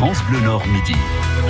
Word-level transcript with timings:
France 0.00 0.24
Bleu 0.30 0.40
Nord 0.40 0.66
Midi. 0.66 0.94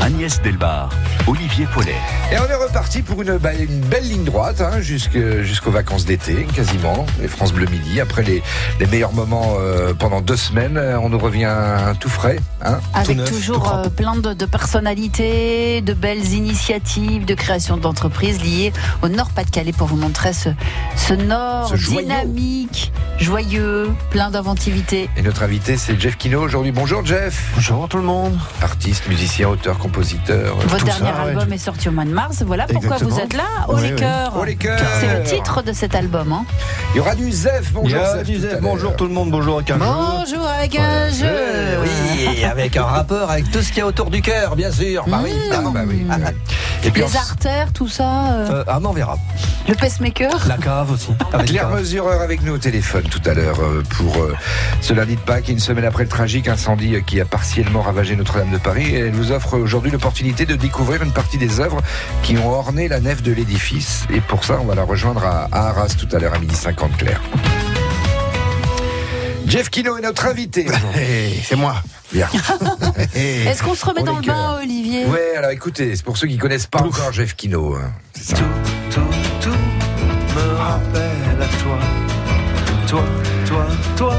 Agnès 0.02 0.42
Delbar, 0.42 0.88
Olivier 1.28 1.66
Paulet. 1.72 1.94
Et 2.32 2.38
on 2.38 2.46
est 2.50 2.54
reparti 2.54 3.00
pour 3.02 3.22
une, 3.22 3.38
une 3.60 3.80
belle 3.82 4.08
ligne 4.08 4.24
droite 4.24 4.60
hein, 4.60 4.80
jusqu'aux 4.80 5.70
vacances 5.70 6.04
d'été, 6.04 6.46
quasiment. 6.52 7.06
Les 7.20 7.28
France 7.28 7.52
Bleu 7.52 7.66
Midi. 7.66 8.00
Après 8.00 8.24
les, 8.24 8.42
les 8.80 8.86
meilleurs 8.86 9.12
moments 9.12 9.54
euh, 9.60 9.94
pendant 9.94 10.20
deux 10.20 10.36
semaines, 10.36 10.76
euh, 10.78 10.98
on 10.98 11.10
nous 11.10 11.18
revient 11.18 11.54
tout 12.00 12.08
frais. 12.08 12.40
Hein, 12.64 12.80
tout 12.92 12.98
Avec 12.98 13.16
neuf, 13.18 13.30
toujours 13.30 13.72
euh, 13.72 13.88
plein 13.88 14.16
de, 14.16 14.32
de 14.32 14.46
personnalités, 14.46 15.80
de 15.80 15.92
belles 15.92 16.32
initiatives, 16.32 17.26
de 17.26 17.34
création 17.34 17.76
d'entreprises 17.76 18.42
liées 18.42 18.72
au 19.02 19.08
Nord-Pas-de-Calais 19.08 19.72
pour 19.72 19.86
vous 19.86 19.96
montrer 19.96 20.32
ce, 20.32 20.48
ce 20.96 21.14
Nord 21.14 21.68
Ce 21.68 21.76
dynamique, 21.76 22.92
joyeux, 23.18 23.92
plein 24.10 24.30
d'inventivité. 24.30 25.08
Et 25.16 25.22
notre 25.22 25.44
invité, 25.44 25.76
c'est 25.76 26.00
Jeff 26.00 26.16
Kino 26.16 26.40
aujourd'hui. 26.42 26.72
Bonjour 26.72 27.04
Jeff. 27.06 27.52
Bonjour 27.54 27.88
tout 27.88 27.98
le 27.98 28.04
monde. 28.04 28.39
Artiste, 28.62 29.08
musicien, 29.08 29.48
auteur, 29.48 29.78
compositeur. 29.78 30.56
Votre 30.56 30.76
tout 30.78 30.84
dernier 30.84 31.00
ça, 31.00 31.24
ouais. 31.24 31.30
album 31.30 31.52
est 31.52 31.58
sorti 31.58 31.88
au 31.88 31.92
mois 31.92 32.04
de 32.04 32.10
mars. 32.10 32.42
Voilà 32.46 32.66
pourquoi 32.66 32.96
Exactement. 32.96 33.10
vous 33.16 33.20
êtes 33.20 33.32
là, 33.34 33.44
au 33.68 33.74
Ouais, 33.76 33.90
les 33.90 33.94
cœurs. 33.96 34.32
Oh. 34.36 34.44
C'est 35.00 35.14
le 35.18 35.22
titre 35.24 35.62
de 35.62 35.72
cet 35.72 35.94
album. 35.94 36.32
Hein. 36.32 36.44
Il 36.94 36.98
y 36.98 37.00
aura 37.00 37.14
du 37.14 37.30
Zef. 37.30 37.72
Bonjour 37.72 37.98
Il 38.16 38.20
y 38.20 38.24
du 38.24 38.34
tout 38.36 38.40
Zef. 38.48 38.60
bonjour 38.60 38.96
tout 38.96 39.06
le 39.06 39.12
monde, 39.12 39.30
bonjour 39.30 39.56
avec 39.56 39.70
un 39.70 39.78
jeu. 39.78 39.84
Bonjour 39.84 40.46
avec 40.48 40.78
un 40.78 41.08
jeu. 41.10 41.26
Oui, 41.82 42.44
avec 42.44 42.76
un 42.76 42.84
rapport 42.84 43.30
avec 43.30 43.50
tout 43.50 43.62
ce 43.62 43.68
qu'il 43.68 43.78
y 43.78 43.80
a 43.82 43.86
autour 43.86 44.10
du 44.10 44.20
cœur, 44.22 44.56
bien 44.56 44.70
sûr. 44.70 45.04
Bah 45.06 45.20
oui, 45.22 45.30
Ah, 45.32 45.38
évidemment. 45.40 45.70
bah 45.70 45.80
oui. 45.86 46.06
Ah, 46.10 46.16
Et 46.84 46.90
puis 46.90 47.02
Les 47.02 47.16
artères, 47.16 47.72
tout 47.72 47.88
ça. 47.88 48.32
euh, 48.32 48.48
euh, 48.50 48.64
ah, 48.66 48.78
on 48.82 48.92
verra. 48.92 49.16
le 49.68 49.74
pacemaker. 49.74 50.46
La 50.48 50.56
cave 50.56 50.90
aussi. 50.92 51.08
Avec 51.32 51.48
Claire 51.48 51.68
cave. 51.68 51.78
Mesureur 51.80 52.20
avec 52.22 52.42
nous 52.42 52.54
au 52.54 52.58
téléphone 52.58 53.04
tout 53.04 53.20
à 53.24 53.34
l'heure 53.34 53.60
euh, 53.60 53.82
pour 53.90 54.16
euh, 54.16 54.34
ce 54.80 54.92
lundi 54.92 55.14
de 55.14 55.20
Pâques, 55.20 55.48
une 55.48 55.58
semaine 55.60 55.84
après 55.84 56.02
le 56.04 56.08
tragique 56.08 56.48
incendie 56.48 56.96
euh, 56.96 57.00
qui 57.00 57.20
a 57.20 57.24
partiellement 57.24 57.82
ravagé 57.82 58.16
Notre-Dame 58.30 58.52
de 58.52 58.58
Paris. 58.58 58.94
Et 58.94 58.98
elle 59.00 59.12
nous 59.12 59.32
offre 59.32 59.58
aujourd'hui 59.58 59.90
l'opportunité 59.90 60.46
de 60.46 60.54
découvrir 60.54 61.02
une 61.02 61.12
partie 61.12 61.38
des 61.38 61.58
œuvres 61.60 61.80
qui 62.22 62.36
ont 62.38 62.50
orné 62.50 62.86
la 62.88 63.00
nef 63.00 63.22
de 63.22 63.32
l'édifice. 63.32 64.04
Et 64.12 64.20
pour 64.20 64.44
ça, 64.44 64.58
on 64.60 64.66
va 64.66 64.74
la 64.74 64.84
rejoindre 64.84 65.24
à, 65.24 65.48
Arras 65.52 65.94
tout 65.98 66.08
à 66.14 66.18
l'heure 66.18 66.34
à 66.34 66.38
midi 66.38 66.54
50 66.54 66.96
Claire. 66.96 67.20
Jeff 69.46 69.68
Kino 69.68 69.96
est 69.96 70.02
notre 70.02 70.26
invité. 70.26 70.66
Hey, 70.94 71.42
c'est 71.44 71.56
moi. 71.56 71.82
Bien. 72.12 72.28
Hey. 73.14 73.46
Est-ce 73.48 73.62
qu'on 73.62 73.74
se 73.74 73.84
remet 73.84 74.02
dans 74.02 74.16
le 74.16 74.22
bain. 74.26 74.58
Olivier? 74.62 75.06
Ouais, 75.06 75.36
alors 75.36 75.50
écoutez, 75.50 75.96
c'est 75.96 76.04
pour 76.04 76.16
ceux 76.16 76.28
qui 76.28 76.38
connaissent 76.38 76.66
pas 76.66 76.82
encore 76.82 77.12
Jeff 77.12 77.34
Kino. 77.34 77.74
hein. 77.74 77.90
C'est 78.14 78.36
ça. 78.36 78.42
Tout, 78.90 79.00
tout, 79.00 79.00
tout 79.40 80.36
me 80.36 80.54
rappelle 80.56 81.42
à 81.42 81.62
toi. 81.62 81.78
Toi, 82.86 83.04
toi, 83.46 83.66
toi, 83.96 84.14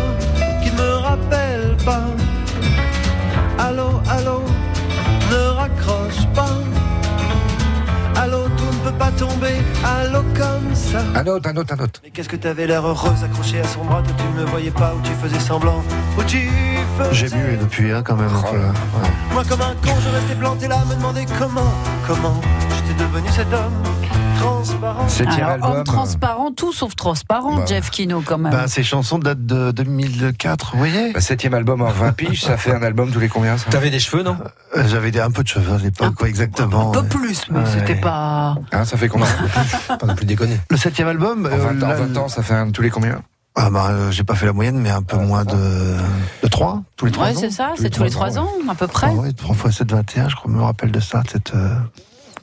pas 9.02 9.12
tomber. 9.18 9.58
Allô, 9.84 10.22
comme 10.38 10.76
ça. 10.76 11.00
Un 11.16 11.26
autre, 11.26 11.50
un 11.50 11.58
autre, 11.58 11.74
un 11.74 11.84
autre. 11.84 12.00
Mais 12.04 12.12
qu'est-ce 12.12 12.30
que 12.30 12.36
t'avais 12.36 12.68
l'air 12.68 12.86
heureuse 12.86 13.24
accrochée 13.24 13.60
à 13.60 13.64
son 13.64 13.84
bras, 13.84 14.04
toi 14.04 14.14
tu 14.16 14.24
ne 14.26 14.42
me 14.42 14.46
voyais 14.46 14.70
pas, 14.70 14.94
ou 14.96 15.02
tu 15.02 15.12
faisais 15.24 15.40
semblant, 15.40 15.82
ou 16.20 16.24
tu 16.24 16.48
faisais. 17.00 17.14
J'ai 17.14 17.30
bu 17.30 17.58
depuis 17.60 17.92
hein, 17.92 18.04
quand 18.06 18.16
même 18.16 18.30
Oh 18.32 18.52
peu. 18.52 18.58
là. 18.58 18.68
Ouais. 18.68 19.10
Moi 19.34 19.44
comme 19.50 19.62
un 19.62 19.74
con, 19.84 19.96
je 20.06 20.10
restais 20.16 20.36
planté 20.36 20.68
là, 20.68 20.78
me 20.88 20.94
demander 20.94 21.26
comment, 21.40 21.74
comment 22.06 22.40
j'étais 22.76 23.04
devenu 23.04 23.28
cet 23.30 23.52
homme. 23.52 23.74
Septième 25.08 25.44
Alors, 25.44 25.50
album. 25.52 25.72
homme 25.72 25.84
transparent, 25.84 26.52
tout 26.52 26.72
sauf 26.74 26.96
transparent, 26.96 27.58
Bah. 27.58 27.66
Jeff 27.68 27.90
Kino 27.90 28.22
quand 28.26 28.38
même. 28.38 28.52
Ben, 28.52 28.68
ces 28.68 28.84
chansons 28.84 29.20
datent 29.20 29.46
de 29.46 29.72
2004, 29.72 30.72
vous 30.74 30.78
voyez 30.80 31.12
Bah, 31.14 31.22
septième 31.22 31.54
album 31.54 31.82
en 31.82 31.90
20 31.90 32.12
piges, 32.14 32.42
ça 32.44 32.58
fait 32.58 32.74
un 32.74 32.82
album 32.84 33.12
tous 33.12 33.20
les 33.20 33.28
combien 33.30 33.58
ça 33.58 33.70
T'avais 33.70 33.90
des 33.90 34.00
cheveux, 34.00 34.24
non 34.24 34.38
Euh, 34.78 34.84
J'avais 34.88 35.18
un 35.20 35.32
peu 35.32 35.44
de 35.44 35.48
cheveux 35.48 35.74
à 35.74 35.78
l'époque, 35.78 36.16
quoi, 36.16 36.28
exactement. 36.30 36.90
un 36.90 36.92
peu 36.94 37.00
ouais. 37.02 37.08
plus, 37.08 37.46
mais 37.50 37.60
Ouais. 37.60 37.66
c'était 37.78 37.96
pas. 38.00 38.56
Hein, 38.72 38.86
Ça 38.86 38.98
fait 38.98 39.08
combien 39.10 39.28
Pas 39.88 40.06
non 40.06 40.16
plus 40.16 40.26
déconner. 40.26 40.58
Le 40.70 40.78
septième 40.78 41.08
album, 41.08 41.46
En 41.46 41.50
euh, 41.54 41.58
20, 41.74 41.84
en 41.84 41.88
là, 41.90 41.96
20 41.96 42.18
ans, 42.18 42.28
ça 42.28 42.42
fait 42.44 42.54
un 42.54 42.70
tous 42.72 42.82
les 42.82 42.90
combien 42.90 43.22
ah, 43.54 43.70
bah, 43.70 43.88
euh, 43.90 44.12
j'ai 44.12 44.24
pas 44.24 44.36
fait 44.36 44.46
la 44.46 44.54
moyenne, 44.54 44.80
mais 44.80 44.90
un 44.92 45.02
peu 45.02 45.18
moins 45.18 45.44
de, 45.44 45.98
de 46.42 46.48
3, 46.48 46.84
tous 46.96 47.06
les 47.06 47.12
3 47.12 47.26
Ouais, 47.26 47.32
ans. 47.36 47.38
c'est 47.38 47.50
ça, 47.52 47.74
c'est 47.76 47.90
tous 47.90 48.02
les 48.04 48.10
trois 48.10 48.30
trois 48.30 48.40
ans, 48.42 48.46
ans, 48.46 48.72
à 48.72 48.76
peu 48.76 48.88
près. 48.88 49.08
Ah 49.10 49.14
ouais, 49.14 49.34
3 49.34 49.54
fois 49.56 49.74
7, 49.74 49.92
21, 49.92 50.30
je 50.30 50.36
crois, 50.38 50.50
je 50.50 50.58
me 50.58 50.64
rappelle 50.64 50.90
de 50.90 51.00
ça. 51.02 51.22
Cette, 51.30 51.54
euh, 51.54 51.76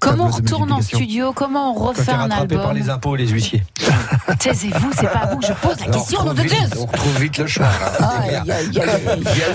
Comment 0.00 0.26
on 0.26 0.30
retourne 0.30 0.72
en 0.72 0.80
studio 0.82 1.32
Comment 1.32 1.72
on 1.72 1.74
refait 1.74 2.12
un 2.12 2.18
rattrapé 2.18 2.56
par 2.56 2.72
les 2.72 2.88
album 2.88 2.90
impôts 2.90 3.16
et 3.16 3.18
les 3.18 3.28
huissiers. 3.28 3.62
Taisez-vous, 4.38 4.90
c'est 4.92 5.10
pas 5.10 5.20
à 5.20 5.26
vous 5.34 5.38
que 5.38 5.46
je 5.46 5.52
pose 5.54 5.80
la 5.80 5.86
question, 5.86 6.24
nom 6.24 6.34
de 6.34 6.42
Dieu 6.42 6.56
on 6.78 6.86
retrouve 6.86 7.20
vite 7.20 7.36
le. 7.38 7.68
Ah 8.00 8.22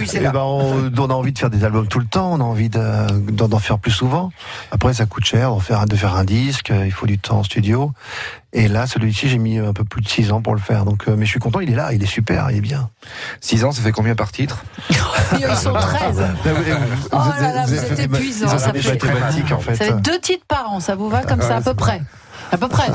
c'est 0.05 0.17
Eh 0.21 0.29
ben, 0.29 0.39
on, 0.41 0.91
on 0.97 1.09
a 1.09 1.13
envie 1.13 1.31
de 1.31 1.39
faire 1.39 1.49
des 1.49 1.63
albums 1.63 1.87
tout 1.87 1.99
le 1.99 2.05
temps, 2.05 2.33
on 2.33 2.39
a 2.39 2.43
envie 2.43 2.69
de- 2.69 3.31
d'en 3.31 3.59
faire 3.59 3.79
plus 3.79 3.91
souvent. 3.91 4.31
Après, 4.71 4.93
ça 4.93 5.05
coûte 5.05 5.25
cher 5.25 5.53
faire, 5.59 5.85
de 5.85 5.95
faire 5.95 6.15
un 6.15 6.23
disque, 6.25 6.71
il 6.85 6.91
faut 6.91 7.05
du 7.05 7.17
temps 7.19 7.39
en 7.39 7.43
studio. 7.43 7.91
Et 8.55 8.67
là, 8.67 8.85
celui-ci, 8.85 9.29
j'ai 9.29 9.39
mis 9.39 9.57
un 9.57 9.73
peu 9.73 9.83
plus 9.83 10.01
de 10.01 10.07
6 10.07 10.31
ans 10.31 10.41
pour 10.41 10.53
le 10.53 10.61
faire. 10.61 10.85
Donc, 10.85 11.07
euh, 11.07 11.15
mais 11.17 11.25
je 11.25 11.31
suis 11.31 11.39
content, 11.39 11.59
il 11.59 11.71
est 11.71 11.75
là, 11.75 11.91
il 11.91 12.03
est 12.03 12.07
super, 12.07 12.51
il 12.51 12.57
est 12.57 12.61
bien. 12.61 12.89
6 13.41 13.65
ans, 13.65 13.71
ça 13.71 13.81
fait 13.81 13.91
combien 13.91 14.13
par 14.15 14.31
titre? 14.31 14.63
Ils 15.39 15.55
sont 15.55 15.73
13. 15.73 16.23
Oh 17.11 17.17
là 17.39 17.53
là, 17.53 17.65
vous 17.65 17.73
êtes 17.73 17.99
épuisant, 17.99 18.47
ça 18.57 18.71
fait- 18.71 18.87
mathématiques, 18.87 19.51
en 19.51 19.59
fait. 19.59 19.75
Ça 19.75 19.85
fait 19.85 20.01
deux 20.01 20.19
titres 20.19 20.45
par 20.47 20.71
an, 20.71 20.79
ça 20.79 20.95
vous 20.95 21.09
va 21.09 21.23
comme 21.23 21.41
ça 21.41 21.57
à 21.57 21.61
peu 21.61 21.73
près? 21.73 22.01
À 22.51 22.57
peu 22.57 22.67
près. 22.67 22.85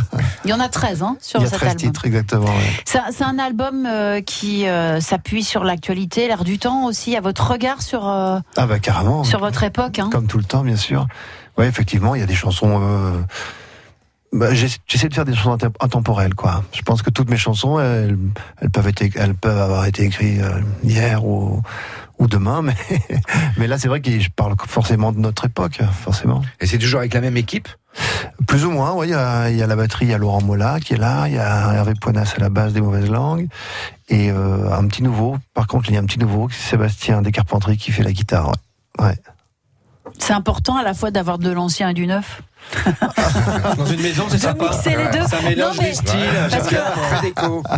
Il 0.44 0.50
y 0.50 0.52
en 0.52 0.60
a 0.60 0.68
13 0.68 1.02
hein, 1.02 1.16
sur 1.20 1.40
Il 1.40 1.42
y 1.42 1.46
a 1.46 1.50
cet 1.50 1.58
13 1.58 1.70
album. 1.72 1.80
titres, 1.86 2.06
exactement. 2.06 2.44
ouais. 2.44 2.72
C'est 2.84 2.98
un- 2.98 3.10
c'est 3.10 3.24
un 3.24 3.38
album 3.40 3.86
euh, 3.86 4.20
qui 4.20 4.68
euh, 4.68 5.00
s'appuie 5.00 5.42
sur 5.42 5.64
l'actualité, 5.64 6.28
l'air 6.28 6.44
du 6.44 6.60
temps 6.60 6.84
aussi, 6.84 7.16
à 7.16 7.20
votre 7.20 7.50
regard 7.50 7.82
sur, 7.82 8.06
euh, 8.08 8.38
Ah 8.56 8.66
bah 8.66 8.78
carrément. 8.78 9.24
sur 9.24 9.40
votre 9.40 9.64
époque. 9.64 9.98
Hein. 9.98 10.10
Comme 10.12 10.28
tout 10.28 10.38
le 10.38 10.44
temps, 10.44 10.62
bien 10.62 10.76
sûr. 10.76 11.08
Oui, 11.56 11.66
effectivement, 11.66 12.14
il 12.14 12.20
y 12.20 12.22
a 12.22 12.26
des 12.26 12.36
chansons. 12.36 12.78
euh, 12.80 13.20
bah, 14.32 14.54
j'essa- 14.54 14.78
J'essaie 14.86 15.08
de 15.08 15.14
faire 15.14 15.24
des 15.24 15.34
chansons 15.34 15.56
intemp- 15.56 15.76
intemporelles, 15.80 16.34
quoi. 16.34 16.62
Je 16.72 16.82
pense 16.82 17.02
que 17.02 17.10
toutes 17.10 17.30
mes 17.30 17.36
chansons, 17.36 17.78
elles, 17.80 18.18
elles 18.60 18.70
peuvent 18.70 18.86
être, 18.88 19.02
elles 19.16 19.34
peuvent 19.34 19.58
avoir 19.60 19.84
été 19.86 20.04
écrites 20.04 20.40
euh, 20.42 20.60
hier 20.82 21.24
ou, 21.24 21.62
ou 22.18 22.26
demain, 22.26 22.62
mais, 22.62 22.74
mais 23.56 23.66
là, 23.66 23.78
c'est 23.78 23.88
vrai 23.88 24.00
que 24.00 24.18
je 24.18 24.28
parle 24.30 24.54
forcément 24.66 25.12
de 25.12 25.18
notre 25.18 25.46
époque, 25.46 25.80
forcément. 26.02 26.42
Et 26.60 26.66
c'est 26.66 26.78
toujours 26.78 27.00
avec 27.00 27.14
la 27.14 27.20
même 27.20 27.36
équipe? 27.36 27.68
Plus 28.46 28.64
ou 28.64 28.70
moins, 28.70 28.92
oui. 28.94 29.08
Il 29.08 29.10
y 29.10 29.14
a, 29.14 29.50
il 29.50 29.56
y 29.56 29.62
a 29.62 29.66
la 29.66 29.74
batterie, 29.76 30.06
il 30.06 30.10
y 30.10 30.14
a 30.14 30.18
Laurent 30.18 30.42
Mola 30.42 30.78
qui 30.80 30.94
est 30.94 30.98
là, 30.98 31.26
il 31.26 31.34
y 31.34 31.38
a 31.38 31.72
Hervé 31.74 31.94
Poinas 32.00 32.34
à 32.36 32.40
la 32.40 32.48
base 32.48 32.72
des 32.72 32.80
mauvaises 32.80 33.10
langues, 33.10 33.48
et 34.08 34.30
euh, 34.30 34.70
un 34.72 34.86
petit 34.86 35.02
nouveau. 35.02 35.36
Par 35.54 35.66
contre, 35.66 35.88
il 35.90 35.94
y 35.94 35.96
a 35.96 36.00
un 36.00 36.04
petit 36.04 36.18
nouveau, 36.18 36.48
c'est 36.50 36.70
Sébastien 36.70 37.22
Descarpentries 37.22 37.76
qui 37.76 37.90
fait 37.92 38.02
la 38.02 38.12
guitare. 38.12 38.48
ouais. 39.00 39.06
Ouais. 39.06 39.16
C'est 40.18 40.32
important 40.32 40.76
à 40.76 40.82
la 40.82 40.94
fois 40.94 41.10
d'avoir 41.10 41.38
de 41.38 41.50
l'ancien 41.52 41.90
et 41.90 41.94
du 41.94 42.06
neuf? 42.06 42.42
Dans 43.76 43.86
une 43.86 44.00
maison, 44.02 44.24
c'est 44.28 44.36
De 44.36 44.42
sympa. 44.42 44.64
mixer 44.70 44.90
les 44.90 45.18
deux. 45.18 45.26
Ça 45.26 45.40
mélange 45.42 45.76
Non, 45.76 45.82
mais- 45.82 45.88
les 45.88 45.94
styles. 45.94 46.18
Parce 46.50 46.68
que, 46.68 46.76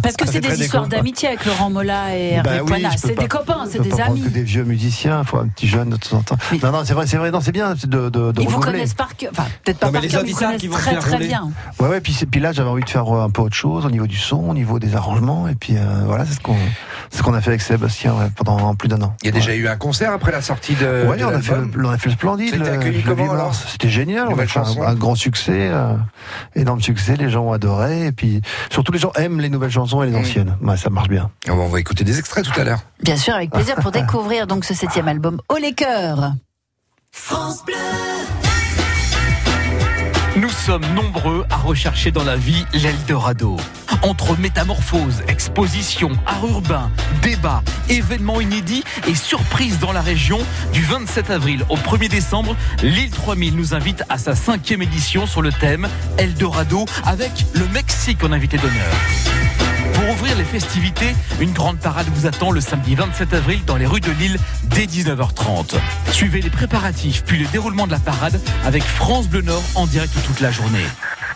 parce 0.01 0.31
c'est 0.33 0.41
des 0.41 0.61
histoires 0.63 0.87
d'amitié 0.89 1.29
avec 1.29 1.45
Laurent 1.47 1.71
Mola 1.71 2.17
et 2.17 2.31
Hervé 2.35 2.43
Bah 2.49 2.51
oui, 2.63 2.69
Poinas. 2.69 2.91
je 2.97 3.03
peux 3.03 3.09
C'est 3.09 3.19
des 3.19 3.29
copains, 3.29 3.65
c'est 3.71 3.81
des 3.81 4.01
amis. 4.01 4.23
que 4.23 4.29
des 4.29 4.43
vieux 4.43 4.65
musiciens, 4.65 5.21
il 5.23 5.27
faut 5.27 5.39
un 5.39 5.47
petit 5.49 5.69
jeune 5.69 5.91
de 5.91 5.97
temps 5.97 6.17
en 6.19 6.23
temps. 6.23 6.37
Mais- 6.53 6.59
Non, 6.63 6.73
non, 6.73 6.81
c'est 6.85 6.95
vrai, 6.95 7.07
c'est 7.07 7.17
vrai, 7.17 7.31
non, 7.31 7.41
c'est 7.41 7.53
bien 7.53 7.75
de, 7.75 7.87
de, 7.87 8.33
de 8.33 8.43
Ils 8.43 8.49
vous 8.49 8.61
connaissent 8.61 8.95
par 8.95 9.17
cœur. 9.17 9.31
Enfin, 9.33 9.47
peut-être 9.65 9.79
pas 9.79 9.87
Non, 9.87 9.93
mais 9.93 9.99
par 9.99 10.03
les 10.03 10.09
cœur, 10.09 10.23
mais 10.23 10.29
ils 10.29 10.33
auditeurs 10.33 10.49
connaissent 10.49 10.61
qui 10.61 10.69
vont 10.69 10.77
très 10.77 10.97
très 10.97 11.19
bien. 11.19 11.51
Ouais, 11.79 11.89
ouais, 11.89 12.01
puis, 12.01 12.15
puis 12.31 12.41
là, 12.41 12.53
j'avais 12.53 12.69
envie 12.69 12.85
de 12.85 12.91
faire 12.91 13.09
euh, 13.15 13.25
un 13.25 13.31
peu 13.31 13.43
autre 13.43 13.55
chose 13.57 13.87
au 13.87 13.91
niveau 13.91 14.07
du 14.07 14.17
son, 14.17 14.51
au 14.51 14.55
niveau 14.55 14.79
des 14.79 14.95
arrangements, 14.97 15.49
et 15.49 15.55
puis 15.55 15.77
euh, 15.77 15.83
voilà, 16.07 16.25
c'est 16.27 16.35
ce 16.35 16.41
qu'on 16.41 16.57
c'est 17.11 17.19
ce 17.19 17.23
qu'on 17.23 17.35
a 17.35 17.41
fait 17.41 17.51
avec 17.51 17.61
Sébastien 17.63 18.13
ouais, 18.15 18.27
pendant 18.37 18.75
plus 18.75 18.89
d'un 18.89 19.01
an. 19.03 19.15
Il 19.23 19.27
y 19.27 19.29
a 19.29 19.33
déjà 19.33 19.55
eu 19.55 19.69
un 19.69 19.77
concert 19.77 20.13
après 20.13 20.33
la 20.33 20.43
sortie 20.43 20.75
de. 20.75 21.07
Ouais, 21.07 21.17
de 21.17 21.25
on 21.25 21.29
a, 21.29 21.41
fait 21.99 22.09
le, 22.09 22.13
Splendide, 22.13 22.51
C'était 22.55 22.69
accueilli 22.71 23.03
le 23.03 23.11
comment, 23.11 23.25
8 23.25 23.31
alors? 23.31 23.45
Mars. 23.47 23.65
C'était 23.69 23.89
génial, 23.89 24.29
on 24.29 24.39
a 24.39 24.47
fait 24.47 24.59
un, 24.79 24.95
grand 24.95 25.15
succès, 25.15 25.69
euh, 25.71 25.95
énorme 26.55 26.81
succès, 26.81 27.17
les 27.17 27.31
gens 27.31 27.43
ont 27.45 27.53
adoré, 27.53 28.07
et 28.07 28.13
puis 28.13 28.41
surtout 28.71 28.93
les 28.93 28.99
gens 28.99 29.13
aiment 29.17 29.41
les 29.41 29.49
nouvelles 29.49 29.71
chansons 29.71 30.03
et 30.03 30.07
les 30.07 30.13
Mm. 30.13 30.21
anciennes. 30.21 30.57
Ouais, 30.63 30.77
ça 30.77 30.91
marche 30.91 31.09
bien. 31.09 31.31
On 31.49 31.57
va- 31.57 31.63
on 31.63 31.69
va 31.69 31.81
écouter 31.81 32.05
des 32.05 32.19
extraits 32.19 32.45
tout 32.45 32.61
à 32.61 32.65
l'heure. 32.65 32.81
Bien 33.03 33.17
sûr, 33.17 33.35
avec 33.35 33.51
plaisir 33.51 33.77
pour 33.77 33.91
découvrir 33.93 34.47
donc 34.47 34.65
ce 34.65 34.75
septième 34.75 35.09
album 35.09 35.41
Au 35.49 35.57
les 35.57 35.73
cœurs. 35.73 36.33
Nous 40.41 40.49
sommes 40.49 40.87
nombreux 40.95 41.45
à 41.51 41.59
rechercher 41.59 42.13
dans 42.13 42.25
la 42.25 42.37
vie 42.37 42.65
l'Eldorado. 42.73 43.59
Entre 44.03 44.39
métamorphoses, 44.39 45.23
expositions, 45.29 46.13
art 46.25 46.47
urbain, 46.47 46.91
débats, 47.21 47.63
événements 47.91 48.41
inédits 48.41 48.83
et 49.07 49.15
surprises 49.15 49.79
dans 49.81 49.93
la 49.93 50.01
région, 50.01 50.39
du 50.73 50.83
27 50.83 51.31
avril 51.31 51.63
au 51.69 51.77
1er 51.77 52.09
décembre, 52.09 52.57
l'île 52.83 53.11
3000 53.11 53.55
nous 53.55 53.75
invite 53.75 54.03
à 54.09 54.17
sa 54.17 54.35
cinquième 54.35 54.81
édition 54.81 55.27
sur 55.27 55.43
le 55.43 55.53
thème 55.53 55.87
Eldorado 56.17 56.87
avec 57.05 57.45
le 57.53 57.67
Mexique 57.69 58.25
en 58.25 58.33
invité 58.33 58.57
d'honneur. 58.57 59.70
Les 60.41 60.47
festivités, 60.47 61.15
une 61.39 61.53
grande 61.53 61.79
parade 61.79 62.07
vous 62.15 62.25
attend 62.25 62.51
le 62.51 62.63
samedi 62.63 62.95
27 62.95 63.35
avril 63.35 63.63
dans 63.67 63.77
les 63.77 63.85
rues 63.85 64.01
de 64.01 64.11
Lille 64.11 64.39
dès 64.75 64.87
19h30. 64.87 65.75
Suivez 66.13 66.41
les 66.41 66.49
préparatifs 66.49 67.25
puis 67.27 67.37
le 67.37 67.47
déroulement 67.49 67.87
de 67.87 67.93
la 67.93 67.99
parade 67.99 68.41
avec 68.65 68.83
France 68.83 69.29
Bleu 69.29 69.43
Nord 69.43 69.63
en 69.75 69.87
direct 69.87 70.15
toute 70.27 70.41
la 70.41 70.51
journée. 70.51 70.87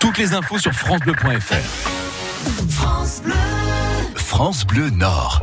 Toutes 0.00 0.16
les 0.16 0.32
infos 0.32 0.56
sur 0.56 0.72
francebleu.fr. 0.72 1.54
France 4.16 4.64
Bleu 4.64 4.88
Nord. 4.88 5.42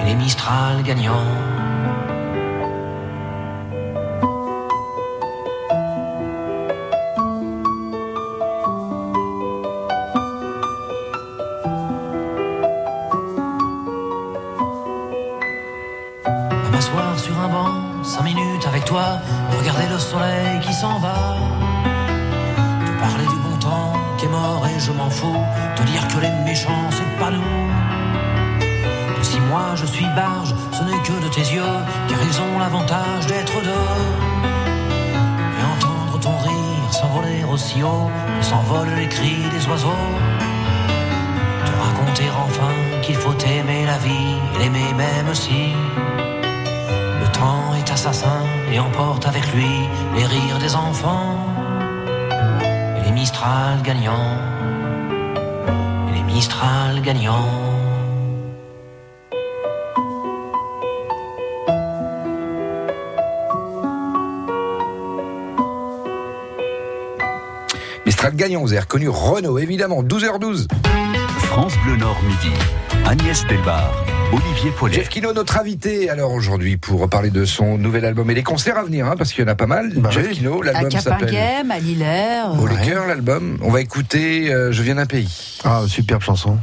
Et 0.00 0.04
les 0.06 0.14
Mistral 0.14 0.82
gagnants. 0.82 1.41
Te 25.76 25.82
dire 25.82 26.06
que 26.08 26.18
les 26.20 26.30
méchants 26.44 26.88
c'est 26.90 27.18
pas 27.18 27.30
nous. 27.30 27.42
Si 29.22 29.38
moi 29.40 29.74
je 29.76 29.86
suis 29.86 30.06
barge, 30.16 30.54
ce 30.72 30.82
n'est 30.82 31.02
que 31.02 31.16
de 31.24 31.28
tes 31.28 31.46
yeux, 31.54 31.76
car 32.08 32.18
ils 32.28 32.40
ont 32.40 32.58
l'avantage 32.58 33.26
d'être 33.26 33.56
deux. 33.62 33.90
Et 35.58 35.64
entendre 35.74 36.18
ton 36.20 36.36
rire 36.48 36.92
s'envoler 36.92 37.44
aussi 37.52 37.82
haut 37.82 38.10
que 38.38 38.44
s'envolent 38.44 38.96
les 38.96 39.08
cris 39.08 39.44
des 39.54 39.66
oiseaux. 39.68 40.04
Te 41.66 41.72
raconter 41.86 42.28
enfin 42.44 42.74
qu'il 43.02 43.16
faut 43.16 43.38
aimer 43.46 43.86
la 43.86 43.98
vie 43.98 44.36
et 44.54 44.58
l'aimer 44.58 44.92
même 44.94 45.34
si. 45.34 45.72
Le 47.22 47.28
temps 47.38 47.74
est 47.78 47.90
assassin 47.90 48.42
et 48.72 48.78
emporte 48.78 49.26
avec 49.26 49.44
lui 49.54 49.88
les 50.16 50.26
rires 50.26 50.58
des 50.58 50.74
enfants. 50.74 51.36
Et 52.96 53.04
les 53.04 53.12
Mistral 53.12 53.80
gagnants. 53.82 54.61
Mistral 56.32 57.02
gagnants. 57.02 57.44
Mistral 68.06 68.34
gagnant, 68.34 68.62
vous 68.62 68.72
avez 68.72 68.80
reconnu 68.80 69.08
Renault, 69.10 69.58
évidemment, 69.58 70.02
12h12. 70.02 70.68
France 71.38 71.74
Bleu 71.84 71.96
Nord 71.96 72.16
midi. 72.22 72.54
Agnès 73.06 73.44
Delbar, 73.46 73.92
Olivier 74.32 74.70
Paulet. 74.70 74.94
Jeff 74.94 75.10
Kino, 75.10 75.32
notre 75.34 75.58
invité, 75.58 76.08
alors 76.08 76.32
aujourd'hui, 76.32 76.78
pour 76.78 77.06
parler 77.10 77.28
de 77.28 77.44
son 77.44 77.76
nouvel 77.76 78.06
album 78.06 78.30
et 78.30 78.34
les 78.34 78.42
concerts 78.42 78.78
à 78.78 78.82
venir, 78.82 79.06
hein, 79.06 79.14
parce 79.18 79.32
qu'il 79.32 79.44
y 79.44 79.46
en 79.46 79.50
a 79.50 79.54
pas 79.54 79.66
mal. 79.66 79.92
Bah 79.94 80.08
Jeff 80.10 80.26
oui. 80.28 80.36
Kino, 80.36 80.62
l'album 80.62 80.90
s'appelle 80.90 81.30
Capinguem, 81.30 81.70
à 81.70 81.78
Lillers. 81.78 82.58
Au 82.58 82.66
cœur, 82.82 83.06
l'album. 83.06 83.58
On 83.60 83.70
va 83.70 83.82
écouter 83.82 84.52
euh, 84.52 84.72
Je 84.72 84.82
viens 84.82 84.94
d'un 84.94 85.06
pays. 85.06 85.58
Ah, 85.64 85.82
superbe 85.86 86.22
chanson. 86.22 86.58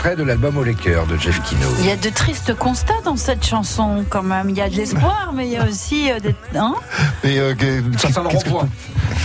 Extrait 0.00 0.16
de 0.16 0.22
l'album 0.22 0.56
Au 0.56 0.64
cœur 0.64 1.06
de 1.06 1.18
Jeff 1.18 1.42
Kino. 1.42 1.68
Il 1.80 1.84
y 1.86 1.90
a 1.90 1.96
de 1.96 2.08
tristes 2.08 2.54
constats 2.54 3.02
dans 3.04 3.16
cette 3.16 3.44
chanson 3.44 4.02
quand 4.08 4.22
même. 4.22 4.48
Il 4.48 4.56
y 4.56 4.62
a 4.62 4.70
de 4.70 4.74
l'espoir, 4.74 5.30
mais 5.34 5.46
il 5.46 5.52
y 5.52 5.58
a 5.58 5.66
aussi 5.66 6.10
euh, 6.10 6.18
des... 6.18 6.34
Hein 6.56 6.74
Mais, 7.24 7.38
euh, 7.38 7.54
que- 7.54 7.82
Ça 7.98 8.10
sent 8.10 8.20
le 8.24 8.28
qu'est-ce 8.30 8.44
que 8.44 8.50
je 8.50 8.54
peux- 8.54 8.66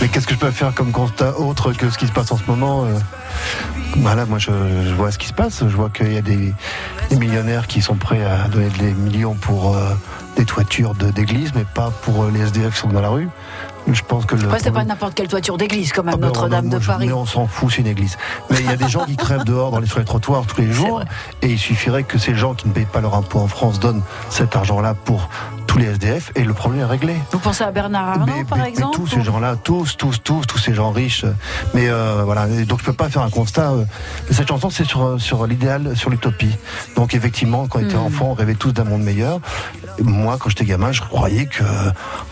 mais 0.02 0.08
qu'est-ce 0.08 0.26
que 0.26 0.34
je 0.34 0.38
peux 0.38 0.50
faire 0.50 0.74
comme 0.74 0.92
constat 0.92 1.38
autre 1.38 1.72
que 1.72 1.88
ce 1.88 1.96
qui 1.96 2.06
se 2.06 2.12
passe 2.12 2.30
en 2.30 2.36
ce 2.36 2.42
moment 2.46 2.84
euh, 2.84 2.88
Voilà, 3.96 4.26
moi 4.26 4.38
je, 4.38 4.50
je 4.50 4.92
vois 4.92 5.10
ce 5.10 5.16
qui 5.18 5.28
se 5.28 5.32
passe. 5.32 5.60
Je 5.66 5.74
vois 5.74 5.88
qu'il 5.88 6.12
y 6.12 6.18
a 6.18 6.22
des, 6.22 6.52
des 7.08 7.16
millionnaires 7.16 7.66
qui 7.68 7.80
sont 7.80 7.96
prêts 7.96 8.22
à 8.22 8.46
donner 8.48 8.68
des 8.78 8.92
millions 8.92 9.32
pour 9.34 9.74
euh, 9.78 9.94
des 10.36 10.44
toitures 10.44 10.94
de- 10.94 11.08
d'église, 11.10 11.52
mais 11.54 11.64
pas 11.64 11.90
pour 12.02 12.26
les 12.26 12.40
SDF 12.40 12.74
qui 12.74 12.80
sont 12.80 12.88
dans 12.88 13.00
la 13.00 13.08
rue. 13.08 13.30
Je 13.92 14.02
pense 14.02 14.26
que 14.26 14.34
le 14.34 14.44
Après, 14.44 14.58
c'est 14.58 14.72
pas 14.72 14.84
n'importe 14.84 15.14
quelle 15.14 15.28
toiture 15.28 15.56
d'église, 15.56 15.92
quand 15.92 16.02
même, 16.02 16.14
Ah 16.14 16.18
ben, 16.18 16.26
Notre-Dame 16.26 16.68
de 16.68 16.78
Paris. 16.78 17.06
Mais 17.06 17.12
on 17.12 17.26
s'en 17.26 17.46
fout, 17.46 17.70
c'est 17.70 17.82
une 17.82 17.86
église. 17.86 18.18
Mais 18.50 18.58
il 18.60 18.66
y 18.66 18.68
a 18.68 18.76
des 18.76 18.88
gens 18.88 19.04
qui 19.04 19.16
crèvent 19.16 19.44
dehors 19.44 19.70
dans 19.70 19.78
les, 19.78 19.86
sur 19.86 19.98
les 19.98 20.04
trottoirs 20.04 20.44
tous 20.46 20.60
les 20.60 20.72
jours. 20.72 21.02
Et 21.42 21.48
il 21.48 21.58
suffirait 21.58 22.02
que 22.02 22.18
ces 22.18 22.34
gens 22.34 22.54
qui 22.54 22.68
ne 22.68 22.72
payent 22.72 22.84
pas 22.84 23.00
leur 23.00 23.14
impôt 23.14 23.38
en 23.38 23.48
France 23.48 23.78
donnent 23.78 24.02
cet 24.28 24.56
argent-là 24.56 24.94
pour 24.94 25.28
tous 25.76 25.80
les 25.82 25.88
SDF 25.88 26.32
et 26.36 26.42
le 26.44 26.54
problème 26.54 26.80
est 26.80 26.84
réglé. 26.86 27.14
Vous 27.32 27.38
pensez 27.38 27.62
à 27.62 27.70
Bernard 27.70 28.08
Arnault, 28.08 28.24
Mais- 28.34 28.44
par 28.44 28.56
mais- 28.56 28.64
mais 28.64 28.70
exemple 28.70 28.96
tous 28.96 29.06
ces 29.08 29.22
gens-là, 29.22 29.56
tous, 29.62 29.96
tous, 29.98 30.22
tous, 30.24 30.40
tous 30.46 30.56
ces 30.58 30.72
gens 30.72 30.90
riches. 30.90 31.26
Mais 31.74 31.88
euh, 31.90 32.22
voilà, 32.24 32.46
donc 32.46 32.80
je 32.80 32.84
peux 32.86 32.94
pas 32.94 33.10
faire 33.10 33.20
un 33.22 33.28
constat. 33.28 33.72
euh, 33.72 33.84
cette 34.30 34.48
chanson, 34.48 34.70
c'est 34.70 34.84
sur 34.86 35.20
sur 35.20 35.46
l'idéal, 35.46 35.94
sur 35.94 36.08
l'utopie. 36.08 36.56
Donc 36.96 37.14
effectivement, 37.14 37.66
quand 37.68 37.80
on 37.80 37.82
était 37.82 37.94
Hmm. 37.96 38.06
enfant, 38.06 38.28
on 38.30 38.34
rêvait 38.34 38.54
tous 38.54 38.72
d'un 38.72 38.84
monde 38.84 39.02
meilleur. 39.02 39.40
Moi, 40.02 40.36
quand 40.40 40.48
j'étais 40.48 40.64
gamin, 40.64 40.92
je 40.92 41.00
croyais 41.02 41.44
que 41.46 41.62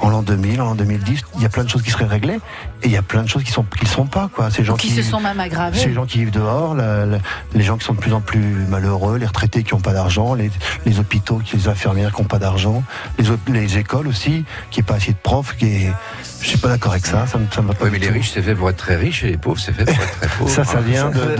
en 0.01 0.09
l'an 0.09 0.23
2000, 0.23 0.61
en 0.63 0.67
l'an 0.67 0.75
2010, 0.75 1.21
il 1.37 1.43
y 1.43 1.47
a 1.47 1.49
plein 1.51 1.65
de 1.65 1.69
choses 1.69 1.83
qui 1.83 1.91
seraient 1.91 2.05
réglées, 2.07 2.41
et 2.83 2.87
il 2.87 2.91
y 2.93 2.97
a 2.97 3.03
plein 3.03 3.23
de 3.23 3.29
choses 3.29 3.43
qui 3.45 3.53
sont 3.53 3.65
qui 3.79 3.87
sont 3.87 4.07
pas. 4.07 4.31
Quoi, 4.35 4.51
ces 4.51 4.65
gens 4.65 4.77
Qui 4.77 4.89
se 4.91 5.03
sont 5.03 5.21
même 5.21 5.41
aggravés. 5.41 5.79
ces 5.79 5.93
gens 5.93 6.07
qui 6.07 6.19
vivent 6.19 6.31
dehors, 6.31 6.75
la- 6.75 7.05
la- 7.05 7.19
les 7.55 7.63
gens 7.63 7.77
qui 7.77 7.85
sont 7.85 7.93
de 7.95 7.99
plus 8.01 8.13
en 8.15 8.21
plus 8.23 8.65
malheureux, 8.71 9.19
les 9.19 9.27
retraités 9.27 9.63
qui 9.65 9.75
n'ont 9.75 9.81
pas 9.81 9.93
d'argent, 9.93 10.33
les, 10.33 10.51
les 10.87 10.99
hôpitaux, 10.99 11.41
qui, 11.45 11.57
les 11.59 11.69
infirmières 11.69 12.15
qui 12.15 12.23
n'ont 12.23 12.29
pas 12.29 12.39
d'argent, 12.39 12.83
les, 13.19 13.31
les 13.49 13.79
écoles 13.79 14.07
aussi, 14.09 14.45
qui 14.71 14.81
n'ont 14.81 14.87
pas 14.87 14.95
assez 14.95 15.13
de 15.13 15.17
profs. 15.23 15.57
Qui 15.57 15.67
est... 15.67 15.93
Je 16.41 16.49
suis 16.51 16.59
pas 16.59 16.69
d'accord 16.69 16.93
avec 16.93 17.07
ça. 17.07 17.27
Ça, 17.27 17.39
me- 17.39 17.47
ça 17.51 17.63
me 17.63 17.69
va 17.69 17.75
pas 17.75 17.85
Oui, 17.87 17.91
mais 17.93 17.99
les 17.99 18.09
tout. 18.09 18.13
riches, 18.13 18.31
c'est 18.35 18.43
fait 18.43 18.55
pour 18.55 18.69
être 18.69 18.77
très 18.77 18.97
riches 18.97 19.25
et 19.25 19.29
les 19.29 19.37
pauvres, 19.39 19.59
c'est 19.59 19.73
fait 19.73 19.85
pour 19.87 19.95
être 19.95 20.21
très 20.21 20.29
pauvres. 20.39 20.51
Ça, 20.51 20.65
ça 20.65 20.81
vient 20.81 21.11
de, 21.11 21.37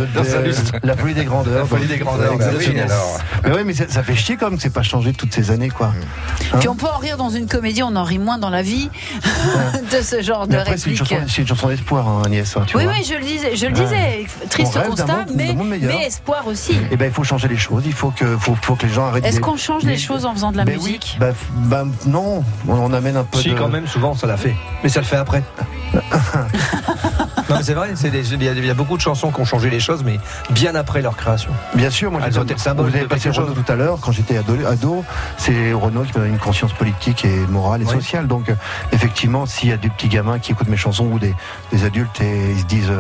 la 0.83 0.97
folie 0.97 1.13
des 1.15 1.25
grandeurs. 1.25 1.59
La 1.59 1.65
folie 1.67 1.87
des 1.87 1.99
grandeurs, 1.99 2.39
Bah 2.39 2.45
oui, 2.53 2.65
exactement. 2.65 2.85
alors. 2.87 3.19
Mais 3.45 3.51
oui, 3.57 3.63
mais 3.67 3.75
ça, 3.75 3.85
ça 3.89 4.03
fait 4.03 4.17
chier 4.17 4.37
quand 4.37 4.47
même 4.49 4.57
que 4.57 4.63
c'est 4.63 4.73
pas 4.73 4.83
changé 4.83 5.13
toutes 5.13 5.35
ces 5.35 5.51
années, 5.51 5.69
quoi. 5.69 5.93
Hein 6.53 6.57
Puis 6.59 6.69
on 6.69 6.75
peut 6.75 6.87
en 6.87 6.97
rire 6.99 7.17
dans 7.19 7.29
une 7.31 7.47
comédie, 7.47 7.83
on 7.83 7.95
en 7.97 8.05
rit 8.05 8.19
moins 8.19 8.39
dans 8.39 8.49
la 8.51 8.63
vie 8.63 8.89
de 9.93 10.03
ce 10.03 10.23
genre 10.23 10.47
de 10.47 10.53
Mais 10.55 10.59
après, 10.61 10.77
c'est 10.79 10.91
une 10.91 10.97
réplique. 10.97 11.09
chanson, 11.19 11.27
c'est 11.29 11.43
une 11.43 11.49
chanson 11.49 11.69
d'espoir, 11.69 12.09
hein, 12.09 12.23
Agnès. 12.25 12.57
hein, 12.57 12.65
tu 12.67 12.77
Oui, 12.77 12.85
vois. 12.85 12.93
oui, 12.95 13.05
je 13.07 13.15
le 13.15 13.25
disais, 13.25 13.57
je 13.57 13.67
le 13.67 13.73
disais. 13.73 14.25
Triste 14.49 14.79
constat, 14.87 15.07
monde- 15.07 15.33
mais, 15.35 15.55
mais 15.83 16.07
espoir 16.07 16.47
aussi. 16.47 16.77
Eh 16.91 16.97
ben, 16.97 17.07
il 17.07 17.13
faut 17.13 17.25
changer 17.25 17.49
les 17.49 17.57
choses. 17.59 17.83
Il 17.87 17.93
faut 17.93 18.11
que, 18.11 18.37
faut, 18.39 18.57
faut 18.61 18.75
que 18.75 18.87
les 18.87 18.93
gens 18.93 19.07
arrêtent. 19.07 19.27
Est-ce 19.27 19.41
qu'on 19.41 19.57
change 19.57 19.83
les 19.83 19.99
choses 19.99 20.25
en 20.25 20.33
faisant 20.35 20.51
de 20.53 20.57
la 20.57 20.65
Ben 20.65 20.77
musique 20.77 21.19
oui, 21.21 21.27
bah, 21.85 21.97
non, 22.07 22.45
on, 22.69 22.73
on 22.75 22.93
amène 22.93 23.17
un 23.17 23.25
peu 23.25 23.39
Si, 23.39 23.51
de. 23.51 23.55
quand 23.59 23.69
même, 23.69 23.87
souvent, 23.87 24.15
ça 24.15 24.27
l'a 24.27 24.37
fait. 24.37 24.55
Mais 24.83 24.89
ça 24.89 25.01
le 25.01 25.07
fait 25.07 25.17
après. 25.17 25.43
non, 25.95 27.57
mais 27.57 27.63
c'est 27.63 27.75
vrai, 27.75 27.91
il 28.03 28.43
y, 28.43 28.49
a- 28.49 28.53
il 28.53 28.65
y 28.67 28.71
a 28.71 28.75
beaucoup 28.75 28.97
de 28.97 29.03
chansons 29.03 29.31
qui 29.31 29.41
ont 29.41 29.45
changé 29.45 29.71
les 29.71 29.81
choses, 29.81 30.03
mais 30.05 30.19
bien 30.51 30.75
après 30.75 31.03
leur 31.03 31.17
création. 31.17 31.51
Bien 31.75 31.91
sûr, 31.91 32.11
moi 32.11 32.21
j'ai 32.29 32.41
été 32.41 32.55
le 32.55 32.59
symbole 32.59 32.91
Vous 32.91 32.97
avez 32.97 33.07
passé 33.07 33.31
Renaud 33.31 33.55
chose. 33.55 33.65
tout 33.65 33.73
à 33.73 33.77
l'heure, 33.77 33.99
quand 34.01 34.13
j'étais 34.13 34.37
ado, 34.37 34.55
ado 34.67 35.05
c'est 35.37 35.73
Renaud 35.73 36.03
qui 36.03 36.19
m'a 36.19 36.27
une 36.27 36.39
conscience 36.39 36.73
politique 36.73 37.25
et 37.25 37.37
morale 37.49 37.83
et 37.83 37.85
Oui. 37.85 37.93
sociale. 37.93 38.27
Donc, 38.27 38.49
euh, 38.49 38.55
effectivement, 38.93 39.47
s'il 39.47 39.69
y 39.69 39.73
a 39.73 39.77
des 39.77 39.89
petits 39.91 40.09
gamins 40.09 40.39
qui 40.39 40.53
écoutent 40.53 40.69
mes 40.69 40.77
chansons 40.77 41.07
ou 41.07 41.19
des, 41.19 41.35
des 41.73 41.85
adultes 41.85 42.21
et 42.21 42.51
ils 42.53 42.61
se 42.61 42.67
disent. 42.67 42.93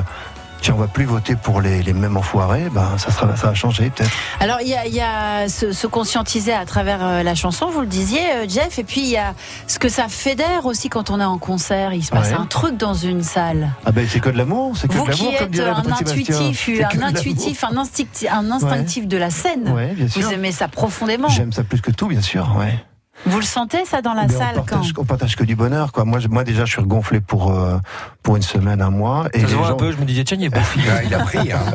Tiens, 0.64 0.72
on 0.78 0.80
va 0.80 0.86
plus 0.88 1.04
voter 1.04 1.36
pour 1.36 1.60
les, 1.60 1.82
les 1.82 1.92
mêmes 1.92 2.16
enfoirés, 2.16 2.70
ben 2.72 2.96
ça, 2.96 3.10
sera, 3.10 3.36
ça 3.36 3.48
va 3.48 3.54
changer 3.54 3.90
peut-être. 3.90 4.10
Alors 4.40 4.62
il 4.62 4.68
y 4.68 4.74
a, 4.74 4.86
y 4.86 4.98
a 4.98 5.46
se, 5.46 5.72
se 5.72 5.86
conscientiser 5.86 6.54
à 6.54 6.64
travers 6.64 7.04
euh, 7.04 7.22
la 7.22 7.34
chanson, 7.34 7.66
vous 7.68 7.82
le 7.82 7.86
disiez, 7.86 8.22
euh, 8.32 8.46
Jeff, 8.48 8.78
et 8.78 8.84
puis 8.84 9.02
il 9.02 9.10
y 9.10 9.18
a 9.18 9.34
ce 9.66 9.78
que 9.78 9.90
ça 9.90 10.08
fédère 10.08 10.64
aussi 10.64 10.88
quand 10.88 11.10
on 11.10 11.20
est 11.20 11.24
en 11.24 11.36
concert. 11.36 11.92
Il 11.92 12.02
se 12.02 12.10
passe 12.10 12.30
Ouais. 12.30 12.36
un 12.38 12.46
truc 12.46 12.78
dans 12.78 12.94
une 12.94 13.22
salle. 13.22 13.72
Ah 13.84 13.92
ben 13.92 14.06
c'est 14.08 14.20
que 14.20 14.30
de 14.30 14.38
l'amour, 14.38 14.74
c'est 14.74 14.88
que 14.88 14.94
Vous 14.94 15.04
de 15.04 15.10
l'amour, 15.10 15.34
comme 15.36 15.44
êtes 15.48 15.50
dirait 15.50 15.68
un 15.68 15.92
intuitif, 15.92 16.70
un 16.94 17.02
intuitif, 17.02 17.64
un 17.64 17.76
instinctif, 17.76 18.28
un 18.32 18.50
instinctif 18.50 19.06
de 19.06 19.16
la 19.18 19.28
scène. 19.28 19.68
Ouais, 19.68 19.92
bien 19.92 20.06
Vous 20.06 20.22
sûr. 20.22 20.32
aimez 20.32 20.52
ça 20.52 20.68
profondément. 20.68 21.28
J'aime 21.28 21.52
ça 21.52 21.62
plus 21.62 21.82
que 21.82 21.90
tout, 21.90 22.06
bien 22.06 22.22
sûr. 22.22 22.56
Ouais. 22.58 22.82
Vous 23.26 23.38
le 23.38 23.44
sentez 23.44 23.84
ça 23.84 24.02
dans 24.02 24.12
la 24.14 24.26
Mais 24.26 24.32
salle 24.32 24.54
on 24.56 24.60
quand 24.62 24.66
partage, 24.76 24.92
on 24.98 25.04
partage 25.04 25.36
que 25.36 25.44
du 25.44 25.56
bonheur, 25.56 25.92
quoi. 25.92 26.04
Moi, 26.04 26.18
je- 26.18 26.28
moi 26.28 26.44
déjà, 26.44 26.64
je 26.64 26.72
suis 26.72 26.80
regonflé 26.80 27.20
pour 27.20 27.50
euh, 27.52 27.78
pour 28.22 28.36
une 28.36 28.42
semaine, 28.42 28.80
un 28.82 28.90
mois. 28.90 29.26
Et 29.32 29.40
Ça 29.40 29.46
les 29.46 29.52
se 29.52 29.56
voit 29.56 29.66
un 29.66 29.70
gens- 29.70 29.76
peu, 29.76 29.92
je 29.92 29.96
me 29.98 30.04
disais, 30.04 30.24
tiens, 30.24 30.36
il 30.40 30.46
est 30.46 30.60
fils. 30.60 30.82
Ah, 30.90 31.02
il 31.04 31.14
a 31.14 31.18
pris. 31.20 31.52
Hein. 31.52 31.58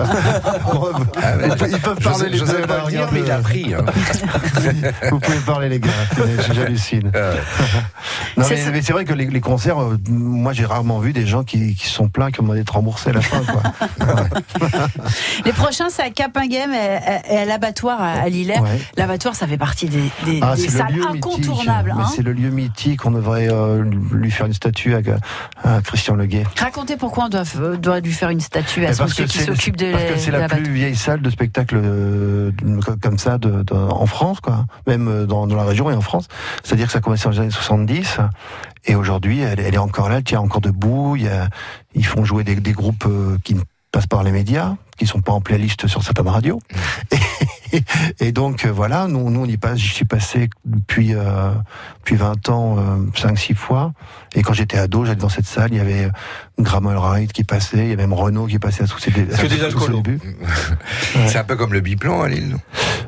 Ah, 1.22 1.34
Ils 1.70 1.80
peuvent- 1.80 2.00
parler 2.00 2.18
sais- 2.26 2.30
les 2.30 2.38
sais 2.40 2.46
pas 2.62 2.76
dire, 2.76 2.86
regarde, 2.86 3.10
mais 3.14 3.20
il 3.22 3.32
a 3.32 3.38
pris. 3.40 3.74
hein. 3.74 3.86
Vous 5.12 5.20
pouvez 5.20 5.38
parler, 5.40 5.70
les 5.70 5.80
gars. 5.80 5.90
J'hallucine. 6.54 7.12
Euh, 7.20 7.36
Non, 8.38 8.44
C'est 8.48 8.72
mais, 8.72 8.82
c'est 8.82 8.94
vrai 8.94 9.04
que 9.06 9.14
les, 9.14 9.26
les 9.26 9.42
concerts, 9.42 9.82
euh, 9.82 9.98
moi, 10.10 10.54
j'ai 10.54 10.66
rarement 10.66 11.00
vu 11.00 11.12
des 11.14 11.26
gens 11.26 11.44
qui, 11.44 11.76
qui 11.76 11.88
sont 11.88 12.08
pleins, 12.08 12.32
qui 12.32 12.40
ont 12.40 12.44
demandé 12.44 12.64
de 12.64 12.72
rembourser 12.72 13.10
à 13.10 13.14
la 13.14 13.22
fin, 13.22 13.42
quoi. 13.42 13.62
Les 15.46 15.52
prochains, 15.54 15.90
c'est 15.90 16.04
à 16.04 16.10
Capinghem 16.10 16.72
et, 16.74 17.36
à 17.38 17.46
l'abattoir 17.46 18.02
à, 18.02 18.12
à 18.22 18.30
Lillers. 18.30 18.60
Ouais. 18.60 18.80
L'abattoir, 18.98 19.36
ça 19.36 19.48
fait 19.48 19.58
partie 19.58 19.88
des, 19.88 20.04
des- 20.26 20.40
Ah, 20.42 20.56
des 20.56 20.70
salles 20.70 20.88
incontournables. 20.94 21.39
Mais 21.48 21.92
hein. 21.92 22.06
c'est 22.16 22.22
le 22.22 22.34
lieu 22.34 22.50
mythique. 22.50 23.06
On 23.06 23.12
devrait 23.12 23.48
euh, 23.52 23.84
lui 23.84 24.32
faire 24.32 24.46
une 24.48 24.54
statue 24.54 24.94
à, 24.96 25.00
à 25.64 25.82
Christian 25.82 26.16
Leguet. 26.16 26.44
Racontez 26.58 26.98
pourquoi 26.98 27.26
on 27.26 27.30
doit, 27.30 27.44
euh, 27.58 27.78
doit 27.78 28.00
lui 28.00 28.12
faire 28.12 28.30
une 28.30 28.40
statue 28.40 28.86
à 28.86 28.90
Mais 28.90 28.94
ce 28.94 29.04
monsieur 29.04 29.26
qui 29.26 29.38
c'est- 29.40 29.46
s'occupe 29.46 29.76
de, 29.78 29.92
parce 29.92 30.04
que 30.06 30.18
c'est 30.18 30.28
de 30.28 30.32
la 30.34 30.40
l'abattoir. 30.40 30.64
plus 30.64 30.74
vieille 30.74 30.96
salle 30.96 31.22
de 31.22 31.30
spectacle 31.30 31.80
euh, 31.82 32.52
comme 33.02 33.18
ça 33.18 33.38
de, 33.38 33.64
de- 33.64 33.74
en 33.74 34.06
France, 34.06 34.40
quoi. 34.40 34.66
Même 34.88 35.08
euh, 35.08 35.26
dans, 35.26 35.48
dans 35.48 35.56
la 35.56 35.64
région 35.66 35.90
et 35.90 35.94
en 35.96 36.02
France. 36.02 36.28
C'est-à-dire 36.64 36.88
que 36.88 36.92
ça 36.92 37.00
a 37.00 37.02
commencé 37.02 37.24
dans 37.26 37.32
les 37.32 37.40
années 37.40 37.52
70 37.52 38.18
et 38.86 38.96
aujourd'hui, 38.96 39.42
elle, 39.42 39.60
elle 39.60 39.74
est 39.74 39.78
encore 39.80 40.10
là, 40.10 40.18
elle 40.18 40.24
tient 40.24 40.40
encore 40.40 40.62
debout. 40.62 41.16
Il 41.16 41.24
y 41.24 41.28
a, 41.28 41.48
ils 41.96 42.06
font 42.06 42.24
jouer 42.26 42.44
des, 42.44 42.56
des 42.56 42.72
groupes 42.74 43.06
euh, 43.08 43.38
qui 43.44 43.56
ne 43.56 43.62
passent 43.92 44.08
par 44.08 44.24
les 44.24 44.32
médias, 44.32 44.76
qui 44.98 45.08
sont 45.08 45.22
pas 45.22 45.32
en 45.32 45.42
playlist 45.42 45.88
sur 45.88 46.04
certaines 46.04 46.28
radios. 46.28 46.62
Et, 47.12 47.18
et 48.20 48.32
donc 48.32 48.66
euh, 48.66 48.72
voilà, 48.72 49.08
nous, 49.08 49.30
nous 49.30 49.42
on 49.42 49.46
y 49.46 49.58
passe. 49.58 49.78
J'y 49.78 49.90
suis 49.90 50.06
passé 50.06 50.50
depuis 50.66 51.14
euh, 51.14 51.52
depuis 52.00 52.16
20 52.16 52.50
ans, 52.50 52.78
euh, 52.78 52.98
5-6 53.16 53.56
fois. 53.56 53.94
Et 54.36 54.42
quand 54.42 54.54
j'étais 54.54 54.78
ado, 54.78 55.06
j'allais 55.06 55.16
dans 55.18 55.30
cette 55.30 55.46
salle. 55.46 55.70
Il 55.72 55.78
y 55.78 55.82
avait 55.82 56.10
Grammel 56.60 56.98
Ride 56.98 57.32
qui 57.32 57.44
passait, 57.44 57.78
il 57.78 57.90
y 57.90 57.94
avait 57.94 57.98
même 57.98 58.14
Renault 58.14 58.48
qui 58.48 58.60
passait 58.60 58.84
à 58.84 58.88
tous 58.88 59.00
ses, 59.00 59.10
à 59.12 59.14
Que 59.38 59.48
des 59.48 59.70
tous 59.70 59.90
débuts. 59.90 60.20
C'est 61.28 61.38
un 61.38 61.44
peu 61.44 61.56
comme 61.56 61.74
le 61.74 61.80
biplan 61.82 62.22
à 62.22 62.28
Lille. 62.30 62.50
non 62.50 62.60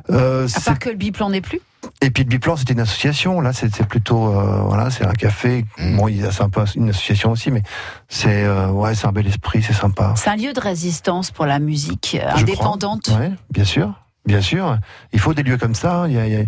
Euh, 0.10 0.46
À 0.46 0.48
c'est- 0.48 0.66
part 0.66 0.80
que 0.80 0.90
le 0.90 0.96
biplan 0.96 1.30
n'est 1.30 1.42
plus. 1.42 1.60
et 2.02 2.10
puis 2.12 2.24
le 2.24 2.30
Biplan, 2.30 2.56
c'était 2.56 2.74
une 2.74 2.80
association. 2.80 3.40
Là, 3.42 3.54
c'est 3.54 3.74
c'est 3.74 3.86
plutôt, 3.88 4.28
euh, 4.36 4.62
voilà, 4.64 4.90
c'est 4.90 5.06
un 5.06 5.14
café. 5.14 5.66
Mm. 5.78 5.98
Bon, 5.98 6.08
il 6.08 6.18
y 6.22 6.26
a- 6.26 6.32
c'est 6.32 6.44
un 6.44 6.50
peu 6.50 6.64
une 6.76 6.90
association 6.90 7.32
aussi, 7.32 7.50
mais 7.52 7.62
c'est, 8.10 8.44
euh, 8.44 8.68
ouais, 8.68 8.94
c'est 8.96 9.08
un 9.08 9.12
bel 9.12 9.28
esprit, 9.28 9.62
c'est 9.64 9.74
sympa. 9.74 10.14
C'est 10.18 10.30
un 10.30 10.36
lieu 10.36 10.54
de 10.54 10.60
résistance 10.60 11.32
pour 11.32 11.46
la 11.46 11.60
musique 11.60 12.18
euh, 12.22 12.30
Je 12.36 12.42
indépendante. 12.42 13.04
crois. 13.04 13.20
Ouais, 13.20 13.32
bien 13.52 13.64
sûr, 13.66 13.94
bien 14.26 14.42
sûr. 14.42 14.78
Il 15.14 15.20
faut 15.20 15.34
des 15.34 15.44
lieux 15.44 15.58
comme 15.58 15.76
ça. 15.76 16.02
hein. 16.04 16.08
Il 16.08 16.14
y 16.14 16.18
a, 16.20 16.28
il 16.28 16.34
y 16.34 16.38
a- 16.38 16.44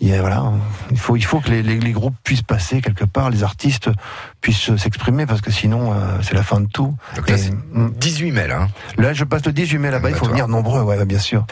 il 0.00 0.08
y 0.08 0.12
a- 0.12 0.20
voilà, 0.20 0.52
il 0.90 0.98
faut, 0.98 1.16
il 1.16 1.24
faut 1.24 1.40
que 1.40 1.48
les, 1.48 1.62
les- 1.62 1.80
les 1.80 1.92
groupes 1.92 2.14
puissent 2.22 2.42
passer 2.42 2.82
quelque 2.82 3.04
part, 3.06 3.30
les 3.30 3.42
artistes 3.42 3.88
puissent 4.42 4.76
s'exprimer, 4.76 5.24
parce 5.24 5.40
que 5.40 5.50
sinon, 5.50 5.92
euh, 5.94 6.18
c'est 6.20 6.34
la 6.34 6.42
fin 6.42 6.60
de 6.60 6.66
tout. 6.66 6.94
Donc 7.16 7.28
là, 7.30 7.36
Et, 7.36 7.38
c'est 7.38 7.52
mm, 7.52 7.92
18 7.98 8.30
mai, 8.32 8.46
là. 8.46 8.62
hein. 8.64 8.68
là, 8.98 9.14
je 9.14 9.24
passe 9.24 9.46
le 9.46 9.52
18 9.52 9.78
mai 9.78 9.90
là-bas. 9.90 10.10
Il 10.10 10.16
faut 10.16 10.26
venir 10.26 10.48
nombreux, 10.48 10.82
ouais, 10.82 11.02
bien 11.06 11.18
sûr. 11.18 11.46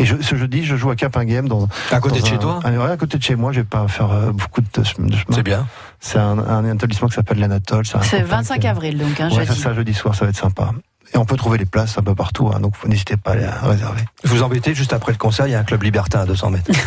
Et 0.00 0.04
je, 0.04 0.14
ce 0.20 0.36
jeudi, 0.36 0.64
je 0.64 0.76
joue 0.76 0.90
à 0.90 0.96
Capinghem 0.96 1.48
dans 1.48 1.66
À 1.90 1.98
côté 1.98 2.18
dans 2.20 2.24
de 2.24 2.28
chez 2.28 2.34
un- 2.36 2.38
toi 2.38 2.60
Ah, 2.62 2.70
ouais, 2.70 2.90
à 2.92 2.96
côté 2.98 3.16
de 3.18 3.22
chez 3.22 3.34
moi, 3.34 3.50
je 3.52 3.60
vais 3.60 3.66
pas 3.66 3.88
faire 3.88 4.12
euh, 4.12 4.30
beaucoup 4.32 4.60
de, 4.60 4.66
de 4.80 4.84
chemin. 4.84 5.08
C'est 5.30 5.42
bien. 5.42 5.66
C'est 5.98 6.18
un, 6.18 6.38
un 6.38 6.72
établissement 6.72 7.08
qui 7.08 7.14
s'appelle 7.14 7.38
l'Anatole. 7.40 7.84
un 7.94 8.02
C'est 8.02 8.18
le 8.18 8.24
copain 8.24 8.36
25 8.36 8.60
qui- 8.60 8.66
avril, 8.68 8.98
donc, 8.98 9.18
un 9.18 9.28
Ouais, 9.30 9.44
jeudi. 9.46 9.58
ça, 9.60 9.72
jeudi 9.74 9.94
soir, 9.94 10.14
ça 10.14 10.26
va 10.26 10.30
être 10.30 10.36
sympa. 10.36 10.70
Et 11.14 11.16
on 11.18 11.24
peut 11.24 11.36
trouver 11.36 11.56
les 11.58 11.64
places 11.64 11.96
un 11.98 12.02
peu 12.02 12.14
partout, 12.14 12.50
hein, 12.54 12.60
donc 12.60 12.74
n'hésitez 12.86 13.16
pas 13.16 13.30
à 13.32 13.36
les 13.36 13.46
réserver. 13.46 14.02
Vous 14.24 14.42
embêtez, 14.42 14.74
juste 14.74 14.92
après 14.92 15.12
le 15.12 15.18
concert, 15.18 15.46
il 15.46 15.52
y 15.52 15.54
a 15.54 15.58
un 15.60 15.64
club 15.64 15.82
libertin 15.82 16.20
à 16.20 16.26
200 16.26 16.50
mètres. 16.50 16.70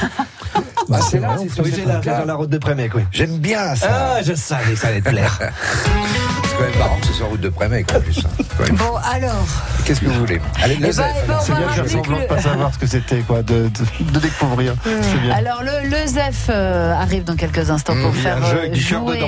Bah, 0.90 1.00
c'est 1.00 1.20
là, 1.20 1.36
c'est 1.40 1.50
sur 1.54 1.64
Oui, 1.64 1.72
là, 1.86 2.02
la 2.26 2.34
route 2.34 2.50
de 2.50 2.58
Prémec, 2.58 2.94
oui. 2.96 3.04
J'aime 3.14 3.38
bien 3.38 3.76
ça. 3.76 4.16
Ah, 4.18 4.22
je 4.26 4.34
savais, 4.34 4.76
ça 4.76 4.88
allait 4.88 5.00
te 5.00 5.08
plaire. 5.10 5.40
C'est 6.44 6.58
quand 6.58 6.64
même 6.70 6.80
marrant 6.80 6.98
que 7.00 7.08
ce 7.08 7.14
soit 7.14 7.28
route 7.28 7.40
de 7.40 7.48
Prémec 7.50 7.88
en 7.96 8.02
plus. 8.02 8.20
hein. 8.26 8.64
Bon, 8.72 8.96
alors. 9.10 9.46
Qu'est-ce 9.86 10.02
que 10.02 10.08
vous 10.08 10.20
voulez? 10.20 10.42
Allez, 10.62 10.74
Eh 10.80 10.82
le 10.82 10.88
ben, 10.88 10.92
Zef, 10.92 11.06
C'est 11.42 11.54
bien 11.54 11.70
faire 11.70 11.76
rappeler 11.78 11.90
semblant 11.90 12.18
que 12.18 12.22
de 12.24 12.28
pas 12.28 12.42
savoir 12.42 12.74
ce 12.74 12.80
que 12.80 12.88
c'était, 12.88 13.20
quoi, 13.20 13.42
de, 13.42 13.70
de, 13.70 14.12
de 14.12 14.20
découvrir. 14.20 14.74
Bien. 14.84 15.34
Alors 15.34 15.62
le, 15.64 15.88
le 15.88 16.08
Zef 16.08 16.48
euh, 16.50 16.94
arrive 16.94 17.24
dans 17.24 17.36
quelques 17.38 17.70
instants 17.70 17.96
pour 17.96 18.12
Mmh, 18.12 18.16
faire 18.16 18.38
un 18.44 18.50
jeu 18.50 18.56
euh, 18.58 18.60
avec 18.60 18.72
du 18.74 18.84
cœur 18.84 19.00
jouer 19.02 19.16
dedans. 19.18 19.28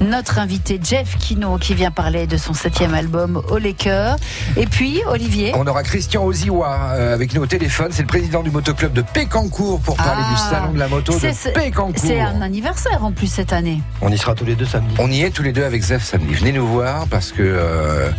Notre 0.00 0.38
invité 0.38 0.80
Jeff 0.82 1.16
Kino 1.18 1.56
qui 1.58 1.74
vient 1.74 1.90
parler 1.90 2.26
de 2.26 2.36
son 2.36 2.54
septième 2.54 2.94
album 2.94 3.36
Au 3.50 3.58
cœurs. 3.76 4.16
Et 4.56 4.66
puis 4.66 5.02
Olivier. 5.06 5.52
On 5.56 5.66
aura 5.66 5.82
Christian 5.82 6.24
Oziwa 6.24 6.92
euh, 6.94 7.14
avec 7.14 7.34
nous 7.34 7.42
au 7.42 7.46
téléphone. 7.46 7.88
C'est 7.92 8.02
le 8.02 8.08
président 8.08 8.42
du 8.42 8.50
motoclub 8.50 8.92
de 8.92 9.02
Pécancourt 9.02 9.80
pour 9.80 9.96
parler 9.96 10.22
Ah. 10.26 10.30
du 10.32 10.36
salon 10.36 10.72
de 10.72 10.78
la 10.78 10.88
moto 10.88 11.12
de 11.12 11.52
Pécancourt. 11.52 11.94
C'est 12.02 12.20
un 12.20 12.40
anniversaire 12.42 13.04
en 13.04 13.12
plus 13.12 13.26
cette 13.26 13.52
année. 13.52 13.80
On 14.00 14.10
y 14.10 14.18
sera 14.18 14.34
tous 14.34 14.44
les 14.44 14.54
deux 14.56 14.66
samedi. 14.66 14.94
On 14.98 15.10
y 15.10 15.22
est 15.22 15.30
tous 15.30 15.42
les 15.42 15.52
deux 15.52 15.64
avec 15.64 15.82
Zef 15.82 16.02
samedi. 16.04 16.34
Venez 16.34 16.52
nous 16.52 16.66
voir 16.66 17.06
parce 17.08 17.32
que. 17.32 17.42
euh, 17.42 18.10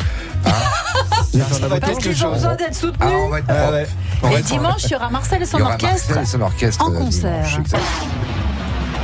Ça 1.34 1.68
va 1.68 1.78
être 1.78 1.86
Parce 1.86 1.94
quelque 1.98 2.02
qu'ils 2.14 2.26
ont 2.26 2.30
chose. 2.30 2.34
besoin 2.36 2.56
d'être 2.56 2.76
soutenus. 2.76 3.00
ah, 3.14 3.18
on 3.26 3.30
va 3.30 3.40
être 3.40 3.46
Ah 3.50 3.72
ouais. 3.72 3.88
On 4.24 4.28
va 4.30 4.34
Et 4.34 4.40
être 4.40 4.46
dimanche, 4.46 4.84
il 4.86 4.92
y 4.92 4.96
aura 4.96 5.10
Marcel 5.10 5.42
et 5.42 5.46
son 5.46 5.60
orchestre. 5.62 6.10
Marcel 6.10 6.24
et 6.24 6.26
son 6.26 6.42
orchestre. 6.42 6.84
en 6.86 6.92
concert. 6.92 7.44
dimanche. 7.46 7.70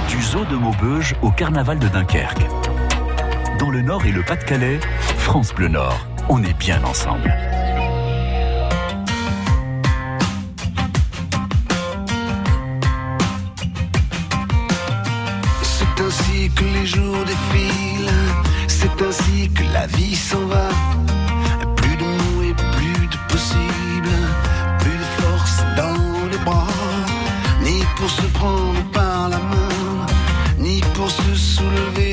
Du 0.08 0.22
zoo 0.22 0.46
de 0.46 0.56
Maubeuge 0.56 1.16
au 1.22 1.32
carnaval 1.32 1.80
de 1.80 1.88
Dunkerque. 1.88 2.46
Dans 3.60 3.70
le 3.70 3.82
Nord 3.82 4.06
et 4.06 4.12
le 4.12 4.24
Pas-de-Calais, 4.24 4.80
France 5.18 5.54
Bleu 5.54 5.68
Nord, 5.68 6.08
on 6.30 6.44
est 6.44 6.58
bien 6.58 6.84
ensemble. 6.84 7.34
C'est 15.62 16.02
ainsi 16.02 16.50
que 16.56 16.64
les 16.64 16.86
jours 16.86 17.24
défilent, 17.26 18.12
c'est 18.68 19.02
ainsi 19.02 19.50
que 19.50 19.64
la 19.74 19.88
vie 19.88 20.16
s'en 20.16 20.46
va. 20.46 20.70
Plus 21.76 21.96
de 21.98 22.04
mots 22.04 22.44
et 22.44 22.54
plus 22.54 23.08
de 23.08 23.18
possible, 23.28 24.10
plus 24.80 24.98
de 24.98 25.08
force 25.22 25.64
dans 25.76 26.30
les 26.32 26.38
bras, 26.46 26.68
ni 27.64 27.84
pour 27.98 28.10
se 28.10 28.26
prendre 28.28 28.77
will 31.78 31.92
be 31.92 32.07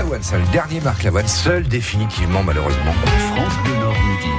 Lavoine, 0.00 0.22
ça, 0.22 0.38
le 0.38 0.46
dernier 0.46 0.80
Marc 0.80 1.02
Lavoine, 1.02 1.28
seul 1.28 1.68
définitivement 1.68 2.42
malheureusement. 2.42 2.92
France 3.34 3.52
Bleu 3.64 3.74
Nord 3.76 3.92
midi. 3.92 4.30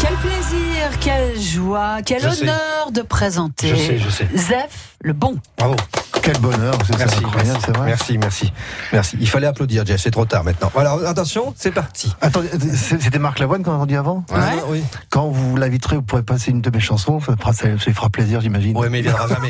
Quel 0.00 0.14
plaisir, 0.16 0.98
quelle 1.00 1.40
joie, 1.40 1.98
quel 2.04 2.20
Je 2.22 2.28
sais. 2.30 2.42
honneur 2.42 2.90
de 2.92 3.02
présenter 3.02 3.68
Je 3.68 3.76
sais, 3.76 3.98
je 3.98 4.10
sais. 4.10 4.28
Zef 4.34 4.96
le 5.02 5.12
bon. 5.12 5.38
Bravo. 5.56 5.76
Quel 6.24 6.38
bonheur, 6.38 6.74
c'est 6.86 6.96
Merci, 6.96 7.18
incroyable, 7.18 7.48
merci, 7.52 7.62
c'est 7.66 7.76
vrai. 7.76 7.86
merci, 7.86 8.18
merci, 8.18 8.52
merci. 8.94 9.16
Il 9.20 9.28
fallait 9.28 9.46
applaudir, 9.46 9.84
Jeff. 9.84 10.00
C'est 10.00 10.10
trop 10.10 10.24
tard 10.24 10.42
maintenant. 10.42 10.72
Alors 10.74 11.04
attention, 11.06 11.52
c'est 11.54 11.70
parti. 11.70 12.14
Attendez, 12.22 12.48
c'était 12.88 13.18
Marc 13.18 13.40
Lavoine 13.40 13.62
qu'on 13.62 13.78
a 13.78 13.84
dit 13.84 13.94
avant 13.94 14.24
Ah, 14.32 14.52
oui. 14.68 14.82
Quand 15.10 15.28
vous 15.28 15.58
l'inviterez, 15.58 15.96
vous 15.96 16.02
pourrez 16.02 16.22
passer 16.22 16.50
une 16.50 16.62
de 16.62 16.70
mes 16.70 16.80
chansons, 16.80 17.20
ça, 17.20 17.68
lui 17.68 17.78
fera 17.78 18.08
plaisir, 18.08 18.40
j'imagine. 18.40 18.74
Ouais, 18.74 18.88
mais 18.88 19.00
il 19.00 19.02
viendra 19.02 19.28
jamais. 19.28 19.48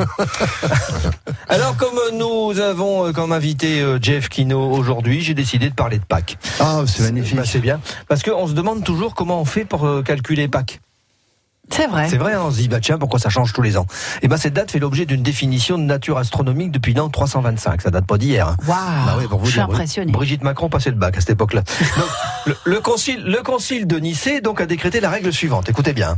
Alors, 1.48 1.76
comme 1.76 1.94
nous 2.18 2.58
avons 2.58 3.06
euh, 3.06 3.12
comme 3.12 3.30
invité 3.30 3.80
euh, 3.80 4.00
Jeff 4.02 4.28
Kino 4.28 4.60
aujourd'hui, 4.72 5.20
j'ai 5.20 5.34
décidé 5.34 5.70
de 5.70 5.74
parler 5.74 5.98
de 6.00 6.04
Pâques. 6.04 6.38
Ah, 6.58 6.80
c'est 6.86 7.04
magnifique. 7.04 7.36
Bah, 7.36 7.44
c'est 7.46 7.60
bien. 7.60 7.80
Parce 8.08 8.24
qu'on 8.24 8.48
se 8.48 8.52
demande 8.52 8.82
toujours 8.82 9.14
comment 9.14 9.40
on 9.40 9.44
fait 9.44 9.64
pour 9.64 9.86
euh, 9.86 10.02
calculer 10.02 10.48
Pâques. 10.48 10.80
C'est 11.70 11.86
vrai. 11.86 12.08
C'est 12.08 12.18
vrai, 12.18 12.34
hein, 12.34 12.42
on 12.44 12.50
se 12.50 12.58
dit, 12.58 12.68
bah 12.68 12.78
tiens, 12.80 12.98
pourquoi 12.98 13.18
ça 13.18 13.30
change 13.30 13.52
tous 13.52 13.62
les 13.62 13.76
ans 13.76 13.86
Et 14.22 14.28
ben 14.28 14.36
cette 14.36 14.52
date 14.52 14.70
fait 14.70 14.78
l'objet 14.78 15.06
d'une 15.06 15.22
définition 15.22 15.76
de 15.78 15.82
nature 15.82 16.18
astronomique 16.18 16.70
depuis 16.70 16.94
l'an 16.94 17.08
325. 17.08 17.80
Ça 17.82 17.90
date 17.90 18.06
pas 18.06 18.16
d'hier. 18.18 18.48
hein. 18.48 18.56
Waouh, 18.68 18.76
Bah 19.06 19.16
oui, 19.18 19.26
pour 19.26 19.38
vous 19.40 19.46
je 19.46 19.50
suis 19.52 19.58
dire, 19.60 19.64
impressionnée. 19.70 20.12
Brigitte 20.12 20.44
Macron 20.44 20.68
passait 20.68 20.90
le 20.90 20.96
bac 20.96 21.16
à 21.16 21.20
cette 21.20 21.30
époque-là. 21.30 21.62
Le, 22.46 22.54
le 22.64 22.80
concile, 22.80 23.24
le 23.24 23.42
concile 23.42 23.86
de 23.86 23.96
Nicée 23.98 24.42
donc 24.42 24.60
a 24.60 24.66
décrété 24.66 25.00
la 25.00 25.08
règle 25.08 25.32
suivante. 25.32 25.70
Écoutez 25.70 25.94
bien. 25.94 26.16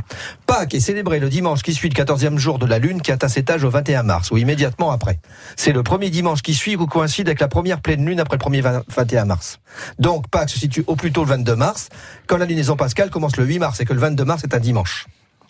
Pâques 0.48 0.74
est 0.74 0.80
célébré 0.80 1.20
le 1.20 1.28
dimanche 1.28 1.62
qui 1.62 1.72
suit 1.72 1.88
le 1.88 1.94
14e 1.94 2.36
jour 2.36 2.58
de 2.58 2.66
la 2.66 2.80
lune 2.80 3.00
qui 3.00 3.12
atteint 3.12 3.28
cet 3.28 3.48
âge 3.48 3.62
au 3.62 3.70
21 3.70 4.02
mars 4.02 4.32
ou 4.32 4.36
immédiatement 4.36 4.90
après. 4.90 5.20
C'est 5.54 5.70
le 5.70 5.84
premier 5.84 6.10
dimanche 6.10 6.42
qui 6.42 6.52
suit 6.54 6.74
ou 6.74 6.86
coïncide 6.88 7.28
avec 7.28 7.38
la 7.38 7.46
première 7.46 7.80
pleine 7.80 8.04
lune 8.04 8.18
après 8.18 8.34
le 8.34 8.40
premier 8.40 8.60
20 8.60 8.82
21 8.88 9.24
mars. 9.26 9.60
Donc 10.00 10.26
Pâques 10.28 10.50
se 10.50 10.58
situe 10.58 10.82
au 10.88 10.96
plus 10.96 11.12
tôt 11.12 11.22
le 11.22 11.28
22 11.30 11.54
mars 11.54 11.90
quand 12.26 12.38
la 12.38 12.44
lunaison 12.46 12.74
pascale 12.74 13.08
commence 13.10 13.36
le 13.36 13.44
8 13.44 13.60
mars 13.60 13.80
et 13.80 13.84
que 13.84 13.92
le 13.92 14.00
22 14.00 14.24
mars 14.24 14.42
est 14.42 14.52
un 14.52 14.58
dimanche. 14.58 15.06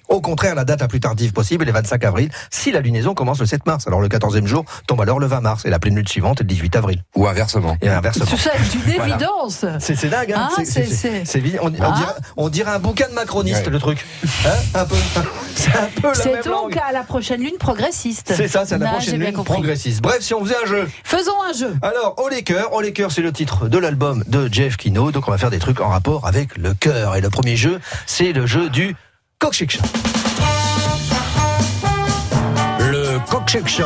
Au 0.09 0.21
contraire, 0.21 0.55
la 0.55 0.65
date 0.65 0.81
la 0.81 0.89
plus 0.89 1.01
tardive 1.01 1.33
possible 1.33 1.65
est 1.65 1.67
le 1.67 1.73
25 1.73 2.05
avril, 2.05 2.29
si 2.51 2.71
la 2.73 2.81
lunaison 2.81 3.15
commence 3.15 3.41
le 3.41 3.47
7 3.47 3.67
mars. 3.67 3.87
Alors 3.87 4.01
le 4.01 4.09
14e 4.09 4.47
jour 4.47 4.65
tombe 4.87 5.01
alors 5.01 5.19
le 5.19 5.27
20 5.27 5.41
mars 5.41 5.65
et 5.65 5.71
la 5.71 5.79
pleine 5.79 5.97
lune 5.97 6.07
suivante 6.07 6.41
est 6.41 6.45
le 6.45 6.49
18 6.49 6.77
avril. 6.77 7.03
Ou 7.17 7.27
inversement. 7.27 7.77
Et 7.83 7.89
inversement. 7.89 8.27
Tout 8.27 8.37
ça 8.39 8.51
est 8.55 8.75
une 8.75 8.81
Voilà. 8.97 9.15
évidence. 9.17 9.65
C'est 9.81 9.95
c'est 9.97 10.09
dingue, 10.09 10.33
hein 10.33 10.49
Ah, 10.57 10.63
c'est- 10.65 10.85
c'est- 10.87 11.25
c'est 11.25 11.39
évident. 11.39 11.59
On, 11.63 11.69
on 11.69 11.77
Ah. 11.83 11.95
dirait, 11.97 12.13
on 12.37 12.49
dirait 12.49 12.71
un 12.73 12.79
bouquin 12.79 13.09
de 13.09 13.15
macroniste, 13.15 13.67
Ouais. 13.67 13.73
le 13.73 13.79
truc. 13.79 14.05
Hein 14.47 14.51
un 14.75 14.85
peu. 14.85 14.97
C'est 15.57 15.75
un 15.75 15.89
peu 16.03 16.09
la 16.09 16.15
C'est 16.15 16.33
même 16.33 16.43
donc 16.45 16.75
langue. 16.75 16.79
à 16.87 16.93
la 16.93 17.03
prochaine 17.03 17.41
lune 17.41 17.57
progressiste. 17.59 18.33
C'est 18.37 18.47
ça, 18.47 18.67
c'est 18.67 18.77
la 18.77 18.89
Ah, 18.91 18.93
prochaine 18.93 19.19
lune 19.19 19.33
compris. 19.33 19.55
progressiste. 19.55 20.03
Bref, 20.03 20.19
si 20.21 20.35
on 20.35 20.45
faisait 20.45 20.55
un 20.63 20.67
jeu. 20.67 20.89
Faisons 21.03 21.33
un 21.49 21.53
jeu. 21.55 21.75
Alors, 21.81 22.15
au 22.23 22.29
les 22.29 22.43
cœurs, 22.43 22.75
au 22.75 22.83
les 22.83 22.93
cœurs, 22.93 23.11
c'est 23.11 23.23
le 23.23 23.33
titre 23.33 23.67
de 23.67 23.79
l'album 23.79 24.23
de 24.29 24.49
Jeff 24.53 24.77
Kino. 24.77 25.11
Donc, 25.13 25.27
on 25.27 25.31
va 25.31 25.39
faire 25.39 25.51
des 25.51 25.59
trucs 25.59 25.81
en 25.81 25.89
rapport 25.89 26.27
avec 26.27 26.57
le 26.59 26.75
cœur. 26.75 27.17
Et 27.17 27.23
le 27.23 27.31
premier 27.31 27.57
jeu, 27.57 27.81
c'est 28.05 28.33
le 28.33 28.45
jeu 28.47 28.69
du 28.69 28.95
coq 29.39 29.79
Le 32.81 33.19
coq 33.31 33.83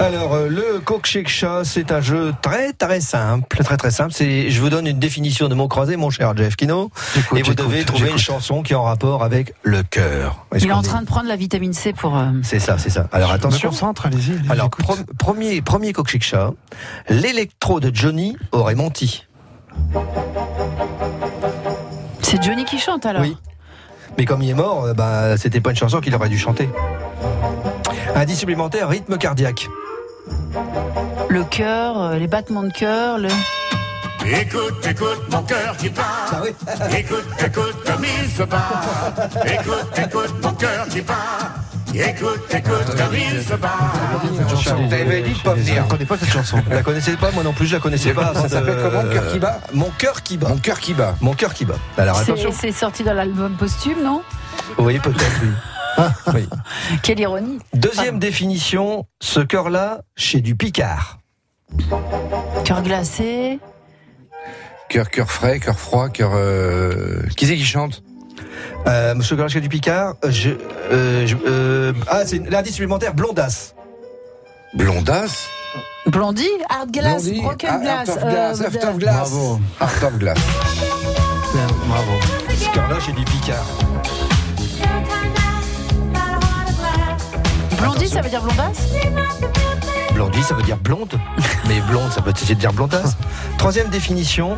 Alors, 0.00 0.34
euh, 0.34 0.48
le 0.48 0.78
coq 0.80 1.06
c'est 1.64 1.90
un 1.92 2.00
jeu 2.00 2.32
très 2.40 2.72
très 2.72 3.00
simple, 3.00 3.62
très 3.64 3.76
très 3.76 3.90
simple. 3.90 4.12
C'est, 4.12 4.50
je 4.50 4.60
vous 4.60 4.70
donne 4.70 4.86
une 4.86 4.98
définition 4.98 5.48
de 5.48 5.54
mots 5.54 5.68
croisés, 5.68 5.96
mon 5.96 6.10
cher 6.10 6.36
Jeff 6.36 6.54
Kino, 6.56 6.90
et 7.34 7.42
vous 7.42 7.54
devez 7.54 7.84
trouver 7.84 8.10
une 8.10 8.18
chanson 8.18 8.62
qui 8.62 8.72
est 8.72 8.76
en 8.76 8.84
rapport 8.84 9.22
avec 9.24 9.54
le 9.62 9.82
cœur. 9.82 10.46
Est-ce 10.54 10.64
Il 10.64 10.70
est 10.70 10.74
en 10.74 10.82
train 10.82 11.00
de 11.02 11.06
prendre 11.06 11.28
la 11.28 11.36
vitamine 11.36 11.72
C 11.72 11.92
pour. 11.92 12.16
euh, 12.16 12.26
C'est 12.42 12.60
ça, 12.60 12.78
c'est 12.78 12.90
ça. 12.90 13.08
Alors 13.12 13.28
Je 13.30 13.34
me 13.34 13.38
attention. 13.38 13.70
concentre, 13.70 14.06
allez-y. 14.06 14.32
allez-y, 14.32 14.50
Alors, 14.52 14.70
pro- 14.70 14.96
premier, 15.18 15.62
premier 15.62 15.92
coq 15.92 16.16
l'électro 17.08 17.80
de 17.80 17.90
Johnny 17.94 18.36
aurait 18.52 18.74
menti. 18.76 19.26
C'est 22.22 22.42
Johnny 22.42 22.64
qui 22.64 22.78
chante 22.78 23.04
alors. 23.06 23.22
Oui. 23.22 23.36
Mais 24.18 24.24
comme 24.24 24.42
il 24.42 24.50
est 24.50 24.54
mort, 24.54 24.84
euh, 24.84 24.94
bah, 24.94 25.36
c'était 25.36 25.60
pas 25.60 25.70
une 25.70 25.76
chanson 25.76 26.00
qu'il 26.00 26.14
aurait 26.14 26.28
dû 26.28 26.38
chanter. 26.38 26.68
Indice 28.14 28.38
supplémentaire, 28.38 28.88
rythme 28.88 29.18
cardiaque. 29.18 29.68
Le 31.28 31.44
cœur, 31.44 32.00
euh, 32.00 32.16
les 32.16 32.26
battements 32.26 32.62
de 32.62 32.72
cœur, 32.72 33.18
le. 33.18 33.28
Écoute, 34.24 34.86
écoute 34.88 35.22
mon 35.30 35.42
cœur 35.42 35.76
qui 35.76 35.88
bat. 35.88 36.02
Ah 36.32 36.40
oui. 36.42 36.50
Écoute, 36.98 37.24
écoute 37.44 37.76
comme 37.84 38.04
il 38.04 38.30
se 38.30 38.42
bat. 38.42 39.14
Écoute, 39.44 39.98
écoute 39.98 40.34
mon 40.42 40.52
cœur 40.52 40.88
qui 40.88 41.00
bat. 41.00 41.14
Écoute, 41.94 42.40
écoute 42.52 42.96
comme 42.96 43.14
il 43.14 43.42
se 43.42 43.54
bat. 43.54 43.70
T'avais 44.90 45.22
dit 45.22 45.32
de 45.32 45.38
pas 45.42 45.54
Je 45.56 45.60
venir. 45.62 45.88
connais 45.88 46.04
pas 46.04 46.18
cette 46.18 46.30
chanson. 46.30 46.58
Vous 46.64 46.70
la 46.70 46.82
connaissez 46.82 47.16
pas, 47.16 47.30
moi 47.32 47.42
non 47.42 47.52
plus, 47.52 47.66
je 47.66 47.74
la 47.74 47.80
connaissais 47.80 48.12
pas. 48.12 48.34
Ça 48.34 48.48
s'appelle 48.48 48.76
comment, 48.82 49.00
euh, 49.04 49.12
Cœur 49.12 49.32
qui 49.32 49.38
bat 49.38 49.60
Mon 49.72 49.90
cœur 49.98 50.22
qui 50.22 50.36
bat. 50.36 50.48
Mon 50.48 50.56
cœur 50.58 50.80
qui 50.80 50.94
bat. 50.94 51.14
Mon 51.20 51.32
cœur 51.34 51.54
qui 51.54 51.64
bat. 51.64 51.76
Alors 51.96 52.16
C'est 52.16 52.32
attention. 52.32 52.50
c'est 52.52 52.72
sorti 52.72 53.02
dans 53.02 53.14
l'album 53.14 53.54
posthume, 53.56 54.02
non? 54.02 54.22
Oui, 54.78 54.98
peut-être, 54.98 55.40
oui. 55.42 55.48
Oui. 56.34 56.48
Quelle 57.02 57.20
ironie. 57.20 57.58
Deuxième 57.72 58.18
définition, 58.18 59.06
ce 59.20 59.40
cœur-là, 59.40 60.02
chez 60.16 60.40
du 60.42 60.54
Picard. 60.54 61.18
Cœur 62.64 62.82
glacé. 62.82 63.58
Cœur, 64.90 65.08
cœur 65.08 65.30
frais, 65.30 65.58
cœur 65.58 65.78
froid, 65.78 66.10
cœur. 66.10 66.32
euh, 66.34 67.22
Qui 67.36 67.46
c'est 67.46 67.56
qui 67.56 67.64
chante? 67.64 68.02
Euh, 68.86 69.14
cœur-là, 69.36 69.48
chez 69.48 69.60
du 69.60 69.68
Picard, 69.68 70.14
je, 70.28 70.50
euh, 70.92 71.26
je- 71.26 71.36
euh, 71.46 71.92
ah, 72.08 72.20
c'est 72.24 72.38
l'indice 72.50 72.72
supplémentaire, 72.74 73.14
blondasse. 73.14 73.74
Blondasse 74.74 75.48
Blondie. 76.06 76.48
Hard 76.68 76.90
glass. 76.92 77.24
Blondie 77.24 77.40
Broken 77.42 77.70
Ah, 77.72 77.78
glass. 77.78 78.08
Heart 78.08 78.18
of 78.22 78.30
Glass, 78.30 78.60
euh, 78.60 78.88
of 78.90 78.96
Glass. 78.98 79.14
Bravo. 79.30 79.60
Heart 79.80 80.02
of 80.04 80.18
Glass. 80.18 80.38
Bravo. 81.88 83.00
Chez 83.00 83.12
du 83.12 83.24
Picard. 83.24 83.64
Blondie, 87.78 88.08
ça 88.08 88.20
veut 88.20 88.28
dire 88.30 88.42
blondasse 88.42 88.78
Blondie, 90.14 90.42
ça 90.42 90.54
veut 90.54 90.62
dire 90.62 90.78
blonde, 90.78 91.18
mais 91.68 91.80
blonde, 91.80 92.10
ça 92.10 92.22
peut 92.22 92.32
aussi 92.34 92.54
dire 92.56 92.72
blondasse. 92.72 93.16
Troisième 93.58 93.88
définition, 93.88 94.56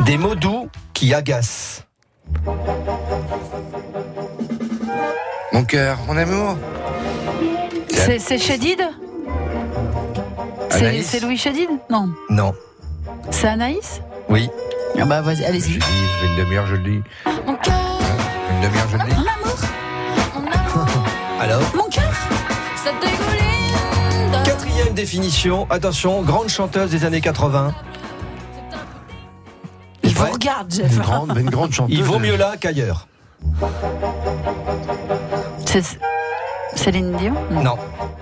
des 0.00 0.18
mots 0.18 0.34
doux 0.34 0.68
qui 0.94 1.14
agacent. 1.14 1.84
Mon 5.56 5.64
cœur, 5.64 5.96
mon 6.06 6.14
amour. 6.18 6.58
C'est 7.88 8.36
Chédid 8.36 8.82
C'est 10.68 11.20
Louis 11.20 11.38
Chédid 11.38 11.70
Non. 11.88 12.10
Non. 12.28 12.52
C'est 13.30 13.48
Anaïs 13.48 14.02
Oui. 14.28 14.50
Ah 15.00 15.06
bah 15.06 15.22
vas-y, 15.22 15.36
Je 15.36 15.44
allez-y. 15.44 15.70
dis, 15.72 15.78
ça 15.80 15.86
fait 15.86 16.26
une 16.26 16.36
demi-heure, 16.44 16.66
je 16.66 16.74
le 16.74 16.82
dis. 16.82 17.02
Mon 17.46 17.56
cœur, 17.56 17.98
Une 18.50 18.68
demi-heure, 18.68 18.88
je 18.92 18.96
le 18.98 19.04
dis. 19.04 19.14
mon 19.14 19.22
amour, 19.22 19.58
mon 20.34 20.40
amour, 20.52 21.04
Alors 21.40 21.62
mon 21.74 21.88
cœur, 21.88 22.12
ça 22.84 22.90
dégouline 23.00 24.42
Quatrième 24.44 24.92
définition, 24.92 25.66
attention, 25.70 26.20
grande 26.20 26.50
chanteuse 26.50 26.90
des 26.90 27.06
années 27.06 27.22
80. 27.22 27.72
Il 30.02 30.14
vous 30.14 30.32
regarde, 30.32 30.70
Jeff. 30.70 30.92
Une 30.92 30.98
grande, 31.00 31.38
une 31.38 31.48
grande 31.48 31.72
chanteuse. 31.72 31.96
Il 31.96 32.04
vaut 32.04 32.18
mieux 32.18 32.36
là 32.36 32.56
qu'ailleurs. 32.60 33.06
C'est 35.82 35.98
Céline 36.74 37.14
Dion 37.18 37.34
Non. 37.50 37.76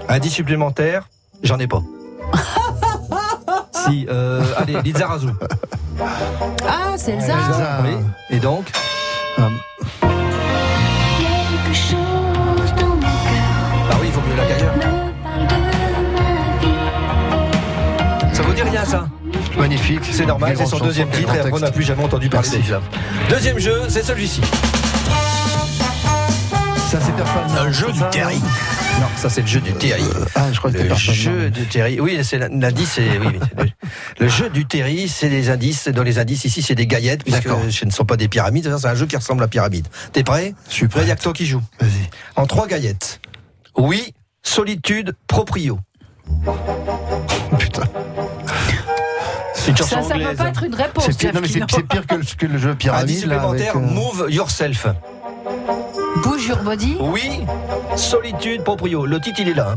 Indice 0.08 0.32
supplémentaire, 0.32 1.08
j'en 1.44 1.56
ai 1.60 1.68
pas. 1.68 1.82
si, 3.72 4.06
euh, 4.10 4.42
allez, 4.56 4.82
Liza 4.82 5.06
Razou. 5.06 5.30
Ah, 6.00 6.94
c'est 6.96 7.12
Elsa. 7.12 7.32
Elsa. 7.32 7.82
Oui. 7.84 7.94
Et 8.30 8.40
donc 8.40 8.72
quelque 11.18 11.76
chose 11.76 12.74
dans 12.76 12.88
mon 12.88 13.00
cœur 13.00 13.10
Ah 13.90 13.96
oui, 14.00 14.06
il 14.06 14.12
vaut 14.12 14.20
mieux 14.28 14.36
là 14.36 14.44
qu'ailleurs. 14.48 14.74
me 14.76 15.22
parle 15.22 15.46
de 15.46 15.54
ma 16.12 16.58
vie. 16.60 18.34
Ça 18.34 18.42
vous 18.42 18.52
dit 18.52 18.62
rien 18.62 18.84
ça 18.84 19.06
Magnifique. 19.56 20.08
C'est 20.10 20.26
normal, 20.26 20.56
c'est 20.56 20.66
son 20.66 20.78
deuxième 20.78 21.10
titre 21.10 21.34
et 21.36 21.52
on 21.52 21.60
n'a 21.60 21.70
plus 21.70 21.84
jamais 21.84 22.02
entendu 22.02 22.28
parler 22.28 22.48
d'Elsa. 22.48 22.80
Deuxième 23.30 23.60
jeu, 23.60 23.82
c'est 23.88 24.02
celui-ci. 24.02 24.40
Un 27.58 27.70
jeu 27.70 27.92
du 27.92 28.00
Terry. 28.10 28.38
Non, 28.38 29.06
ça 29.16 29.28
c'est 29.28 29.42
le 29.42 29.46
jeu 29.46 29.60
du 29.60 29.72
Terry. 29.72 30.04
Ah, 30.34 30.52
je 30.52 30.58
crois 30.58 30.70
que 30.70 30.78
c'était 30.78 30.88
Le 30.88 30.96
jeu 30.96 31.50
du 31.50 31.66
Terry. 31.66 32.00
Oui, 32.00 32.18
c'est 32.22 32.38
l'indice. 32.38 32.98
le, 32.98 33.64
le 34.20 34.28
jeu 34.28 34.48
du 34.50 34.66
Terry, 34.66 35.08
c'est 35.08 35.28
des 35.28 35.50
indices. 35.50 35.88
Dans 35.88 36.02
les 36.02 36.18
indices 36.18 36.44
ici, 36.44 36.62
c'est 36.62 36.74
des 36.74 36.86
gaillettes, 36.86 37.24
puisque 37.24 37.44
D'accord. 37.44 37.60
ce 37.70 37.84
ne 37.84 37.90
sont 37.90 38.04
pas 38.04 38.16
des 38.16 38.28
pyramides. 38.28 38.74
C'est 38.78 38.86
un 38.88 38.94
jeu 38.94 39.06
qui 39.06 39.16
ressemble 39.16 39.42
à 39.42 39.48
pyramide. 39.48 39.86
T'es 40.12 40.22
prêt? 40.24 40.54
Je 40.68 40.74
suis 40.74 40.88
prêt. 40.88 41.02
Il 41.02 41.06
n'y 41.06 41.12
a 41.12 41.16
que 41.16 41.22
toi 41.22 41.32
qui 41.32 41.46
joue. 41.46 41.62
Vas-y. 41.80 41.90
En 42.36 42.46
trois 42.46 42.66
gaillettes. 42.66 43.20
Oui, 43.76 44.14
solitude, 44.42 45.14
proprio. 45.26 45.78
Putain. 47.58 47.82
Ça, 49.54 50.02
ça 50.02 50.14
peut 50.14 50.34
pas 50.36 50.48
être 50.48 50.62
une 50.64 50.74
réponse. 50.74 51.04
C'est 51.10 51.16
pire, 51.18 52.06
que 52.06 52.14
le, 52.16 52.36
que 52.36 52.46
le 52.46 52.58
jeu 52.58 52.74
pyramide. 52.74 53.04
Indice 53.04 53.20
supplémentaire, 53.20 53.76
euh, 53.76 53.80
move 53.80 54.26
yourself. 54.28 54.86
Bouge 56.34 56.48
your 56.48 56.58
body. 56.64 56.96
Oui, 56.98 57.44
solitude, 57.94 58.64
proprio. 58.64 59.06
Le 59.06 59.20
titre, 59.20 59.38
il 59.38 59.50
est 59.50 59.54
là. 59.54 59.76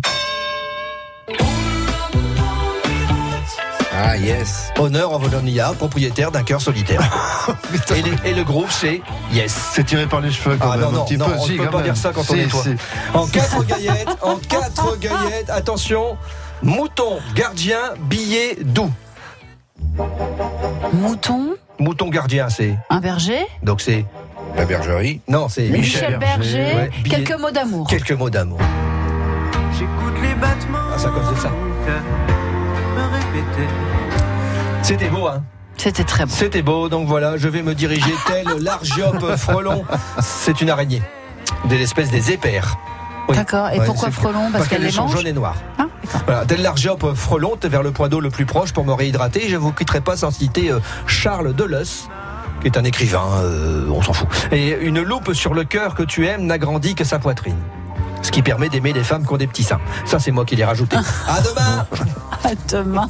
Ah, 3.93 4.17
yes. 4.17 4.71
Honneur 4.79 5.13
en 5.13 5.19
Volonia, 5.19 5.73
propriétaire 5.77 6.31
d'un 6.31 6.41
cœur 6.41 6.59
solitaire. 6.59 6.99
et, 8.25 8.33
le 8.33 8.43
groupe, 8.43 8.71
c'est 8.71 9.01
Yes. 9.31 9.55
C'est 9.73 9.83
tiré 9.85 10.07
par 10.07 10.19
les 10.19 10.31
cheveux 10.31 10.57
quand 10.59 10.71
Ah 10.71 10.77
même. 10.77 10.85
non, 10.85 10.91
non, 10.93 11.01
un 11.01 11.05
petit 11.05 11.17
non, 11.17 11.25
peu, 11.27 11.33
on 11.37 11.45
si, 11.45 11.51
ne 11.53 11.57
peut 11.59 11.65
quand 11.65 11.71
pas 11.71 11.77
même. 11.77 11.85
dire 11.85 11.97
ça 11.97 12.11
quand 12.11 12.21
on 12.21 12.33
Si, 12.33 12.39
est 12.39 12.47
toi. 12.47 12.63
si. 12.63 12.75
En 13.13 13.27
quatre 13.27 13.63
gaillettes, 13.65 14.17
en 14.23 14.35
quatre 14.37 14.97
gaillettes, 14.99 15.49
attention, 15.51 16.17
mouton, 16.63 17.19
gardien, 17.35 17.77
billet, 18.09 18.57
doux. 18.63 18.91
Mouton. 20.91 21.49
Mouton 21.77 22.09
gardien, 22.09 22.49
c'est. 22.49 22.75
Un 22.89 22.99
berger. 22.99 23.45
Donc 23.61 23.79
c'est. 23.81 24.05
La 24.57 24.65
bergerie. 24.65 25.21
Non, 25.27 25.47
c'est 25.49 25.69
Michel, 25.69 26.17
Berger. 26.17 26.73
ouais, 26.75 26.89
Quelques 27.07 27.39
mots 27.39 27.51
d'amour. 27.51 27.87
Quelques 27.87 28.11
mots 28.11 28.29
d'amour. 28.29 28.59
J'écoute 29.73 30.15
les 30.21 30.33
battements. 30.35 30.77
Ah, 30.93 30.97
ça, 30.97 31.09
comme 31.09 31.35
ça. 31.37 31.51
C'était 34.81 35.09
beau, 35.09 35.27
hein 35.27 35.43
C'était 35.75 36.03
très 36.03 36.25
bon. 36.25 36.31
C'était 36.33 36.61
beau, 36.61 36.89
donc 36.89 37.07
voilà, 37.07 37.37
je 37.37 37.47
vais 37.49 37.61
me 37.61 37.75
diriger 37.75 38.13
tel 38.25 38.47
l'Argiope 38.61 39.35
frelon. 39.35 39.83
C'est 40.21 40.61
une 40.61 40.69
araignée. 40.69 41.01
De 41.69 41.75
l'espèce 41.75 42.09
des 42.09 42.31
épères. 42.31 42.77
Oui. 43.29 43.35
D'accord. 43.35 43.69
Et 43.73 43.79
Ouais, 43.79 43.85
pourquoi 43.85 44.09
frelon? 44.09 44.49
Parce 44.51 44.67
qu'elle 44.69 44.81
les 44.81 44.91
sont 44.91 45.03
mange 45.03 45.17
jaunes 45.17 45.27
et 45.27 45.33
noires. 45.33 45.57
Ah, 45.77 45.85
d'accord. 46.03 46.21
Voilà, 46.25 46.45
tel 46.45 46.61
l'Argiope 46.61 47.13
frelon, 47.13 47.57
t'es 47.59 47.67
vers 47.67 47.83
le 47.83 47.91
point 47.91 48.07
d'eau 48.07 48.21
le 48.21 48.29
plus 48.29 48.45
proche 48.45 48.71
pour 48.71 48.85
me 48.85 48.93
réhydrater. 48.93 49.49
Je 49.49 49.57
vous 49.57 49.73
quitterai 49.73 49.99
pas 50.01 50.15
sans 50.15 50.31
citer 50.31 50.71
euh, 50.71 50.79
Charles 51.05 51.53
Deleuze 51.53 52.07
est 52.67 52.77
un 52.77 52.83
écrivain, 52.83 53.25
euh, 53.41 53.89
on 53.89 54.01
s'en 54.01 54.13
fout. 54.13 54.27
Et 54.51 54.77
une 54.81 55.01
loupe 55.01 55.33
sur 55.33 55.53
le 55.53 55.63
cœur 55.63 55.95
que 55.95 56.03
tu 56.03 56.27
aimes 56.27 56.45
n'agrandit 56.45 56.95
que 56.95 57.03
sa 57.03 57.17
poitrine. 57.19 57.57
Ce 58.21 58.31
qui 58.31 58.41
permet 58.41 58.69
d'aimer 58.69 58.93
les 58.93 59.03
femmes 59.03 59.25
qui 59.25 59.33
ont 59.33 59.37
des 59.37 59.47
petits 59.47 59.63
seins. 59.63 59.79
Ça, 60.05 60.19
c'est 60.19 60.31
moi 60.31 60.45
qui 60.45 60.55
l'ai 60.55 60.65
rajouté. 60.65 60.97
à 61.27 61.41
demain 61.41 61.87
À 62.43 62.51
demain. 62.69 63.09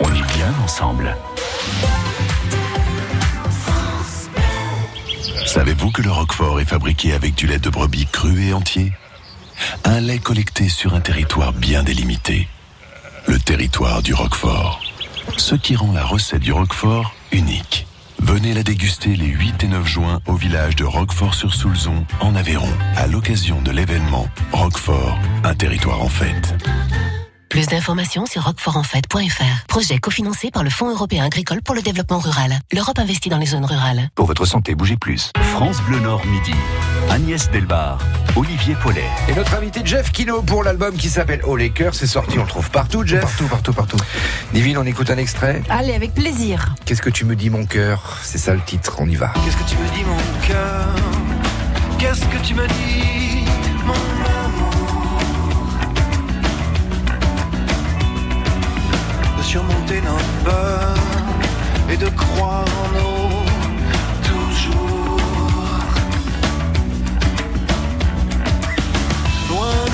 on 0.00 0.08
est 0.08 0.34
bien 0.34 0.52
ensemble. 0.64 1.16
Savez-vous 5.46 5.90
que 5.90 6.02
le 6.02 6.10
Roquefort 6.10 6.60
est 6.60 6.64
fabriqué 6.64 7.12
avec 7.12 7.34
du 7.34 7.46
lait 7.46 7.58
de 7.58 7.70
brebis 7.70 8.06
cru 8.06 8.48
et 8.48 8.52
entier? 8.52 8.92
Un 9.84 10.00
lait 10.00 10.18
collecté 10.18 10.68
sur 10.68 10.94
un 10.94 11.00
territoire 11.00 11.52
bien 11.52 11.82
délimité. 11.82 12.48
Le 13.26 13.38
territoire 13.38 14.02
du 14.02 14.14
Roquefort. 14.14 14.80
Ce 15.36 15.54
qui 15.54 15.76
rend 15.76 15.92
la 15.92 16.04
recette 16.04 16.42
du 16.42 16.52
Roquefort 16.52 17.14
unique. 17.32 17.86
Venez 18.20 18.52
la 18.52 18.62
déguster 18.62 19.16
les 19.16 19.26
8 19.26 19.64
et 19.64 19.68
9 19.68 19.86
juin 19.86 20.20
au 20.26 20.34
village 20.34 20.76
de 20.76 20.84
Roquefort-sur-Soulzon, 20.84 22.04
en 22.20 22.34
Aveyron, 22.36 22.72
à 22.96 23.06
l'occasion 23.06 23.62
de 23.62 23.70
l'événement 23.70 24.28
Roquefort, 24.52 25.18
un 25.42 25.54
territoire 25.54 26.02
en 26.02 26.08
fête. 26.08 26.54
Plus 27.50 27.66
d'informations 27.66 28.26
sur 28.26 28.44
roquefortenfête.fr. 28.44 29.66
Projet 29.66 29.98
cofinancé 29.98 30.52
par 30.52 30.62
le 30.62 30.70
Fonds 30.70 30.88
européen 30.88 31.24
agricole 31.24 31.60
pour 31.62 31.74
le 31.74 31.82
développement 31.82 32.20
rural. 32.20 32.60
L'Europe 32.72 33.00
investit 33.00 33.28
dans 33.28 33.38
les 33.38 33.46
zones 33.46 33.64
rurales. 33.64 34.08
Pour 34.14 34.26
votre 34.26 34.44
santé, 34.46 34.76
bougez 34.76 34.96
plus. 34.96 35.32
France 35.52 35.82
Bleu 35.82 35.98
Nord 35.98 36.24
midi. 36.26 36.54
Agnès 37.10 37.50
Delbar, 37.50 37.98
Olivier 38.36 38.76
Paulet. 38.80 39.04
Et 39.28 39.34
notre 39.34 39.52
invité 39.56 39.80
Jeff 39.84 40.12
Kino 40.12 40.42
pour 40.42 40.62
l'album 40.62 40.94
qui 40.94 41.08
s'appelle 41.08 41.40
Oh 41.44 41.56
les 41.56 41.70
cœurs, 41.70 41.96
c'est 41.96 42.06
sorti, 42.06 42.38
on 42.38 42.42
le 42.42 42.48
trouve 42.48 42.70
partout, 42.70 43.04
Jeff. 43.04 43.22
Partout, 43.22 43.48
partout, 43.48 43.72
partout. 43.72 43.96
Divine, 44.54 44.78
on 44.78 44.84
écoute 44.86 45.10
un 45.10 45.18
extrait. 45.18 45.60
Allez, 45.68 45.94
avec 45.94 46.14
plaisir. 46.14 46.72
Qu'est-ce 46.84 47.02
que 47.02 47.10
tu 47.10 47.24
me 47.24 47.34
dis, 47.34 47.50
mon 47.50 47.66
cœur? 47.66 48.18
C'est 48.22 48.38
ça 48.38 48.54
le 48.54 48.60
titre, 48.60 48.94
on 49.00 49.08
y 49.08 49.16
va. 49.16 49.32
Qu'est-ce 49.44 49.56
que 49.56 49.68
tu 49.68 49.76
me 49.76 49.88
dis, 49.96 50.04
mon 50.04 50.46
cœur? 50.46 50.94
Qu'est-ce 51.98 52.24
que 52.26 52.38
tu 52.46 52.54
me 52.54 52.66
dis, 52.68 53.29
surmonter 59.50 60.00
nos 60.02 60.22
peurs 60.44 60.94
et 61.92 61.96
de 61.96 62.08
croire 62.10 62.64
en 62.82 62.88
nous 62.98 63.30
toujours. 64.28 65.18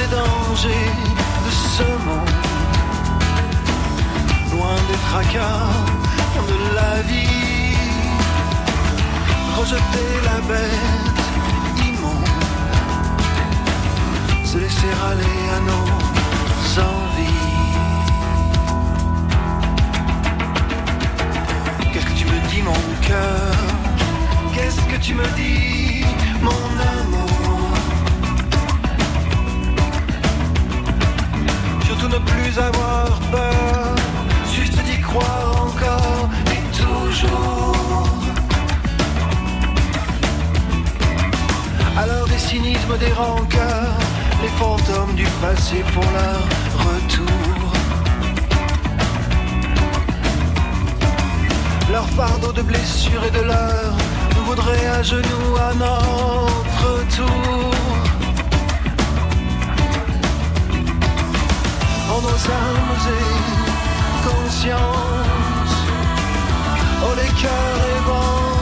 étranger 0.07 0.85
de 1.47 1.53
ce 1.75 1.89
monde, 2.07 2.37
loin 4.53 4.77
des 4.91 5.01
tracas 5.09 5.73
de 6.51 6.59
la 6.79 6.95
vie, 7.11 7.77
rejeter 9.59 10.11
la 10.29 10.39
bête 10.51 11.21
immonde, 11.91 12.43
se 14.45 14.57
laisser 14.59 14.93
aller 15.09 15.39
à 15.57 15.61
nos 15.71 15.89
envies. 16.91 17.36
Mon 22.63 22.73
cœur 23.03 23.53
Qu'est-ce 24.55 24.81
que 24.91 24.97
tu 25.01 25.15
me 25.15 25.27
dis 25.37 26.05
mon 26.41 26.51
amour? 26.51 27.69
Surtout 31.85 32.09
ne 32.09 32.19
plus 32.19 32.59
avoir 32.59 33.19
peur, 33.31 33.95
juste 34.55 34.83
d'y 34.85 35.01
croire 35.01 35.67
encore 35.67 36.31
et 36.55 36.63
toujours. 36.77 38.07
Alors 41.99 42.27
des 42.29 42.39
cynismes, 42.39 42.97
des 42.99 43.13
rancœurs, 43.13 43.99
les 44.43 44.49
fantômes 44.61 45.15
du 45.15 45.27
passé 45.43 45.85
font 45.93 46.11
leur 46.19 46.41
retour. 46.87 47.46
Leur 51.97 52.11
fardeau 52.11 52.53
de 52.53 52.61
blessures 52.61 53.25
et 53.25 53.31
de 53.31 53.41
leurs 53.41 53.97
nous 54.37 54.45
voudraient 54.45 54.87
à 54.99 55.03
genoux 55.03 55.57
à 55.59 55.73
notre 55.73 56.91
tour. 57.17 57.73
En 62.15 62.21
nos 62.21 62.41
âmes 62.65 62.97
et 63.19 64.29
consciences, 64.29 65.79
oh 67.03 67.15
les 67.17 67.33
cœurs 67.41 67.83
et 67.93 68.01
vents 68.09 68.61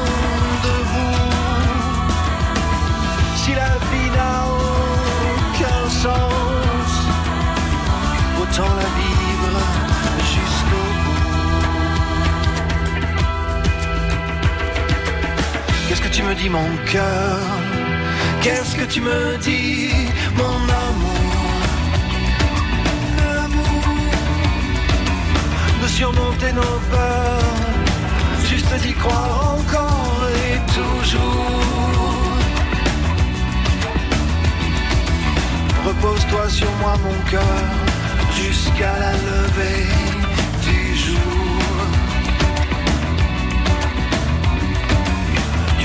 debout. 0.67 1.27
Si 3.35 3.51
la 3.63 3.73
vie 3.89 4.11
n'a 4.17 4.35
aucun 5.35 5.83
sens, 5.91 6.93
autant 8.41 8.73
la 8.77 8.89
vivre 8.97 9.04
tu 16.15 16.23
me 16.23 16.35
dis 16.37 16.49
mon 16.49 16.71
cœur? 16.93 17.41
Qu'est-ce 18.41 18.77
que 18.77 18.85
tu 18.85 19.01
me 19.01 19.37
dis 19.39 19.91
mon 20.37 20.59
amour? 20.87 21.25
De 25.83 25.89
surmonter 25.89 26.53
nos 26.53 26.77
peurs, 26.93 27.57
juste 28.49 28.73
d'y 28.83 28.93
croire 28.93 29.57
encore 29.59 30.21
et 30.47 30.59
toujours. 30.77 31.51
Repose-toi 35.87 36.49
sur 36.49 36.71
moi 36.81 36.95
mon 37.07 37.19
cœur, 37.31 37.65
jusqu'à 38.41 38.93
la 39.05 39.13
levée 39.13 40.04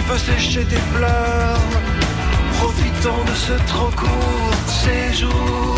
Tu 0.10 0.16
peux 0.16 0.32
sécher 0.32 0.66
tes 0.66 0.82
pleurs, 0.96 1.60
profitons 2.58 3.24
de 3.26 3.36
ce 3.36 3.54
trop 3.68 3.92
court 3.96 4.54
séjour. 4.66 5.78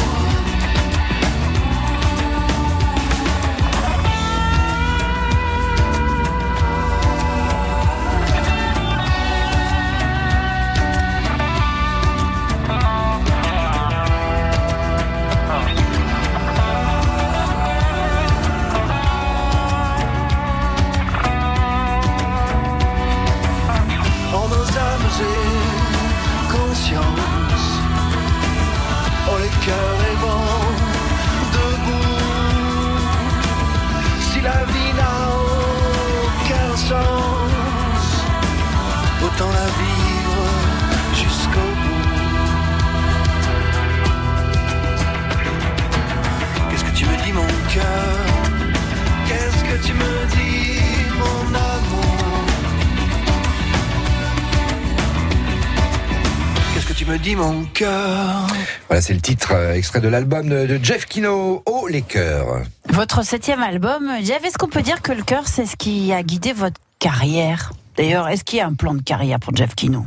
Me 57.12 57.18
dis 57.18 57.36
mon 57.36 57.66
cœur 57.74 58.48
Voilà, 58.88 59.02
c'est 59.02 59.14
le 59.14 59.20
titre 59.20 59.52
euh, 59.52 59.74
extrait 59.74 60.00
de 60.00 60.08
l'album 60.08 60.48
de, 60.48 60.66
de 60.66 60.80
Jeff 60.82 61.06
Kino, 61.06 61.62
Oh 61.66 61.88
les 61.90 62.04
cœurs. 62.04 62.62
Votre 62.88 63.26
septième 63.26 63.62
album, 63.62 64.10
Jeff, 64.24 64.46
est-ce 64.46 64.58
qu'on 64.58 64.70
peut 64.70 64.82
dire 64.82 65.02
que 65.02 65.12
le 65.12 65.22
cœur, 65.22 65.46
c'est 65.46 65.66
ce 65.66 65.76
qui 65.76 66.14
a 66.14 66.24
guidé 66.24 66.54
votre 66.54 66.80
carrière? 67.00 67.74
D'ailleurs, 67.98 68.30
est-ce 68.30 68.46
qu'il 68.46 68.60
y 68.60 68.62
a 68.62 68.68
un 68.68 68.76
plan 68.76 68.94
de 68.94 69.02
carrière 69.02 69.42
pour 69.42 69.54
Jeff 69.54 69.76
Kino? 69.76 70.06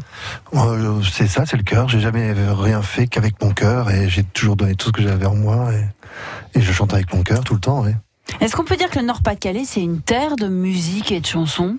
Euh, 0.54 1.02
c'est 1.12 1.26
ça, 1.26 1.44
c'est 1.44 1.58
le 1.58 1.62
cœur. 1.62 1.90
J'ai 1.90 2.00
jamais 2.00 2.32
rien 2.32 2.80
fait 2.80 3.06
qu'avec 3.06 3.34
mon 3.42 3.52
cœur 3.52 3.90
et 3.90 4.08
j'ai 4.08 4.22
toujours 4.22 4.56
donné 4.56 4.74
tout 4.74 4.86
ce 4.86 4.92
que 4.92 5.02
j'avais 5.02 5.26
en 5.26 5.34
moi 5.34 5.72
et, 5.74 6.58
et 6.58 6.62
je 6.62 6.72
chante 6.72 6.94
avec 6.94 7.12
mon 7.12 7.22
cœur 7.22 7.44
tout 7.44 7.54
le 7.54 7.60
temps. 7.60 7.82
oui. 7.82 7.92
Est-ce 8.40 8.56
qu'on 8.56 8.64
peut 8.64 8.76
dire 8.76 8.88
que 8.88 8.98
le 8.98 9.04
Nord-Pas-de-Calais, 9.04 9.64
c'est 9.66 9.82
une 9.82 10.00
terre 10.00 10.36
de 10.36 10.48
musique 10.48 11.12
et 11.12 11.20
de 11.20 11.26
chansons? 11.26 11.76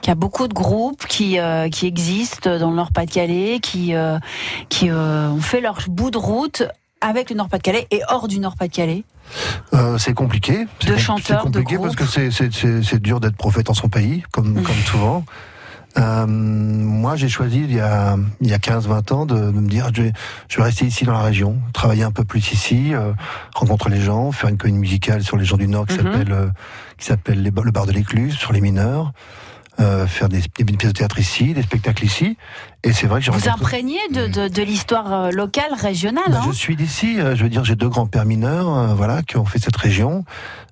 Qu'il 0.00 0.08
y 0.08 0.12
a 0.12 0.14
beaucoup 0.14 0.48
de 0.48 0.54
groupes 0.54 1.06
qui, 1.06 1.38
euh, 1.38 1.68
qui 1.68 1.86
existent 1.86 2.58
dans 2.58 2.70
le 2.70 2.76
Nord-Pas-de-Calais, 2.76 3.58
qui, 3.60 3.94
euh, 3.94 4.18
qui 4.68 4.90
euh, 4.90 5.28
ont 5.28 5.40
fait 5.40 5.60
leur 5.60 5.78
bout 5.88 6.10
de 6.10 6.18
route 6.18 6.62
avec 7.00 7.30
le 7.30 7.36
Nord-Pas-de-Calais 7.36 7.86
et 7.90 8.02
hors 8.08 8.28
du 8.28 8.38
Nord-Pas-de-Calais 8.40 9.04
Euh, 9.74 9.98
c'est 9.98 10.14
compliqué. 10.14 10.66
De 10.86 10.96
chanteurs, 10.96 11.40
C'est 11.40 11.44
compliqué 11.44 11.76
de 11.76 11.82
parce 11.82 11.96
que 11.96 12.06
c'est- 12.06 12.30
c'est 12.30 12.52
c'est- 12.52 12.82
c'est 12.82 13.00
dur 13.02 13.20
d'être 13.20 13.36
prophète 13.36 13.68
en 13.70 13.74
son 13.74 13.88
pays, 13.88 14.22
comme, 14.32 14.62
comme 14.62 14.74
souvent. 14.86 15.24
Euh, 15.98 16.26
moi, 16.26 17.16
j'ai 17.16 17.28
choisi 17.28 17.58
il 17.60 17.74
y 17.74 17.80
a, 17.80 18.16
il 18.40 18.48
y 18.48 18.54
a 18.54 18.58
15-20 18.58 19.10
ans 19.12 19.26
de, 19.26 19.34
de 19.34 19.50
me 19.50 19.68
dire 19.68 19.88
je 19.92 20.02
vais, 20.02 20.12
je 20.48 20.56
vais 20.58 20.62
rester 20.64 20.84
ici 20.86 21.04
dans 21.04 21.12
la 21.12 21.22
région, 21.22 21.56
travailler 21.72 22.04
un 22.04 22.10
peu 22.12 22.24
plus 22.24 22.52
ici, 22.52 22.94
euh, 22.94 23.12
rencontrer 23.54 23.90
les 23.90 24.00
gens, 24.00 24.30
faire 24.32 24.48
une 24.48 24.58
comédie 24.58 24.78
musicale 24.78 25.22
sur 25.22 25.36
les 25.36 25.44
gens 25.44 25.56
du 25.56 25.66
Nord 25.66 25.86
qui 25.86 25.98
Mhm. 25.98 26.04
s'appelle 26.04 26.32
euh, 26.32 26.46
qui 26.98 27.06
s'appelle 27.06 27.42
le 27.42 27.70
bar 27.70 27.86
de 27.86 27.92
l'écluse 27.92 28.34
sur 28.34 28.52
les 28.52 28.60
mineurs, 28.60 29.12
euh, 29.80 30.06
faire 30.06 30.28
des, 30.28 30.40
des 30.58 30.64
pièces 30.76 30.92
de 30.92 30.98
théâtre 30.98 31.18
ici, 31.18 31.54
des 31.54 31.62
spectacles 31.62 32.04
ici. 32.04 32.36
Et 32.84 32.92
c'est 32.92 33.06
vrai 33.06 33.20
que 33.20 33.26
j'ai 33.26 33.32
Vous 33.32 33.38
rencontré- 33.38 33.78
imprégnez 33.78 33.98
de, 34.12 34.26
de, 34.26 34.48
de 34.48 34.62
l'histoire 34.62 35.12
euh, 35.12 35.30
locale, 35.30 35.72
régionale 35.80 36.24
bah, 36.28 36.40
hein 36.42 36.46
je 36.48 36.52
suis 36.56 36.76
d'ici, 36.76 37.20
euh, 37.20 37.34
je 37.36 37.42
veux 37.42 37.48
dire, 37.48 37.64
j'ai 37.64 37.74
deux 37.76 37.88
grands-pères 37.88 38.24
mineurs, 38.24 38.68
euh, 38.76 38.94
voilà, 38.94 39.22
qui 39.22 39.36
ont 39.36 39.44
fait 39.44 39.58
cette 39.58 39.76
région. 39.76 40.24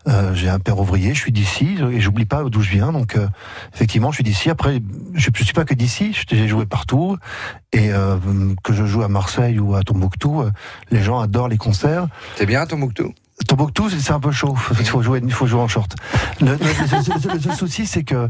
Euh, 0.08 0.34
j'ai 0.34 0.48
un 0.48 0.60
père 0.60 0.78
ouvrier, 0.78 1.14
je 1.14 1.20
suis 1.20 1.32
d'ici, 1.32 1.76
et 1.92 2.00
j'oublie 2.00 2.26
pas 2.26 2.44
d'où 2.44 2.60
je 2.62 2.70
viens, 2.70 2.92
donc 2.92 3.16
euh, 3.16 3.26
effectivement, 3.74 4.12
je 4.12 4.16
suis 4.16 4.24
d'ici. 4.24 4.50
Après, 4.50 4.80
je, 5.14 5.30
je 5.34 5.42
suis 5.44 5.52
pas 5.52 5.64
que 5.64 5.74
d'ici, 5.74 6.16
j'ai 6.30 6.46
joué 6.46 6.64
partout, 6.64 7.16
et 7.72 7.92
euh, 7.92 8.16
que 8.62 8.72
je 8.72 8.86
joue 8.86 9.02
à 9.02 9.08
Marseille 9.08 9.58
ou 9.58 9.74
à 9.74 9.82
Tombouctou, 9.82 10.42
euh, 10.42 10.50
les 10.92 11.02
gens 11.02 11.18
adorent 11.18 11.48
les 11.48 11.58
concerts. 11.58 12.06
C'est 12.36 12.46
bien 12.46 12.64
Tombouctou? 12.66 13.12
Tombouctou, 13.48 13.90
c'est 13.90 14.12
un 14.12 14.20
peu 14.20 14.30
chaud. 14.30 14.56
Il 14.78 14.86
faut 14.86 15.02
jouer, 15.02 15.20
il 15.22 15.32
faut 15.32 15.46
jouer 15.46 15.60
en 15.60 15.68
short. 15.68 15.94
Le, 16.40 16.46
le- 16.52 16.56
le- 16.56 17.48
le- 17.48 17.54
souci, 17.54 17.84
c'est 17.86 18.02
que, 18.04 18.28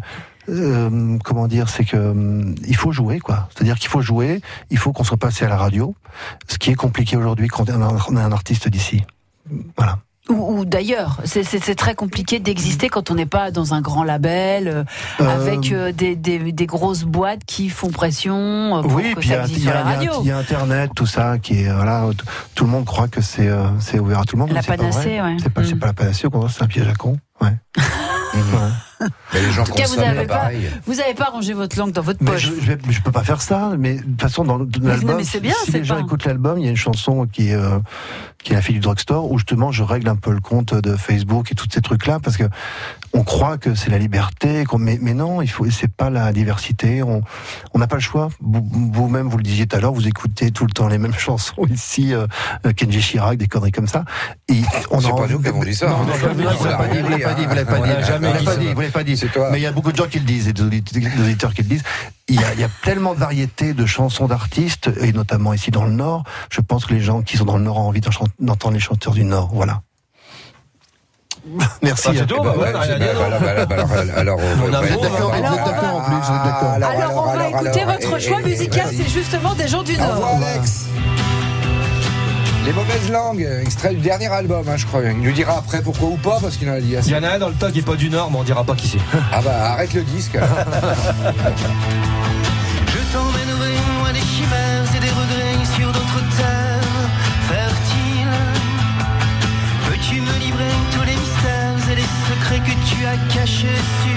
euh, 0.49 1.19
comment 1.25 1.47
dire, 1.49 1.69
c'est 1.69 1.85
que 1.85 1.97
euh, 1.97 2.55
il 2.67 2.77
faut 2.77 2.93
jouer, 2.93 3.19
quoi. 3.19 3.49
C'est-à-dire 3.55 3.79
qu'il 3.79 3.89
faut 3.91 4.01
jouer, 4.01 4.41
il 4.71 4.79
faut 4.79 4.93
qu'on 4.93 5.05
soit 5.05 5.17
passé 5.17 5.45
à 5.45 5.49
la 5.49 5.57
radio, 5.57 5.95
ce 6.49 6.59
qui 6.59 6.71
est 6.71 6.75
compliqué 6.75 7.17
aujourd'hui 7.17 7.49
quand 7.49 7.69
on 7.71 8.17
est 8.17 8.21
un- 8.21 8.33
artiste 8.33 8.69
d'ici. 8.69 9.03
Voilà. 9.77 9.99
Ou, 10.29 10.59
ou 10.59 10.65
d'ailleurs, 10.65 11.21
c'est- 11.25 11.45
très 11.77 11.95
compliqué 11.95 12.41
d'exister 12.41 12.89
quand 12.89 13.13
on 13.13 13.15
n'est 13.15 13.27
pas 13.27 13.53
dans 13.53 13.75
un 13.75 13.81
grand 13.81 14.03
label, 14.03 14.67
euh, 14.67 14.85
Euh, 15.21 15.29
avec 15.29 15.71
euh, 15.71 15.93
des, 15.93 16.17
des, 16.17 16.51
des 16.51 16.67
grosses 16.67 17.05
boîtes 17.05 17.45
qui 17.47 17.69
font 17.69 17.91
pression 17.91 18.81
pour 18.83 18.93
Oui, 18.93 19.15
que 19.15 19.21
puis 19.21 19.29
il 19.29 19.33
y, 19.33 19.35
a- 19.37 19.47
y 19.47 19.53
y 20.25 20.27
y 20.27 20.31
Internet, 20.33 20.91
tout 20.97 21.07
ça, 21.07 21.39
qui 21.39 21.63
est 21.63 21.73
voilà, 21.73 22.07
tout 22.57 22.65
le 22.65 22.71
monde 22.71 22.85
croit 22.87 23.07
que 23.07 23.21
c'est 23.21 23.49
ouvert 24.01 24.19
à 24.21 24.25
tout 24.25 24.35
le 24.35 24.41
monde. 24.41 24.49
La 24.49 24.55
mais 24.57 24.63
c'est 24.63 24.67
pas 24.67 24.77
panacée, 24.79 25.21
ouais. 25.23 25.37
C'est 25.41 25.49
pas, 25.51 25.61
Mm. 25.63 25.79
pas 25.79 25.87
la 25.87 25.93
panacée, 25.93 26.27
au 26.27 26.31
contraire, 26.31 26.51
c'est 26.57 26.65
un 26.65 26.67
piège 26.67 26.89
à 26.89 26.95
con. 26.95 27.17
Ouais. 27.41 27.55
Ouais. 28.35 28.43
Mais 29.01 29.43
les 29.43 29.51
gens 29.51 29.63
En 29.63 29.65
tout 29.67 29.73
cas, 29.75 29.87
vous 29.87 29.97
n'avez 29.97 30.27
pas 30.27 30.35
pas, 30.35 30.41
pareil. 30.41 30.71
vous 30.87 31.01
avez 31.01 31.15
pas 31.15 31.27
rangé 31.27 31.53
votre 31.53 31.79
langue 31.79 31.93
dans 31.93 32.03
votre 32.03 32.23
Mais 32.23 32.31
poche. 32.33 32.51
je, 32.61 32.73
je 32.91 33.01
peux 33.03 33.13
pas 33.13 33.25
faire 33.25 33.43
ça. 33.43 33.73
Mais 33.79 33.97
de 33.97 34.03
toute 34.03 34.21
façon, 34.21 34.45
dans, 34.45 34.59
l'album, 34.83 35.23
si 35.23 35.41
les 35.73 35.85
gens 35.85 35.99
écoutent 35.99 36.25
l'album, 36.25 36.59
il 36.59 36.65
y 36.65 36.69
a 36.69 36.71
une 36.71 36.77
chanson 36.77 37.27
qui 37.27 37.51
est, 37.51 37.55
euh, 37.55 37.79
qui 38.47 38.53
est 38.53 38.55
la 38.55 38.63
fille 38.63 38.77
du 38.77 38.81
drugstore, 38.81 39.29
où 39.33 39.39
justement 39.39 39.73
je 39.73 39.83
règle 39.83 40.09
un 40.09 40.15
peu 40.15 40.31
le 40.31 40.39
compte 40.39 40.73
de 40.73 40.95
Facebook 40.95 41.51
et 41.51 41.57
tous 41.57 41.67
ces 41.69 41.81
trucs-là, 41.81 42.21
parce 42.23 42.37
que 42.37 42.45
on 43.13 43.25
croit 43.25 43.59
que 43.59 43.75
c'est 43.75 43.91
la 43.91 43.99
liberté, 43.99 44.63
qu'on- 44.65 44.79
mais, 44.79 45.01
mais 45.03 45.15
non, 45.15 45.43
il 45.43 45.49
faut, 45.51 45.69
c'est 45.69 45.91
pas 45.91 46.11
la 46.11 46.33
diversité. 46.33 47.03
On 47.03 47.23
on 47.75 47.79
n'a 47.81 47.89
pas 47.89 47.97
le 47.97 48.03
choix. 48.03 48.29
Vous- 48.41 48.65
Vous-même, 48.93 49.29
vous 49.29 49.37
le 49.37 49.43
disiez 49.43 49.67
tout 49.67 49.77
à 49.77 49.81
l'heure, 49.81 49.93
vous 49.93 50.07
écoutez 50.07 50.53
tout 50.53 50.65
le 50.65 50.71
temps 50.71 50.87
les 50.87 50.99
mêmes 50.99 51.13
chansons 51.19 51.67
ici, 51.69 52.15
euh, 52.15 52.29
euh, 52.67 52.73
Kenji 52.73 53.01
Chirac, 53.01 53.37
des 53.37 53.49
conneries 53.49 53.73
comme 53.73 53.89
ça. 53.89 54.05
Et 54.49 54.61
on 54.93 55.01
C'est 55.01 55.07
a 55.09 55.11
pas 55.11 55.15
envie- 55.23 55.33
nous 55.33 55.41
qui 55.41 55.49
avons 55.49 55.65
dit 55.65 55.75
ça. 55.75 55.89
Non, 55.89 55.99
non, 55.99 56.05
Vous 56.05 56.11
non, 56.11 56.15
l'avez 56.15 56.35
vous 56.37 56.45
l'avez 56.45 56.77
pas 57.25 57.35
dit, 57.35 57.47
vous 57.47 57.55
l'avez 57.55 57.65
pas 57.65 57.79
vous 57.79 57.85
l'avez 58.81 58.91
pas. 58.93 59.01
C'est 59.17 59.33
toi. 59.33 59.49
Mais 59.51 59.59
il 59.59 59.63
y 59.63 59.67
a 59.67 59.73
beaucoup 59.73 59.91
de 59.91 59.97
gens 59.97 60.07
qui 60.07 60.21
le 60.21 60.25
disent, 60.25 60.47
et 60.47 60.53
des 60.53 60.63
auditeurs 60.63 61.03
des 61.03 61.21
auditeurs 61.23 61.53
qui 61.53 61.63
le 61.63 61.69
disent. 61.69 61.83
Il 62.29 62.41
y, 62.41 62.45
a, 62.45 62.55
il 62.55 62.61
y 62.61 62.65
a 62.65 62.69
tellement 62.83 63.15
de 63.15 63.21
variétés 63.21 63.73
de 63.73 63.87
chansons 63.87 64.27
d'artistes, 64.27 64.91
et 65.01 65.13
notamment 65.13 65.53
ici 65.55 65.71
dans 65.71 65.85
le 65.85 65.93
Nord. 65.93 66.25
Je 66.51 66.61
pense 66.61 66.85
que 66.85 66.93
les 66.93 67.01
gens 67.01 67.23
qui 67.23 67.37
sont 67.37 67.45
dans 67.45 67.57
le 67.57 67.63
Nord 67.63 67.77
ont 67.79 67.87
envie 67.89 68.01
d'entendre 68.41 68.75
les 68.75 68.81
chanteurs 68.81 69.13
du 69.13 69.23
Nord. 69.25 69.51
Voilà. 69.53 69.83
Merci. 71.83 72.09
Alors, 72.09 72.41
on 72.41 72.43
va- 72.43 72.51
amour, 72.53 72.67
vous 72.67 72.91
êtes 72.91 72.99
d'accord, 72.99 73.27
alors, 74.17 75.53
vous 75.53 75.59
êtes 75.59 75.65
d'accord 75.65 75.95
en 75.95 76.01
plus, 76.01 76.17
vous 76.17 76.35
êtes 76.35 76.45
d'accord. 76.45 76.71
Alors, 76.73 77.17
on 77.17 77.27
va 77.27 77.33
alors, 77.45 77.63
écouter 77.63 77.85
votre 77.85 78.19
choix 78.21 78.41
musical, 78.43 78.89
c'est 78.91 79.09
justement 79.09 79.55
des 79.55 79.69
gens 79.69 79.85
du 79.85 79.95
Au 79.95 79.99
Nord. 79.99 80.15
revoir, 80.15 80.35
Alex. 80.35 80.87
Les 82.67 82.73
mauvaises 82.73 83.11
langues, 83.13 83.49
extrait 83.63 83.95
du 83.95 84.01
dernier 84.01 84.27
album, 84.27 84.65
hein, 84.69 84.77
je 84.77 84.85
crois. 84.87 85.01
Il 85.05 85.21
nous 85.21 85.31
dira 85.31 85.59
après 85.59 85.81
pourquoi 85.83 86.09
ou 86.09 86.17
pas, 86.17 86.39
parce 86.41 86.57
qu'il 86.57 86.69
en 86.69 86.73
a 86.73 86.81
dit 86.81 86.89
Il 86.91 86.97
assez. 86.97 87.11
y 87.11 87.17
en 87.17 87.23
a 87.23 87.29
un 87.29 87.39
dans 87.39 87.49
le 87.49 87.55
tas 87.55 87.71
qui 87.71 87.79
est 87.79 87.83
pas 87.83 87.95
du 87.95 88.11
Nord, 88.11 88.29
mais 88.33 88.39
on 88.39 88.43
dira 88.43 88.65
pas 88.65 88.75
qui 88.75 88.89
c'est. 88.89 88.99
Ah 89.33 89.41
bah 89.41 89.73
arrête 89.73 89.95
le 89.95 90.03
disque. 90.03 90.33
Je 92.89 92.99
t'emmènerai 93.13 93.75
loin 94.01 94.13
des 94.13 94.19
chimères 94.19 94.97
et 94.97 95.01
des 95.01 95.11
regrets 95.11 95.65
sur 95.77 95.87
d'autres 95.93 96.23
terres 96.37 96.81
fertiles. 97.49 98.35
Peux-tu 99.89 100.21
me 100.21 100.39
livrer 100.41 100.73
tous 100.93 101.05
les 101.05 101.15
mystères 101.15 101.91
et 101.93 101.95
les 101.95 102.09
secrets 102.29 102.61
que 102.67 102.75
tu 102.91 103.07
as 103.07 103.17
cachés 103.33 103.81
sur 104.03 104.16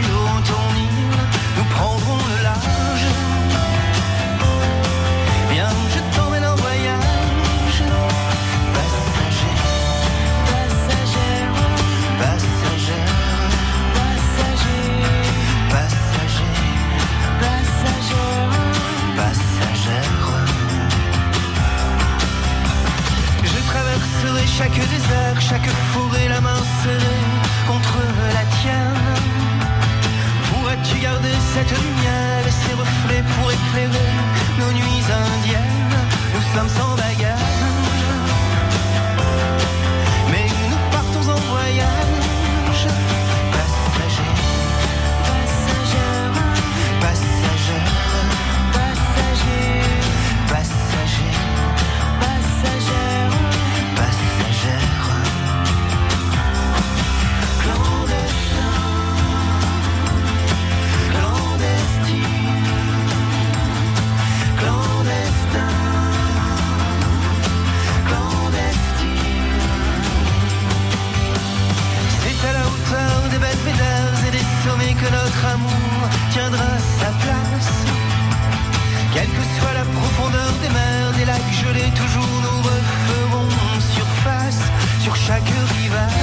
chaque 24.60 24.74
désert, 24.74 25.40
chaque 25.40 25.70
forêt, 25.94 26.28
la 26.28 26.42
main 26.42 26.62
serrée 26.84 27.24
contre 27.66 27.98
la 28.38 28.44
tienne. 28.60 29.08
Pourrais-tu 30.50 31.00
garder 31.00 31.36
cette 31.54 31.72
lumière 31.86 32.44
et 32.46 32.56
ces 32.62 32.74
reflets 32.84 33.24
pour 33.34 33.46
éclairer 33.58 34.12
nos 34.60 34.72
nuits 34.74 35.06
indiennes? 35.24 35.96
Nous 36.34 36.46
sommes 36.54 36.72
sans 36.78 36.94
bagage, 36.98 37.49
et 74.90 74.94
que 74.94 75.10
notre 75.20 75.46
amour 75.46 76.02
tiendra 76.32 76.72
sa 77.00 77.12
place. 77.24 77.74
Quelle 79.14 79.32
que 79.38 79.44
soit 79.58 79.74
la 79.74 79.86
profondeur 79.98 80.52
des 80.62 80.70
mers, 80.70 81.12
des 81.18 81.26
lacs 81.26 81.54
gelés, 81.62 81.92
toujours 82.02 82.36
nous 82.46 82.60
referons 82.70 83.50
surface 83.96 84.62
sur 85.04 85.16
chaque 85.16 85.52
rivage. 85.78 86.19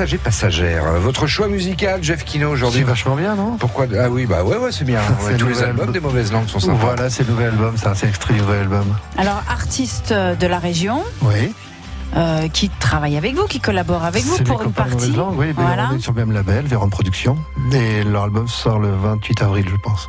Langues 0.00 0.18
passagers 0.18 0.18
passagères. 0.18 0.84
Votre 1.00 1.26
choix 1.26 1.48
musical, 1.48 2.02
Jeff 2.02 2.24
Kino 2.24 2.50
aujourd'hui. 2.50 2.80
C'est 2.80 2.86
vachement 2.86 3.16
bien, 3.16 3.34
non? 3.34 3.56
Pourquoi 3.58 3.86
Ah 3.98 4.08
oui, 4.08 4.24
bah 4.26 4.42
ouais, 4.44 4.56
ouais, 4.56 4.72
c'est 4.72 4.84
bien. 4.84 5.00
C'est 5.20 5.26
Ouais, 5.32 5.36
tous 5.36 5.48
les 5.48 5.58
albums 5.62 5.80
album. 5.80 5.92
des 5.92 6.00
mauvaises 6.00 6.32
langues 6.32 6.48
sont 6.48 6.60
sympas. 6.60 6.78
Voilà, 6.80 7.10
c'est 7.10 7.24
le 7.24 7.30
nouvel 7.32 7.48
album, 7.50 7.76
ça, 7.76 7.94
c'est 7.94 8.08
extrait 8.08 8.34
du 8.34 8.40
nouvel 8.40 8.60
album. 8.60 8.84
Alors, 9.18 9.42
artiste 9.48 10.12
de 10.12 10.46
la 10.46 10.58
région, 10.58 11.02
Oui. 11.22 11.52
euh, 12.16 12.48
qui 12.48 12.70
travaille 12.70 13.16
avec 13.18 13.34
vous, 13.34 13.46
qui 13.46 13.60
collabore 13.60 14.04
avec 14.04 14.24
vous 14.24 14.38
pour 14.44 14.62
une 14.62 14.72
partie. 14.72 14.94
Mauvaise 14.94 15.16
Langue, 15.16 15.34
oui, 15.38 15.52
voilà. 15.54 15.90
on 15.92 15.96
est 15.96 16.00
sur 16.00 16.12
le 16.12 16.24
même 16.24 16.32
label, 16.34 16.64
Véron 16.66 16.88
Production. 16.88 17.36
Et 17.72 18.02
leur 18.04 18.24
album 18.24 18.48
sort 18.48 18.78
le 18.78 18.88
28 18.90 19.42
avril, 19.42 19.66
je 19.68 19.76
pense. 19.82 20.08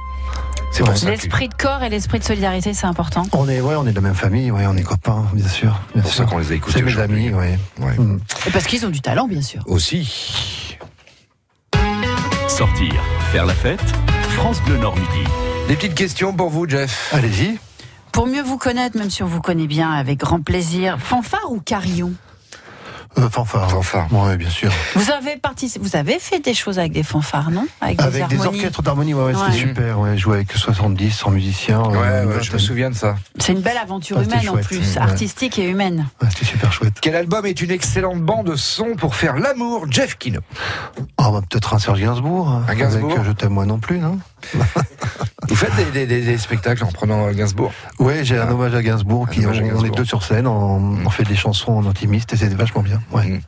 C'est 0.72 0.84
Ouais. 0.88 1.12
L'esprit 1.12 1.50
de 1.50 1.54
corps 1.54 1.84
et 1.84 1.90
l'esprit 1.90 2.20
de 2.20 2.24
solidarité, 2.24 2.74
c'est 2.74 2.86
important. 2.88 3.24
On 3.34 3.48
est, 3.50 3.60
ouais, 3.62 3.76
on 3.76 3.86
est 3.86 3.92
de 3.92 3.96
la 3.96 4.02
même 4.02 4.16
famille, 4.16 4.52
ouais, 4.52 4.66
on 4.68 4.76
est 4.78 4.84
copains, 4.84 5.26
bien 5.34 5.48
sûr. 5.48 5.78
Bien 5.94 6.02
pour 6.02 6.12
sûr. 6.12 6.24
ça 6.24 6.30
qu'on 6.30 6.38
les 6.38 6.52
a 6.52 6.56
écoutés 6.56 6.78
C'est 6.80 6.84
mes 6.84 6.98
amis, 6.98 7.30
ouais. 7.34 7.60
Ouais. 7.80 7.98
Mm. 7.98 8.20
Et 8.48 8.52
parce 8.52 8.66
qu'ils 8.66 8.86
ont 8.86 8.90
du 8.90 9.02
talent, 9.02 9.28
bien 9.28 9.42
sûr. 9.42 9.62
Aussi. 9.68 10.78
Sortir, 12.48 12.94
faire 13.32 13.46
la 13.46 13.54
fête, 13.54 13.82
France 14.30 14.62
Bleu 14.62 14.78
Nord 14.78 14.96
Midi. 14.96 15.30
Des 15.68 15.76
petites 15.76 15.96
questions 15.96 16.34
pour 16.34 16.50
vous, 16.50 16.68
Jeff. 16.68 17.10
Allez-y. 17.14 17.58
Pour 18.12 18.28
mieux 18.28 18.42
vous 18.44 18.58
connaître, 18.58 18.98
même 18.98 19.10
si 19.10 19.24
on 19.24 19.28
vous 19.28 19.42
connaît 19.42 19.68
bien, 19.68 19.92
avec 19.92 20.20
grand 20.20 20.42
plaisir, 20.42 20.98
fanfare 21.00 21.52
ou 21.52 21.60
carillon? 21.60 22.12
Euh, 23.18 23.30
fanfare. 23.30 23.70
Fanfare. 23.70 24.08
Ouais, 24.14 24.38
bien 24.38 24.50
sûr. 24.50 24.72
Vous 24.96 25.12
avez 25.12 25.36
participé, 25.36 25.84
vous 25.86 25.96
avez 25.98 26.18
fait 26.18 26.40
des 26.40 26.54
choses 26.54 26.80
avec 26.80 26.94
des 26.94 27.04
fanfares, 27.04 27.52
non? 27.52 27.68
Avec 27.82 27.98
des 27.98 28.04
Avec 28.04 28.28
des 28.30 28.46
orchestres 28.46 28.82
d'harmonie, 28.82 29.14
ouais, 29.14 29.24
ouais, 29.26 29.36
Ouais. 29.36 29.40
c'était 29.52 29.68
super. 29.68 30.00
Ouais, 30.00 30.18
jouer 30.18 30.38
avec 30.38 30.52
70, 30.54 31.12
100 31.12 31.32
musiciens. 31.32 31.82
Ouais, 31.82 31.98
euh, 31.98 32.42
je 32.42 32.54
me 32.54 32.58
souviens 32.58 32.90
de 32.90 32.96
ça. 32.96 33.16
C'est 33.38 33.52
une 33.52 33.60
belle 33.62 33.78
aventure 33.78 34.18
Ah, 34.20 34.24
humaine 34.24 34.50
en 34.50 34.58
plus, 34.58 34.96
ouais. 34.96 35.02
artistique 35.02 35.60
et 35.60 35.68
humaine. 35.68 36.08
Ouais, 36.22 36.30
c'était 36.32 36.46
super 36.46 36.72
chouette. 36.72 36.94
Quel 37.02 37.16
album 37.16 37.46
est 37.46 37.62
une 37.62 37.72
excellente 37.72 38.22
bande 38.22 38.56
son 38.56 38.96
pour 38.96 39.14
faire 39.16 39.36
l'amour, 39.36 39.88
Jeff 39.90 40.18
Kino? 40.18 40.40
Ah, 41.18 41.32
bah, 41.32 41.42
peut-être 41.50 41.74
un 41.74 41.80
Serge 41.80 42.00
Gainsbourg. 42.00 42.48
hein, 42.50 42.64
Un 42.70 42.76
Gainsbourg 42.76 43.12
Avec 43.12 43.20
euh, 43.20 43.28
Je 43.28 43.32
t'aime 43.34 43.52
moi 43.54 43.66
non 43.66 43.78
plus, 43.80 44.00
non? 44.00 44.20
Vous 45.48 45.56
faites 45.56 45.76
des, 45.76 45.86
des- 45.92 46.06
des- 46.08 46.22
des 46.26 46.38
spectacles 46.38 46.84
en 46.84 46.92
prenant 46.92 47.30
Gainsbourg 47.32 47.72
Oui, 48.00 48.24
j'ai 48.24 48.38
un 48.38 48.50
hommage 48.50 48.74
à 48.76 48.82
Gainsbourg. 48.82 49.28
Qui, 49.30 49.44
hommage 49.46 49.60
à 49.60 49.64
on, 49.76 49.84
est 49.86 49.90
deux 49.96 50.06
sur 50.06 50.24
scène, 50.24 50.48
on, 50.48 50.98
on 51.06 51.10
fait 51.10 51.24
des 51.24 51.36
chansons 51.36 51.74
en 51.74 51.86
intimiste 51.88 52.34
et 52.34 52.38
c'est 52.38 52.54
vachement 52.54 52.82
bien. 52.84 53.02
Ouais. 53.12 53.42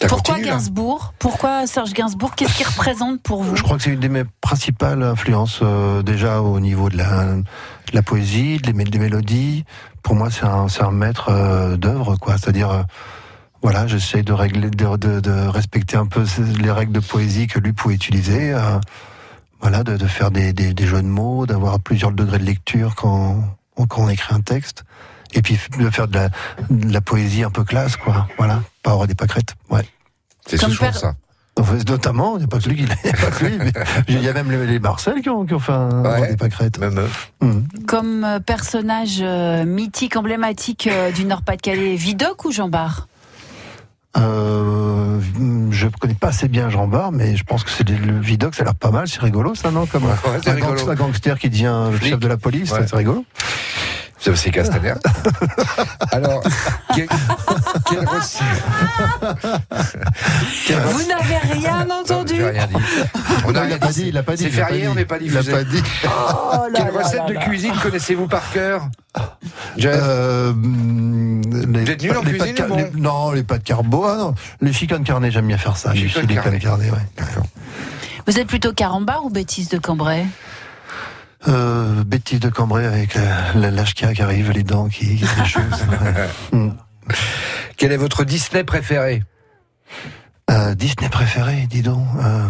Ça 0.00 0.08
Pourquoi 0.08 0.34
continue, 0.36 0.50
Gainsbourg? 0.52 1.12
Pourquoi 1.18 1.66
Serge 1.66 1.92
Gainsbourg? 1.92 2.34
Qu'est-ce 2.34 2.56
qu'il 2.56 2.66
représente 2.66 3.20
pour 3.20 3.42
vous? 3.42 3.54
Je 3.56 3.62
crois 3.62 3.76
que 3.76 3.82
c'est 3.82 3.90
une 3.90 4.00
de 4.00 4.08
mes 4.08 4.24
principales 4.40 5.02
influences, 5.02 5.60
euh, 5.62 6.02
déjà 6.02 6.40
au 6.40 6.58
niveau 6.60 6.88
de 6.88 6.96
la, 6.96 7.24
de 7.34 7.44
la 7.92 8.02
poésie, 8.02 8.56
des, 8.58 8.72
mé- 8.72 8.88
des 8.88 8.98
mélodies. 8.98 9.64
Pour 10.02 10.14
moi, 10.14 10.28
c'est 10.30 10.46
un, 10.46 10.68
maître 10.90 11.28
euh, 11.28 11.76
d'œuvre, 11.76 12.16
quoi. 12.16 12.38
C'est-à-dire, 12.38 12.70
euh, 12.70 12.82
voilà, 13.62 13.86
j'essaie 13.86 14.22
de 14.22 14.32
de, 14.70 14.96
de, 14.96 15.20
de 15.20 15.46
respecter 15.48 15.98
un 15.98 16.06
peu 16.06 16.24
les 16.62 16.70
règles 16.70 16.92
de 16.92 17.00
poésie 17.00 17.46
que 17.46 17.58
lui 17.58 17.74
pouvait 17.74 17.94
utiliser. 17.96 18.54
Voilà, 19.60 19.82
de, 19.82 19.96
de 19.96 20.06
faire 20.06 20.30
des, 20.30 20.52
des, 20.52 20.72
des 20.74 20.86
jeux 20.86 21.02
de 21.02 21.06
mots, 21.08 21.46
d'avoir 21.46 21.80
plusieurs 21.80 22.12
degrés 22.12 22.38
de 22.38 22.44
lecture 22.44 22.94
quand, 22.94 23.42
quand 23.76 24.02
on 24.02 24.08
écrit 24.08 24.34
un 24.34 24.40
texte. 24.40 24.84
Et 25.32 25.42
puis 25.42 25.58
de 25.78 25.90
faire 25.90 26.08
de 26.08 26.14
la, 26.14 26.28
de 26.70 26.92
la 26.92 27.00
poésie 27.00 27.44
un 27.44 27.50
peu 27.50 27.62
classe, 27.62 27.96
quoi. 27.96 28.26
Voilà, 28.36 28.62
pas 28.82 28.90
avoir 28.92 29.06
des 29.06 29.14
pâquerettes. 29.14 29.54
Ouais. 29.70 29.86
C'est 30.46 30.58
per- 30.76 30.92
ça. 30.92 31.14
Notamment, 31.86 32.36
il 32.36 32.38
n'y 32.38 32.44
a 32.44 32.48
pas 32.48 32.58
que 32.58 32.68
lui 32.70 32.76
qui 32.76 32.86
l'a- 32.86 32.94
il 33.04 33.10
y 33.10 33.12
a 33.12 33.16
pas 33.16 33.30
que 33.30 33.44
lui, 33.44 33.58
mais 33.58 33.72
il 34.08 34.22
y 34.22 34.28
a 34.28 34.32
même 34.32 34.50
les, 34.50 34.66
les 34.66 34.78
Marcel 34.78 35.20
qui 35.20 35.28
ont, 35.28 35.44
qui 35.44 35.52
ont 35.54 35.58
fait 35.58 35.72
un, 35.72 36.02
Ouais. 36.02 36.30
des 36.30 36.36
pâquerettes. 36.36 36.78
Même 36.78 36.98
eux. 36.98 37.08
Mhm. 37.42 37.68
Comme 37.86 38.24
euh, 38.24 38.40
personnage 38.40 39.18
euh, 39.20 39.64
mythique, 39.66 40.16
emblématique 40.16 40.86
euh, 40.90 41.12
du 41.12 41.24
Nord-Pas-de-Calais, 41.26 41.94
Vidocq 41.96 42.44
ou 42.46 42.50
Jean 42.52 42.68
Bart? 42.68 43.06
Euh, 44.16 45.20
je 45.70 45.86
connais 46.00 46.14
pas 46.14 46.28
assez 46.28 46.48
bien 46.48 46.68
Jean 46.68 46.88
Bar, 46.88 47.12
mais 47.12 47.36
je 47.36 47.44
pense 47.44 47.62
que 47.62 47.70
c'est 47.70 47.88
le 47.88 48.18
Vidoc, 48.18 48.54
ça 48.54 48.62
a 48.62 48.64
l'air 48.64 48.74
pas 48.74 48.90
mal, 48.90 49.06
c'est 49.08 49.20
rigolo 49.20 49.54
ça, 49.54 49.70
non 49.70 49.86
Comme 49.86 50.04
Ouais, 50.04 50.10
un, 50.46 50.52
rigolo. 50.52 50.72
gangster, 50.72 50.90
un 50.90 50.94
gangster 50.94 51.38
qui 51.38 51.48
devient 51.48 51.88
le 51.92 51.98
chef 51.98 52.18
de 52.18 52.26
la 52.28 52.36
police, 52.36 52.72
Ouais. 52.72 52.80
c'est 52.86 52.96
rigolo. 52.96 53.24
Ça, 54.20 54.36
C'est 54.36 54.50
Castaner. 54.50 54.92
Alors, 56.12 56.42
recette 56.92 57.08
Quelle 60.66 60.78
Vous 60.80 61.06
n'avez 61.08 61.36
rien 61.52 61.84
Non, 61.86 62.00
entendu 62.00 62.34
j'ai 62.36 62.48
rien 62.50 62.66
dit. 62.66 62.74
On 63.46 63.52
Non, 63.52 63.60
a 63.60 63.64
il 63.64 63.66
rien 63.68 63.76
a 63.76 63.78
pas 63.78 63.92
dit, 63.92 64.04
il 64.08 64.18
a 64.18 64.22
pas 64.22 64.36
dit. 64.36 64.42
C'est 64.44 64.48
il 64.50 64.54
férié, 64.54 64.82
dit. 64.82 64.88
on 64.88 64.94
n'est 64.94 65.04
pas 65.04 65.16
Il 65.20 65.30
diffusé. 65.30 65.52
pas 65.52 65.64
dit. 65.64 65.82
Oh 66.04 66.08
là 66.08 66.68
Quelle 66.74 66.84
là 66.94 67.02
recette 67.02 67.14
là 67.20 67.26
de 67.28 67.32
là. 67.34 67.40
cuisine 67.40 67.72
connaissez-vous 67.82 68.26
par 68.28 68.50
cœur 68.52 68.88
Jeff 69.76 69.98
Euh, 70.02 70.52
les, 70.52 71.80
Vous 71.84 71.90
êtes 71.90 72.02
nul 72.02 72.16
en 72.16 72.20
les 72.22 72.26
cuisine, 72.32 72.38
pâtes 72.46 72.54
car- 72.56 72.66
ou 72.66 72.70
bon 72.70 72.76
les- 72.76 73.00
Non, 73.00 73.30
les 73.32 73.42
pâtes 73.42 73.64
carbo, 73.64 74.04
ah 74.06 74.16
non. 74.16 74.34
Les 74.60 74.72
chicken 74.72 75.02
carnet, 75.02 75.30
j'aime 75.30 75.46
bien 75.46 75.58
faire 75.58 75.76
ça. 75.76 75.92
Les 75.94 76.08
Chicken 76.08 76.58
carnet, 76.58 76.90
ouais. 76.90 77.24
Vous 78.26 78.38
êtes 78.38 78.46
plutôt 78.46 78.72
carambar 78.72 79.24
ou 79.24 79.30
bêtise 79.30 79.68
de 79.70 79.78
Cambrai? 79.78 80.26
Euh, 81.48 82.04
bêtise 82.04 82.38
de 82.40 82.50
Cambrai 82.50 82.84
avec 82.86 83.14
la, 83.14 83.52
la 83.54 83.70
lâche-kia 83.70 84.12
qui 84.12 84.20
arrive, 84.22 84.50
les 84.50 84.62
dents 84.62 84.88
qui, 84.88 85.16
qui 85.16 85.24
les 85.38 85.46
choses. 85.46 85.62
ouais. 86.52 86.58
Mm. 86.58 86.72
Quel 87.76 87.92
est 87.92 87.96
votre 87.96 88.24
Disney 88.24 88.62
préféré? 88.62 89.22
Euh, 90.50 90.74
Disney 90.74 91.08
préféré, 91.08 91.66
dis 91.70 91.82
donc. 91.82 92.06
Euh... 92.22 92.46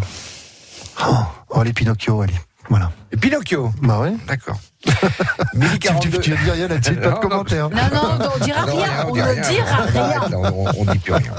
Oh, 1.07 1.15
oh, 1.51 1.63
les 1.63 1.73
Pinocchio, 1.73 2.21
allez. 2.23 2.35
Voilà. 2.69 2.91
Et 3.13 3.17
Pinocchio? 3.17 3.73
Bah 3.81 4.01
ouais. 4.01 4.13
D'accord. 4.27 4.59
Midi 5.55 5.73
Tu, 5.73 5.79
tu, 5.79 5.89
42. 5.89 6.19
tu 6.21 6.31
vas 6.33 6.37
dire 6.43 6.53
rien 6.55 6.69
là-dessus, 6.69 6.95
pas 6.97 7.01
Non, 7.11 7.11
de 7.11 7.15
non. 7.15 7.21
commentaire. 7.21 7.71
Non, 7.71 7.77
non, 7.93 8.29
on 8.41 8.45
dira 8.45 8.61
Non, 8.67 8.77
rien, 8.77 8.91
on 9.09 9.15
ne 9.15 9.35
dira 9.51 9.77
rien. 9.87 10.29
Non, 10.31 10.43
on, 10.55 10.81
on 10.81 10.85
dit 10.93 10.99
plus 10.99 11.13
rien. 11.13 11.33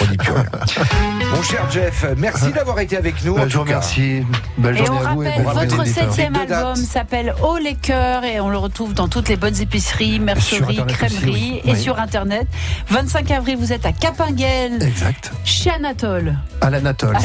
On 0.00 0.04
dit 0.06 0.16
plus 0.16 0.32
rien. 0.32 0.44
Mon 1.34 1.42
cher 1.42 1.66
Jeff, 1.70 2.06
merci 2.16 2.52
d'avoir 2.52 2.78
été 2.80 2.96
avec 2.96 3.24
nous. 3.24 3.34
cas. 3.34 3.58
remercie. 3.58 4.22
Belle 4.58 4.78
Et 4.78 4.82
on 4.88 4.96
à 4.96 5.12
vous. 5.14 5.18
rappelle, 5.20 5.42
bon 5.42 5.48
rappel 5.50 5.68
votre 5.70 5.86
septième 5.86 6.36
album 6.36 6.76
s'appelle 6.76 7.34
Haut 7.42 7.58
les 7.58 7.74
cœurs 7.74 8.24
et 8.24 8.40
on 8.40 8.48
le 8.48 8.58
retrouve 8.58 8.94
dans 8.94 9.08
toutes 9.08 9.28
les 9.28 9.36
bonnes 9.36 9.60
épiceries, 9.60 10.20
merceries, 10.20 10.80
crèmeries 10.86 11.30
oui. 11.32 11.60
et 11.64 11.72
Oui. 11.72 11.80
sur 11.80 11.98
Internet. 11.98 12.46
25 12.88 13.30
avril, 13.32 13.56
vous 13.58 13.72
êtes 13.72 13.86
à 13.86 13.92
Capinguel, 13.92 14.82
Exact. 14.82 15.32
chez 15.44 15.70
Anatole. 15.70 16.36
À 16.60 16.70
l'Anatole. 16.70 17.16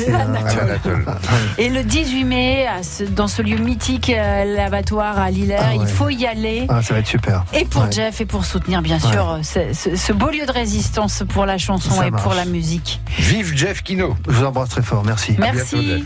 Et 1.58 1.70
le 1.70 1.84
18 1.84 2.24
mai, 2.24 2.68
dans 3.12 3.28
ce 3.28 3.42
lieu 3.42 3.58
mythique, 3.58 4.10
euh, 4.10 4.56
l'abattoir 4.56 5.20
à 5.20 5.30
Ah 5.52 5.70
ouais. 5.70 5.78
il 5.82 5.88
faut 5.88 6.10
y 6.10 6.26
aller. 6.26 6.66
Ah, 6.70 6.82
ça 6.82 6.94
va 6.94 7.00
être 7.00 7.08
super. 7.08 7.44
Et 7.54 7.66
pour 7.66 7.84
Ouais. 7.84 7.92
Jeff 7.92 8.22
et 8.22 8.26
pour 8.26 8.46
soutenir 8.46 8.82
bien 8.82 9.00
sûr 9.00 9.40
ce, 9.44 9.74
ce- 9.74 9.96
ce 9.96 10.14
beau 10.14 10.30
lieu 10.30 10.46
de 10.46 10.52
résistance 10.52 11.24
pour 11.28 11.46
la 11.46 11.58
chanson 11.58 11.92
Ça 11.92 12.08
et 12.08 12.12
pour 12.12 12.34
la 12.34 12.46
musique. 12.46 13.02
Vive 13.18 13.54
Jeff 13.56 13.82
Kino. 13.84 14.16
Je 14.28 14.34
vous 14.34 14.46
embrasse 14.46 14.70
très 14.70 14.82
fort. 14.84 15.04
Merci. 15.06 15.34
bientôt, 15.34 15.56
Merci. 15.56 16.06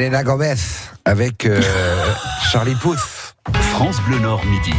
Selena 0.00 0.22
Gomez 0.24 0.54
avec 1.04 1.44
euh, 1.44 1.60
Charlie 2.50 2.74
Puth. 2.76 3.34
France 3.74 4.00
Bleu 4.06 4.18
Nord 4.18 4.42
midi. 4.46 4.72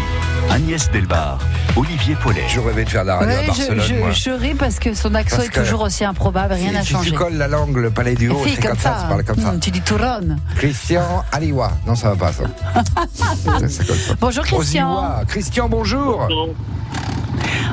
Agnès 0.49 0.89
Delbar, 0.89 1.37
Olivier 1.77 2.15
Paulet. 2.15 2.43
Je 2.47 2.59
rêvais 2.59 2.85
de 2.85 2.89
faire 2.89 3.03
de 3.03 3.07
la 3.09 3.17
radio 3.17 3.29
Ouais, 3.29 3.37
à 3.37 3.41
je, 3.43 3.47
Barcelone, 3.47 3.81
je- 3.87 3.93
moi. 3.93 4.11
je 4.11 4.29
ris 4.31 4.55
parce 4.55 4.79
que 4.79 4.95
son 4.95 5.13
accent 5.13 5.35
Parce 5.37 5.49
est 5.49 5.51
toujours 5.61 5.81
aussi 5.81 6.03
improbable, 6.03 6.53
rien 6.55 6.71
n'a 6.71 6.81
si, 6.81 6.87
si 6.87 6.93
changé. 6.93 7.11
tu 7.11 7.15
colles 7.17 7.35
la 7.37 7.47
langue, 7.47 7.77
le 7.77 7.91
palais 7.91 8.15
du 8.15 8.29
haut, 8.29 8.41
c'est 8.43 8.59
comme 8.67 8.75
ça, 8.75 8.97
tu 9.03 9.07
parles 9.09 9.23
comme 9.23 9.39
ça. 9.39 9.49
Hum, 9.49 9.59
tu 9.59 9.69
dis 9.69 9.81
Touron. 9.81 10.37
Christian 10.55 11.23
Aliwa. 11.31 11.71
Non, 11.85 11.93
ça 11.93 12.09
va 12.13 12.15
pas, 12.15 12.33
ça. 12.33 12.43
ça, 13.13 13.69
ça 13.69 13.83
colle 13.83 13.97
pas. 14.07 14.13
Bonjour, 14.19 14.43
Christian. 14.43 14.89
Oziwa. 14.91 15.21
Christian, 15.27 15.69
bonjour. 15.69 16.27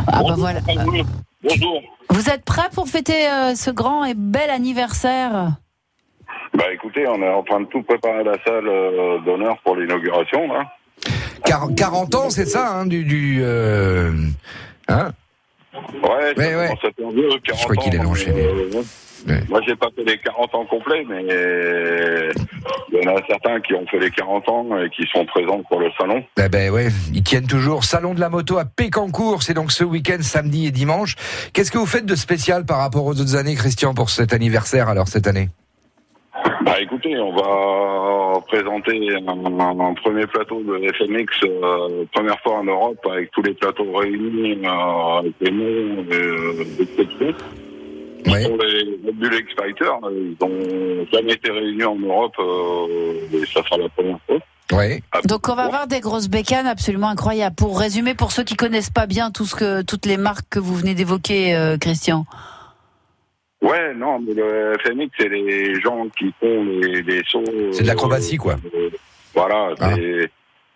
Ah 0.07 0.21
bah 0.23 0.35
voilà. 0.37 0.61
Bonjour. 1.43 1.81
Vous 2.11 2.29
êtes 2.29 2.45
prêts 2.45 2.69
pour 2.75 2.89
fêter 2.89 3.27
euh, 3.31 3.55
ce 3.55 3.71
grand 3.71 4.05
et 4.05 4.13
bel 4.15 4.51
anniversaire? 4.51 5.53
Bah 6.59 6.65
écoutez, 6.75 7.07
on 7.07 7.23
est 7.23 7.29
en 7.29 7.43
train 7.45 7.61
de 7.61 7.67
tout 7.67 7.83
préparer 7.85 8.25
la 8.25 8.35
salle 8.45 8.67
euh, 8.67 9.19
d'honneur 9.25 9.57
pour 9.65 9.77
l'inauguration. 9.77 10.41
Quar- 11.45 11.73
40 11.75 12.15
ans, 12.17 12.31
c'est 12.31 12.47
ça, 12.47 12.73
hein, 12.73 12.87
du. 12.87 13.05
du 13.05 13.39
euh, 13.43 14.11
hein? 14.89 15.13
Ouais, 16.03 16.35
ça 16.37 16.43
Ouais, 16.43 16.55
ouais. 16.57 16.67
commence 16.69 16.85
à 16.85 16.91
faire 16.97 17.11
vieux, 17.11 17.29
40 17.45 17.61
Je 17.61 17.65
crois 17.65 17.77
qu'il 17.77 17.95
est 17.95 18.05
enchaîné. 18.05 18.43
euh, 18.43 18.83
Ouais. 19.27 19.43
Moi, 19.49 19.61
j'ai 19.67 19.75
pas 19.75 19.89
fait 19.97 20.05
les 20.05 20.17
40 20.19 20.55
ans 20.55 20.65
complets, 20.67 21.05
mais 21.09 21.23
il 21.23 22.99
y 22.99 23.09
en 23.09 23.17
a 23.17 23.21
certains 23.29 23.61
qui 23.61 23.75
ont 23.75 23.85
fait 23.89 23.99
les 23.99 24.11
40 24.13 24.49
ans 24.49 24.67
et 24.79 24.89
qui 24.91 25.03
sont 25.13 25.27
présents 25.27 25.61
pour 25.69 25.81
le 25.81 25.91
salon. 25.99 26.23
Eh 26.41 26.49
ben 26.49 26.71
ouais, 26.71 26.87
ils 27.13 27.23
tiennent 27.25 27.47
toujours. 27.49 27.83
Salon 27.85 28.15
de 28.15 28.21
la 28.21 28.29
moto 28.29 28.59
à 28.59 28.65
Pécancourt, 28.65 29.43
c'est 29.43 29.55
donc 29.55 29.73
ce 29.73 29.83
week-end, 29.83 30.19
samedi 30.21 30.67
et 30.67 30.71
dimanche. 30.71 31.17
Qu'est-ce 31.53 31.73
que 31.73 31.79
vous 31.79 31.87
faites 31.87 32.07
de 32.07 32.15
spécial 32.15 32.65
par 32.65 32.79
rapport 32.79 33.05
aux 33.07 33.21
autres 33.21 33.35
années, 33.37 33.57
Christian, 33.57 33.93
pour 33.93 34.09
cet 34.09 34.33
anniversaire, 34.33 34.89
alors, 34.89 35.09
cette 35.09 35.27
année? 35.27 35.49
Bah 36.65 36.81
écoutez, 36.81 37.17
on 37.19 37.33
va 37.33 38.41
présenter 38.49 39.11
un, 39.27 39.29
un- 39.29 39.81
un 39.81 39.95
premier 39.95 40.27
plateau 40.27 40.63
de 40.63 40.79
FMX, 40.93 41.27
euh, 41.45 42.05
première 42.13 42.39
fois 42.41 42.59
en 42.59 42.65
Europe, 42.65 42.99
avec 43.11 43.31
tous 43.33 43.43
les 43.43 43.55
plateaux 43.55 43.93
réunis, 43.93 44.59
euh, 44.65 45.19
avec 45.19 45.33
les 45.41 45.51
noms 45.51 46.05
euh, 46.13 46.65
d'exception. 46.79 47.35
Ouais. 48.27 48.47
Pour 48.49 48.59
les 48.59 49.13
Bull 49.13 49.35
X-Fighter, 49.35 49.91
euh, 50.05 50.11
ils 50.13 50.37
n'ont 50.47 51.07
jamais 51.13 51.33
été 51.35 51.51
réunis 51.51 51.85
en 51.85 51.97
Europe, 51.97 52.35
euh, 52.41 53.15
et 53.33 53.47
ça 53.47 53.63
sera 53.65 53.77
la 53.79 53.89
première 53.91 54.19
fois. 54.27 54.39
Ouais. 54.73 55.01
Donc 55.25 55.49
on 55.49 55.55
va 55.55 55.63
avoir 55.65 55.87
des 55.87 56.01
grosses 56.01 56.29
bécanes 56.29 56.67
absolument 56.67 57.09
incroyables. 57.09 57.57
Pour 57.57 57.79
résumer, 57.81 58.15
pour 58.15 58.33
ceux 58.33 58.45
qui 58.45 58.55
connaissent 58.55 58.91
pas 58.91 59.07
bien 59.07 59.31
tout 59.31 59.47
ce 59.47 59.55
que, 59.55 59.83
toutes 59.83 60.05
les 60.05 60.19
marques 60.19 60.47
que 60.51 60.59
vous 60.59 60.75
venez 60.75 60.95
d'évoquer, 60.95 61.57
euh, 61.57 61.79
Christian. 61.79 62.27
Ouais, 63.61 63.93
non, 63.95 64.21
mais 64.21 64.35
le 64.35 64.77
FMX, 64.85 65.09
c'est 65.19 65.29
les 65.29 65.81
gens 65.81 66.07
qui 66.17 66.33
font 66.41 66.65
les, 66.65 67.03
les 67.03 67.23
sauts. 67.29 67.43
C'est 67.73 67.83
de 67.83 67.89
l'acrobatie, 67.89 68.37
quoi. 68.37 68.57
euh, 68.75 68.91
voilà, 69.35 69.75
Ah. 69.81 69.95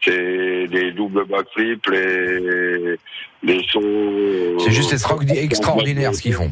c'est 0.05 0.67
les 0.67 0.91
doubles 0.93 1.25
backflips, 1.27 1.87
les, 1.91 2.97
les 3.45 3.63
sauts. 3.69 3.81
euh, 3.83 4.59
C'est 4.59 4.73
juste 4.73 4.93
extra- 4.93 5.17
extraordinaire 5.33 6.13
ce 6.15 6.23
qu'ils 6.23 6.35
font. 6.35 6.51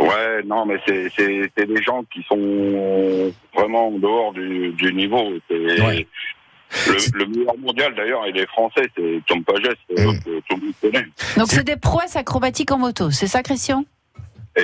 Ouais, 0.00 0.42
non, 0.44 0.64
mais 0.66 0.80
c'est 0.86 1.66
des 1.66 1.82
gens 1.82 2.02
qui 2.12 2.22
sont 2.24 3.32
vraiment 3.54 3.88
en 3.88 3.98
dehors 3.98 4.32
du, 4.32 4.70
du 4.72 4.92
niveau. 4.92 5.30
Le, 5.50 7.18
le 7.18 7.26
meilleur 7.26 7.58
mondial 7.58 7.94
d'ailleurs, 7.94 8.26
il 8.28 8.36
est 8.38 8.46
français, 8.46 8.88
c'est 8.96 9.20
Tom 9.26 9.44
Pages, 9.44 9.76
Mm. 9.90 10.18
que 10.20 10.40
tout 10.48 10.56
le 10.56 10.64
monde 10.66 10.74
connaît. 10.80 11.06
Donc 11.36 11.48
c'est 11.48 11.64
des 11.64 11.76
prouesses 11.76 12.16
acrobatiques 12.16 12.70
en 12.72 12.78
moto, 12.78 13.10
c'est 13.10 13.26
ça, 13.26 13.42
Christian? 13.42 13.84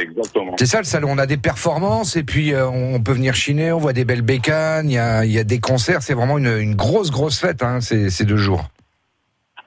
Exactement. 0.03 0.55
C'est 0.59 0.67
ça 0.67 0.79
le 0.79 0.85
salon, 0.85 1.09
on 1.11 1.19
a 1.19 1.27
des 1.27 1.37
performances 1.37 2.17
et 2.17 2.23
puis 2.23 2.53
euh, 2.53 2.69
on 2.69 3.01
peut 3.01 3.13
venir 3.13 3.35
chiner, 3.35 3.73
on 3.73 3.79
voit 3.79 3.93
des 3.93 4.05
belles 4.05 4.23
bécanes, 4.23 4.91
il 4.91 4.95
y 4.95 4.99
a, 4.99 5.25
il 5.25 5.33
y 5.33 5.39
a 5.39 5.45
des 5.45 5.61
concerts, 5.61 6.03
c'est 6.03 6.15
vraiment 6.15 6.39
une, 6.39 6.59
une 6.59 6.75
grosse 6.75 7.11
grosse 7.11 7.41
fête 7.41 7.63
hein, 7.63 7.81
ces, 7.81 8.11
ces 8.11 8.25
deux 8.25 8.37
jours. 8.37 8.65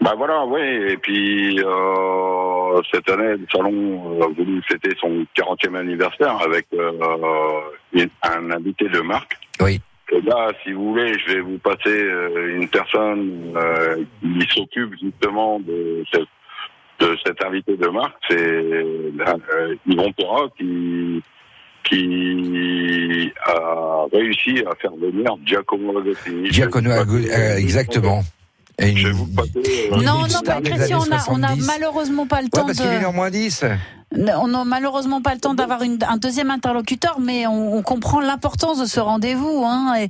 Bah 0.01 0.13
voilà, 0.17 0.45
oui. 0.45 0.61
Et 0.61 0.97
puis 0.97 1.59
euh, 1.59 2.81
cette 2.91 3.09
année, 3.09 3.35
le 3.35 3.45
salon 3.51 4.21
a 4.21 4.27
voulu 4.27 4.61
fêter 4.67 4.91
son 4.99 5.25
40e 5.37 5.75
anniversaire 5.75 6.37
avec 6.41 6.67
euh, 6.73 6.91
un 8.23 8.51
invité 8.51 8.87
de 8.87 9.01
marque. 9.01 9.37
Oui. 9.61 9.81
Et 10.11 10.21
là, 10.21 10.51
si 10.63 10.71
vous 10.71 10.93
voulez, 10.93 11.13
je 11.19 11.33
vais 11.33 11.41
vous 11.41 11.59
passer 11.59 12.01
une 12.55 12.67
personne 12.67 13.53
qui 14.21 14.47
s'occupe 14.55 14.95
justement 14.99 15.59
de 15.59 16.03
cette, 16.11 16.27
de 16.99 17.17
cet 17.25 17.43
invité 17.45 17.77
de 17.77 17.87
marque. 17.87 18.13
C'est 18.29 18.35
euh, 18.37 19.75
Yvon 19.87 20.11
Perra 20.13 20.47
qui 20.57 21.21
qui 21.85 23.31
a 23.45 24.05
réussi 24.13 24.63
à 24.69 24.75
faire 24.75 24.91
venir 24.91 25.31
Giacomo 25.45 25.97
Agostini. 25.97 26.51
Giacomo 26.51 26.89
Agu- 26.91 27.27
euh, 27.31 27.57
exactement. 27.57 28.21
Et 28.81 28.91
une, 28.91 29.11
Non, 29.11 30.21
non, 30.31 30.41
pas 30.45 30.61
Christian, 30.61 30.99
on 31.09 31.11
a, 31.11 31.19
on 31.29 31.43
a 31.43 31.55
malheureusement 31.65 32.25
pas 32.27 32.37
le 32.41 32.45
Ouais, 32.45 32.49
temps 32.51 32.65
parce 32.65 32.77
qu'il 32.77 32.87
est 32.87 32.99
de. 32.99 33.05
1 33.05 33.11
moins 33.11 33.29
10. 33.29 33.65
On 34.17 34.47
n'a 34.47 34.63
malheureusement 34.65 35.21
pas 35.21 35.35
le 35.35 35.39
temps 35.39 35.53
d'avoir 35.53 35.83
une- 35.83 35.99
un 36.07 36.17
deuxième 36.17 36.49
interlocuteur, 36.49 37.19
mais 37.21 37.45
on, 37.45 37.75
on 37.75 37.81
comprend 37.83 38.19
l'importance 38.19 38.79
de 38.79 38.85
ce 38.85 38.99
rendez-vous 38.99 39.63
hein, 39.65 39.93
et, 39.99 40.07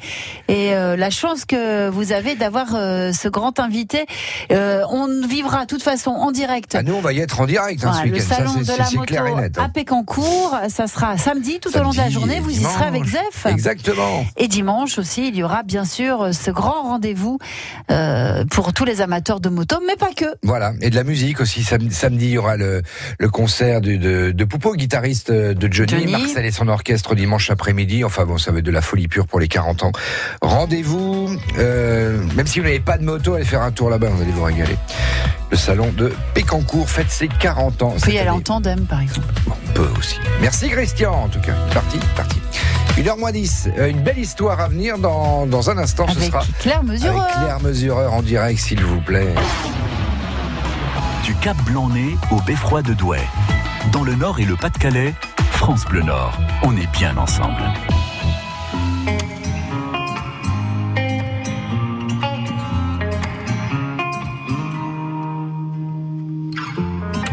et, 0.47 0.73
euh, 0.73 0.95
la 0.95 1.09
chance 1.09 1.43
que 1.43 1.89
vous 1.89 2.13
avez 2.13 2.35
d'avoir 2.35 2.75
euh, 2.75 3.11
ce 3.11 3.27
grand 3.27 3.59
invité. 3.59 4.05
Euh, 4.53 4.83
on 4.89 5.27
vivra 5.27 5.61
de 5.63 5.67
toute 5.67 5.83
façon 5.83 6.11
en 6.11 6.31
direct. 6.31 6.75
Ah, 6.75 6.83
nous, 6.83 6.93
on 6.93 7.01
va 7.01 7.11
y 7.11 7.19
être 7.19 7.41
en 7.41 7.45
direct 7.45 7.83
hein, 7.83 7.91
Voilà, 7.91 8.07
ce 8.07 8.13
le. 8.13 8.19
Ça, 8.21 8.35
salon 8.35 8.53
de 8.53 8.77
la 8.77 8.89
moto 9.25 9.41
net. 9.41 9.57
hein. 9.57 9.63
à 9.65 9.69
Pécancourt, 9.69 10.57
ça 10.69 10.87
sera 10.87 11.17
samedi 11.17 11.59
tout 11.59 11.75
au 11.77 11.81
long 11.83 11.91
de 11.91 11.97
la 11.97 12.09
journée. 12.09 12.39
Vous 12.39 12.51
y 12.51 12.63
serez 12.63 12.85
avec. 12.85 13.03
Zef. 13.05 13.45
Exactement. 13.47 14.25
Et 14.37 14.47
dimanche 14.47 14.97
aussi, 14.97 15.27
il 15.27 15.35
y 15.35 15.43
aura 15.43 15.63
bien 15.63 15.83
sûr 15.83 16.33
ce 16.33 16.51
grand 16.51 16.83
rendez-vous 16.83 17.37
euh, 17.91 18.45
pour 18.45 18.71
tous 18.71 18.85
les 18.85 19.01
amateurs 19.01 19.39
de 19.41 19.49
moto, 19.49 19.77
mais 19.85 19.95
pas 19.97 20.13
que. 20.15 20.25
Voilà, 20.43 20.71
et 20.81 20.89
de 20.89 20.95
la 20.95 21.03
musique 21.03 21.41
aussi. 21.41 21.63
Samedi, 21.63 21.93
samedi, 21.93 22.25
il 22.27 22.31
y 22.31 22.37
aura 22.37 22.55
le, 22.55 22.81
le 23.19 23.29
concert 23.29 23.81
de, 23.81 23.88
de, 23.97 24.31
de 24.31 24.43
Poupeau, 24.45 24.75
guitariste 24.75 25.31
de 25.31 25.73
Johnny, 25.73 25.91
Johnny. 25.91 26.11
Marcel 26.11 26.45
et 26.45 26.51
son 26.51 26.67
orchestre 26.67 27.15
dimanche 27.15 27.49
après-midi. 27.49 28.03
Enfin 28.03 28.25
bon, 28.25 28.37
ça 28.37 28.51
va 28.51 28.59
être 28.59 28.65
de 28.65 28.71
la 28.71 28.81
folie 28.81 29.07
pure 29.07 29.25
pour 29.27 29.39
les 29.39 29.47
40 29.47 29.83
ans. 29.83 29.91
Rendez-vous, 30.41 31.29
euh, 31.57 32.21
même 32.35 32.47
si 32.47 32.59
vous 32.59 32.65
n'avez 32.65 32.79
pas 32.79 32.97
de 32.97 33.03
moto, 33.03 33.33
allez 33.33 33.45
faire 33.45 33.61
un 33.61 33.71
tour 33.71 33.89
là-bas, 33.89 34.09
vous 34.09 34.21
allez 34.21 34.31
vous 34.31 34.43
régaler. 34.43 34.75
Le 35.51 35.57
salon 35.57 35.91
de 35.97 36.13
Pécancourt 36.33 36.89
fête 36.89 37.09
ses 37.09 37.27
40 37.27 37.81
ans. 37.81 37.95
Aller 38.03 38.19
année. 38.19 38.29
en 38.29 38.39
tandem, 38.39 38.81
par 38.85 39.01
exemple. 39.01 39.27
On 39.47 39.73
peut 39.73 39.89
aussi. 39.97 40.19
Merci 40.41 40.69
Christian, 40.69 41.13
en 41.13 41.27
tout 41.27 41.39
cas. 41.41 41.53
Parti, 41.73 41.97
parti. 42.15 42.39
1h10, 42.97 43.69
euh, 43.77 43.87
une 43.89 44.01
belle 44.01 44.19
histoire 44.19 44.59
à 44.59 44.67
venir 44.67 44.97
dans, 44.97 45.45
dans 45.47 45.69
un 45.69 45.77
instant. 45.77 46.05
ce 46.09 46.17
Avec 46.17 46.31
sera 46.31 46.43
Claire 46.59 46.83
Mesureur. 46.83 47.21
avec 47.21 47.33
Claire 47.33 47.59
Mesureur 47.61 48.13
en 48.13 48.21
direct, 48.21 48.59
s'il 48.59 48.83
vous 48.83 48.99
plaît. 49.01 49.33
Du 51.23 51.33
Cap 51.35 51.57
Blanc-Nez 51.63 52.17
au 52.31 52.41
Beffroi 52.41 52.81
de 52.81 52.93
Douai. 52.93 53.19
Dans 53.87 54.03
le 54.03 54.13
Nord 54.13 54.39
et 54.39 54.45
le 54.45 54.55
Pas-de-Calais, 54.55 55.15
France 55.51 55.85
Bleu 55.85 56.03
Nord, 56.03 56.37
on 56.63 56.75
est 56.77 56.91
bien 56.91 57.17
ensemble. 57.17 57.63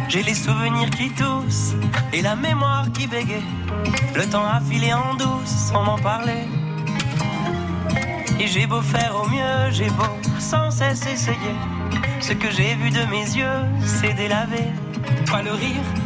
J'ai 0.09 0.23
les 0.23 0.35
souvenirs 0.35 0.89
qui 0.91 1.11
toussent 1.11 1.75
et 2.15 2.23
la 2.23 2.37
mémoire 2.37 2.91
qui 2.93 3.07
bégaye. 3.07 3.43
Le 4.15 4.25
temps 4.25 4.47
a 4.47 4.61
filé 4.61 4.95
en 4.95 5.15
douce 5.17 5.71
sans 5.71 5.83
m'en 5.83 5.99
parler. 5.99 6.45
Et 8.41 8.47
j'ai 8.47 8.67
beau 8.67 8.81
faire 8.81 9.15
au 9.23 9.29
mieux, 9.29 9.71
j'ai 9.73 9.91
beau 9.91 10.17
sans 10.39 10.71
cesse 10.71 11.07
essayer. 11.07 11.57
Ce 12.21 12.33
que 12.33 12.51
j'ai 12.51 12.75
vu 12.77 12.91
de 12.91 13.05
mes 13.11 13.25
yeux, 13.37 13.63
c'est 13.85 14.15
délavé. 14.15 14.65
Toi 15.27 15.43
le 15.43 15.53
rire 15.53 16.06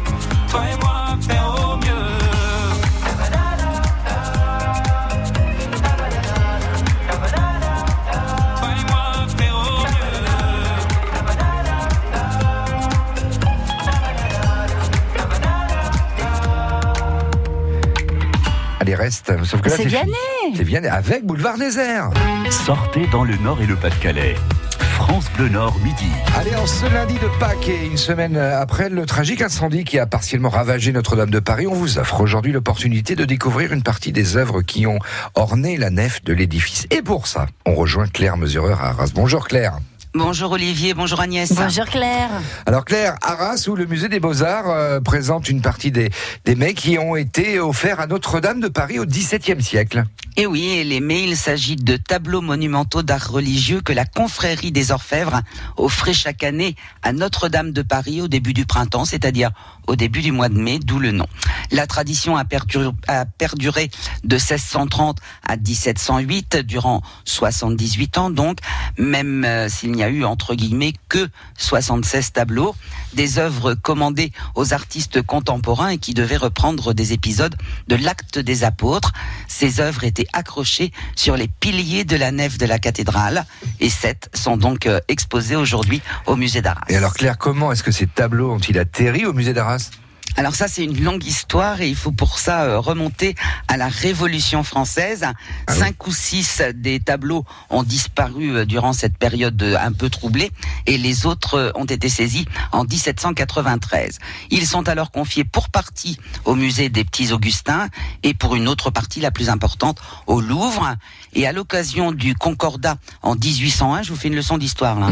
Sauf 19.51 19.59
que 19.59 19.67
là, 19.67 19.75
C'est. 19.75 19.85
Vianney. 19.85 20.13
C'est 20.55 20.63
Vianney 20.63 20.87
avec 20.87 21.25
Boulevard 21.25 21.57
Désert. 21.57 22.09
Sortez 22.49 23.05
dans 23.11 23.25
le 23.25 23.35
Nord 23.35 23.61
et 23.61 23.65
le 23.65 23.75
Pas-de-Calais. 23.75 24.35
France 24.79 25.25
Bleu 25.35 25.49
Nord, 25.49 25.77
midi. 25.83 26.07
Allez, 26.37 26.55
en 26.55 26.65
ce 26.65 26.85
lundi 26.85 27.15
de 27.15 27.27
Pâques 27.37 27.67
et 27.67 27.85
une 27.85 27.97
semaine 27.97 28.37
après 28.37 28.87
le 28.87 29.05
tragique 29.05 29.41
incendie 29.41 29.83
qui 29.83 29.99
a 29.99 30.05
partiellement 30.05 30.47
ravagé 30.47 30.93
Notre-Dame 30.93 31.31
de 31.31 31.39
Paris, 31.39 31.67
on 31.67 31.73
vous 31.73 31.97
offre 31.97 32.21
aujourd'hui 32.21 32.53
l'opportunité 32.53 33.17
de 33.17 33.25
découvrir 33.25 33.73
une 33.73 33.83
partie 33.83 34.13
des 34.13 34.37
œuvres 34.37 34.61
qui 34.61 34.87
ont 34.87 34.99
orné 35.35 35.75
la 35.75 35.89
nef 35.89 36.23
de 36.23 36.31
l'édifice. 36.31 36.87
Et 36.89 37.01
pour 37.01 37.27
ça, 37.27 37.47
on 37.65 37.75
rejoint 37.75 38.07
Claire 38.07 38.37
Mesureur 38.37 38.81
à 38.81 38.91
Arras. 38.91 39.11
Bonjour 39.13 39.49
Claire. 39.49 39.79
Bonjour 40.13 40.51
Olivier, 40.51 40.93
bonjour 40.93 41.21
Agnès. 41.21 41.53
Bonjour 41.53 41.85
Claire. 41.85 42.29
Alors 42.65 42.83
Claire, 42.83 43.15
Arras, 43.21 43.65
où 43.69 43.77
le 43.77 43.85
musée 43.85 44.09
des 44.09 44.19
Beaux-Arts 44.19 44.69
euh, 44.69 44.99
présente 44.99 45.47
une 45.47 45.61
partie 45.61 45.89
des, 45.89 46.09
des 46.43 46.55
mets 46.55 46.73
qui 46.73 46.97
ont 46.99 47.15
été 47.15 47.61
offerts 47.61 48.01
à 48.01 48.07
Notre-Dame 48.07 48.59
de 48.59 48.67
Paris 48.67 48.99
au 48.99 49.05
XVIIe 49.05 49.61
siècle. 49.63 50.03
Et 50.35 50.45
oui, 50.45 50.65
et 50.65 50.83
les 50.83 50.99
mais 50.99 51.23
il 51.23 51.37
s'agit 51.37 51.77
de 51.77 51.95
tableaux 51.95 52.41
monumentaux 52.41 53.03
d'art 53.03 53.31
religieux 53.31 53.79
que 53.79 53.93
la 53.93 54.05
confrérie 54.05 54.73
des 54.73 54.91
Orfèvres 54.91 55.41
offrait 55.77 56.13
chaque 56.13 56.43
année 56.43 56.75
à 57.03 57.13
Notre-Dame 57.13 57.71
de 57.71 57.81
Paris 57.81 58.21
au 58.21 58.27
début 58.27 58.53
du 58.53 58.65
printemps, 58.65 59.05
c'est-à-dire 59.05 59.51
au 59.87 59.95
début 59.95 60.21
du 60.21 60.31
mois 60.31 60.49
de 60.49 60.57
mai, 60.57 60.79
d'où 60.79 60.99
le 60.99 61.11
nom. 61.11 61.27
La 61.71 61.87
tradition 61.87 62.35
a 62.37 62.45
perduré, 62.45 63.89
de 64.23 64.35
1630 64.35 65.19
à 65.47 65.57
1708, 65.57 66.57
durant 66.57 67.01
78 67.25 68.17
ans 68.17 68.29
donc, 68.29 68.59
même 68.97 69.45
euh, 69.45 69.69
s'il 69.69 69.91
n'y 69.91 70.03
a 70.03 70.09
eu 70.09 70.23
entre 70.23 70.55
guillemets 70.55 70.93
que 71.09 71.29
76 71.57 72.33
tableaux, 72.33 72.75
des 73.13 73.39
œuvres 73.39 73.73
commandées 73.73 74.31
aux 74.55 74.73
artistes 74.73 75.21
contemporains 75.21 75.89
et 75.89 75.97
qui 75.97 76.13
devaient 76.13 76.37
reprendre 76.37 76.93
des 76.93 77.13
épisodes 77.13 77.55
de 77.87 77.95
l'acte 77.95 78.39
des 78.39 78.63
apôtres. 78.63 79.13
Ces 79.47 79.79
œuvres 79.79 80.03
étaient 80.03 80.27
accrochées 80.33 80.91
sur 81.15 81.37
les 81.37 81.47
piliers 81.47 82.03
de 82.03 82.15
la 82.15 82.31
nef 82.31 82.57
de 82.57 82.65
la 82.65 82.79
cathédrale 82.79 83.45
et 83.79 83.89
sept 83.89 84.29
sont 84.33 84.57
donc 84.57 84.85
euh, 84.85 84.99
exposés 85.07 85.55
aujourd'hui 85.55 86.01
au 86.25 86.35
musée 86.35 86.61
d'Arras. 86.61 86.85
Et 86.89 86.95
alors 86.95 87.13
Claire, 87.13 87.37
comment 87.37 87.71
est-ce 87.71 87.83
que 87.83 87.91
ces 87.91 88.07
tableaux 88.07 88.51
ont-ils 88.51 88.77
atterri 88.77 89.25
au 89.25 89.33
musée 89.33 89.53
d'Arras? 89.53 89.70
Paz 89.71 90.00
Alors 90.37 90.55
ça, 90.55 90.67
c'est 90.67 90.83
une 90.83 91.03
longue 91.03 91.25
histoire 91.25 91.81
et 91.81 91.89
il 91.89 91.95
faut 91.95 92.11
pour 92.11 92.39
ça 92.39 92.63
euh, 92.63 92.79
remonter 92.79 93.35
à 93.67 93.77
la 93.77 93.89
Révolution 93.89 94.63
française. 94.63 95.25
Cinq 95.67 96.07
ou 96.07 96.11
six 96.11 96.61
des 96.73 96.99
tableaux 96.99 97.45
ont 97.69 97.83
disparu 97.83 98.55
euh, 98.55 98.65
durant 98.65 98.93
cette 98.93 99.17
période 99.17 99.61
euh, 99.61 99.77
un 99.79 99.91
peu 99.91 100.09
troublée 100.09 100.51
et 100.85 100.97
les 100.97 101.25
autres 101.25 101.73
ont 101.75 101.85
été 101.85 102.07
saisis 102.07 102.45
en 102.71 102.85
1793. 102.85 104.19
Ils 104.51 104.65
sont 104.65 104.87
alors 104.87 105.11
confiés 105.11 105.43
pour 105.43 105.69
partie 105.69 106.17
au 106.45 106.55
musée 106.55 106.89
des 106.89 107.03
Petits 107.03 107.33
Augustins 107.33 107.87
et 108.23 108.33
pour 108.33 108.55
une 108.55 108.67
autre 108.67 108.89
partie, 108.89 109.19
la 109.19 109.31
plus 109.31 109.49
importante, 109.49 109.99
au 110.27 110.39
Louvre. 110.39 110.95
Et 111.33 111.45
à 111.45 111.51
l'occasion 111.51 112.11
du 112.11 112.35
Concordat 112.35 112.97
en 113.21 113.35
1801, 113.35 114.03
je 114.03 114.09
vous 114.09 114.15
fais 114.19 114.29
une 114.29 114.35
leçon 114.35 114.57
d'histoire 114.57 114.99
là. 114.99 115.09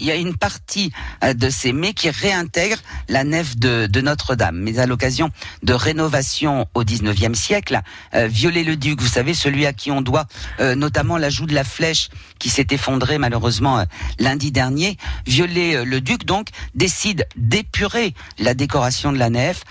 Il 0.00 0.06
y 0.06 0.10
a 0.10 0.16
une 0.16 0.36
partie 0.36 0.92
de 1.22 1.50
ces 1.50 1.72
mets 1.72 1.92
qui 1.92 2.10
réintègre 2.10 2.78
la 3.08 3.24
nef 3.24 3.56
de, 3.56 3.86
de 3.86 4.00
Notre-Dame. 4.00 4.59
Mais 4.60 4.78
à 4.78 4.86
l'occasion 4.86 5.30
de 5.62 5.72
rénovation 5.72 6.66
au 6.74 6.84
19e 6.84 7.34
siècle, 7.34 7.80
euh, 8.14 8.26
Viollet-le-Duc, 8.26 9.00
vous 9.00 9.08
savez, 9.08 9.34
celui 9.34 9.66
à 9.66 9.72
qui 9.72 9.90
on 9.90 10.02
doit 10.02 10.26
euh, 10.60 10.74
notamment 10.74 11.16
l'ajout 11.16 11.46
de 11.46 11.54
la 11.54 11.64
flèche 11.64 12.08
qui 12.38 12.48
s'est 12.48 12.66
effondrée 12.70 13.18
malheureusement 13.18 13.78
euh, 13.78 13.84
lundi 14.18 14.52
dernier, 14.52 14.96
Viollet-le-Duc 15.26 16.24
donc 16.24 16.48
décide 16.74 17.26
d'épurer 17.36 18.14
la 18.38 18.54
décoration 18.54 19.12
de 19.12 19.18
la 19.18 19.30
nef 19.30 19.64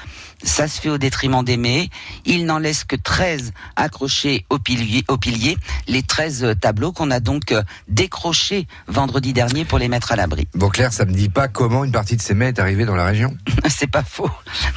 Ça 0.44 0.68
se 0.68 0.80
fait 0.80 0.90
au 0.90 0.98
détriment 0.98 1.44
des 1.44 1.58
mets. 1.58 1.90
Il 2.26 2.46
n'en 2.46 2.60
laisse 2.60 2.84
que 2.84 2.96
13 2.96 3.52
accrochés 3.76 4.46
au 4.50 4.60
pilier, 4.60 5.04
au 5.08 5.18
pilier 5.18 5.58
les 5.88 6.04
13 6.04 6.56
tableaux 6.62 6.92
qu'on 6.92 7.12
a 7.12 7.20
donc 7.20 7.52
euh, 7.52 7.64
décrochés 7.88 8.68
vendredi 8.88 9.34
dernier 9.34 9.66
pour 9.66 9.80
les 9.80 9.88
mettre 9.88 10.12
à 10.12 10.16
l'abri. 10.16 10.48
Bon, 10.54 10.70
Claire, 10.70 10.94
ça 10.94 11.06
me 11.06 11.14
dit 11.14 11.30
pas 11.30 11.48
comment 11.48 11.84
une 11.84 11.92
partie 11.92 12.16
de 12.16 12.22
ces 12.22 12.34
mets 12.34 12.50
est 12.50 12.60
arrivée 12.60 12.86
dans 12.86 12.96
la 12.96 13.06
région 13.06 13.36
C'est 13.70 13.88
pas 13.88 14.04
faux. 14.04 14.30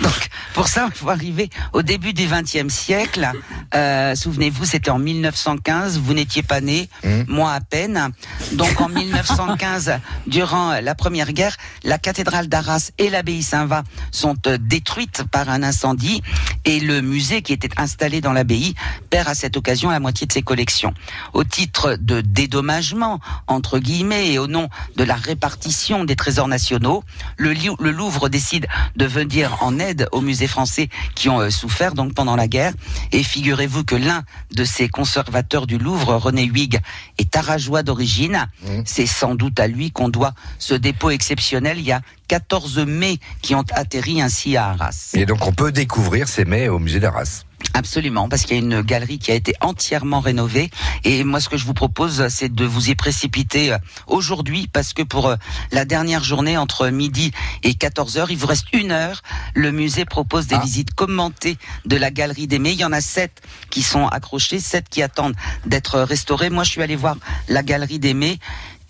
Donc, 0.02 0.28
pour 0.54 0.68
ça, 0.68 0.88
il 0.92 0.96
faut 0.96 1.10
arriver 1.10 1.50
au 1.72 1.82
début 1.82 2.12
du 2.12 2.26
XXe 2.26 2.72
siècle. 2.72 3.30
Euh, 3.74 4.14
Souvenez-vous, 4.14 4.64
c'était 4.64 4.90
en 4.90 4.98
1915. 4.98 5.98
Vous 5.98 6.14
n'étiez 6.14 6.42
pas 6.42 6.60
né, 6.60 6.88
moi 7.28 7.52
à 7.52 7.60
peine. 7.60 8.10
Donc, 8.52 8.80
en 8.80 8.88
1915, 8.88 9.92
durant 10.26 10.80
la 10.80 10.94
Première 10.94 11.32
Guerre, 11.32 11.56
la 11.84 11.98
cathédrale 11.98 12.48
d'Arras 12.48 12.90
et 12.98 13.10
l'abbaye 13.10 13.42
Saint-Va 13.42 13.82
sont 14.10 14.36
euh, 14.46 14.58
détruites 14.58 15.24
par 15.30 15.48
un 15.52 15.62
incendie 15.62 16.22
et 16.64 16.80
le 16.80 17.00
musée 17.00 17.42
qui 17.42 17.52
était 17.52 17.70
installé 17.76 18.20
dans 18.20 18.32
l'abbaye 18.32 18.74
perd 19.10 19.28
à 19.28 19.34
cette 19.34 19.56
occasion 19.56 19.90
la 19.90 20.00
moitié 20.00 20.26
de 20.26 20.32
ses 20.32 20.42
collections. 20.42 20.94
Au 21.32 21.44
titre 21.44 21.96
de 22.00 22.20
dédommagement, 22.20 23.20
entre 23.46 23.78
guillemets, 23.78 24.32
et 24.32 24.38
au 24.38 24.46
nom 24.46 24.68
de 24.96 25.04
la 25.04 25.14
répartition 25.14 26.04
des 26.04 26.16
trésors 26.16 26.48
nationaux, 26.48 27.04
le, 27.36 27.52
le 27.52 27.90
Louvre 27.90 28.28
décide 28.28 28.66
de 28.96 29.04
venir 29.06 29.56
en 29.60 29.78
aide 29.78 30.08
aux 30.12 30.20
musées 30.20 30.46
français 30.46 30.88
qui 31.14 31.28
ont 31.28 31.40
euh, 31.40 31.50
souffert 31.50 31.94
donc 31.94 32.14
pendant 32.14 32.36
la 32.36 32.48
guerre. 32.48 32.72
Et 33.12 33.22
figurez-vous 33.22 33.84
que 33.84 33.94
l'un 33.94 34.22
de 34.54 34.64
ces 34.64 34.88
conservateurs 34.88 35.66
du 35.66 35.78
Louvre, 35.78 36.14
René 36.16 36.44
Huyghe, 36.44 36.80
est 37.18 37.36
arageois 37.36 37.82
d'origine. 37.82 38.46
C'est 38.84 39.06
sans 39.06 39.34
doute 39.34 39.60
à 39.60 39.66
lui 39.66 39.90
qu'on 39.90 40.08
doit 40.08 40.34
ce 40.58 40.74
dépôt 40.74 41.10
exceptionnel. 41.10 41.78
Il 41.78 41.84
y 41.84 41.92
a 41.92 42.00
14 42.32 42.78
mai 42.86 43.18
qui 43.42 43.54
ont 43.54 43.64
atterri 43.74 44.22
ainsi 44.22 44.56
à 44.56 44.70
Arras. 44.70 45.10
Et 45.12 45.26
donc 45.26 45.46
on 45.46 45.52
peut 45.52 45.70
découvrir 45.70 46.28
ces 46.28 46.46
mets 46.46 46.66
au 46.70 46.78
musée 46.78 46.98
d'Arras. 46.98 47.44
Absolument, 47.74 48.28
parce 48.28 48.42
qu'il 48.42 48.56
y 48.56 48.60
a 48.60 48.62
une 48.62 48.82
galerie 48.82 49.18
qui 49.18 49.30
a 49.30 49.34
été 49.34 49.54
entièrement 49.60 50.20
rénovée. 50.20 50.70
Et 51.04 51.24
moi, 51.24 51.40
ce 51.40 51.48
que 51.48 51.56
je 51.56 51.64
vous 51.64 51.74
propose, 51.74 52.28
c'est 52.28 52.52
de 52.52 52.64
vous 52.64 52.90
y 52.90 52.94
précipiter 52.94 53.72
euh, 53.72 53.78
aujourd'hui, 54.06 54.68
parce 54.70 54.92
que 54.92 55.02
pour 55.02 55.28
euh, 55.28 55.36
la 55.70 55.84
dernière 55.84 56.22
journée, 56.22 56.56
entre 56.58 56.88
midi 56.88 57.32
et 57.62 57.74
14 57.74 58.18
heures, 58.18 58.30
il 58.30 58.36
vous 58.36 58.46
reste 58.46 58.66
une 58.72 58.90
heure. 58.92 59.22
Le 59.54 59.72
musée 59.72 60.04
propose 60.04 60.46
des 60.46 60.58
visites 60.58 60.92
commentées 60.94 61.56
de 61.86 61.96
la 61.96 62.10
galerie 62.10 62.46
des 62.46 62.58
Mets. 62.58 62.72
Il 62.72 62.80
y 62.80 62.84
en 62.84 62.92
a 62.92 63.00
sept 63.00 63.40
qui 63.70 63.82
sont 63.82 64.06
accrochées, 64.06 64.60
sept 64.60 64.88
qui 64.88 65.02
attendent 65.02 65.36
d'être 65.64 66.00
restaurées. 66.00 66.50
Moi, 66.50 66.64
je 66.64 66.70
suis 66.70 66.82
allé 66.82 66.96
voir 66.96 67.16
la 67.48 67.62
galerie 67.62 67.98
des 67.98 68.14
Mets. 68.14 68.38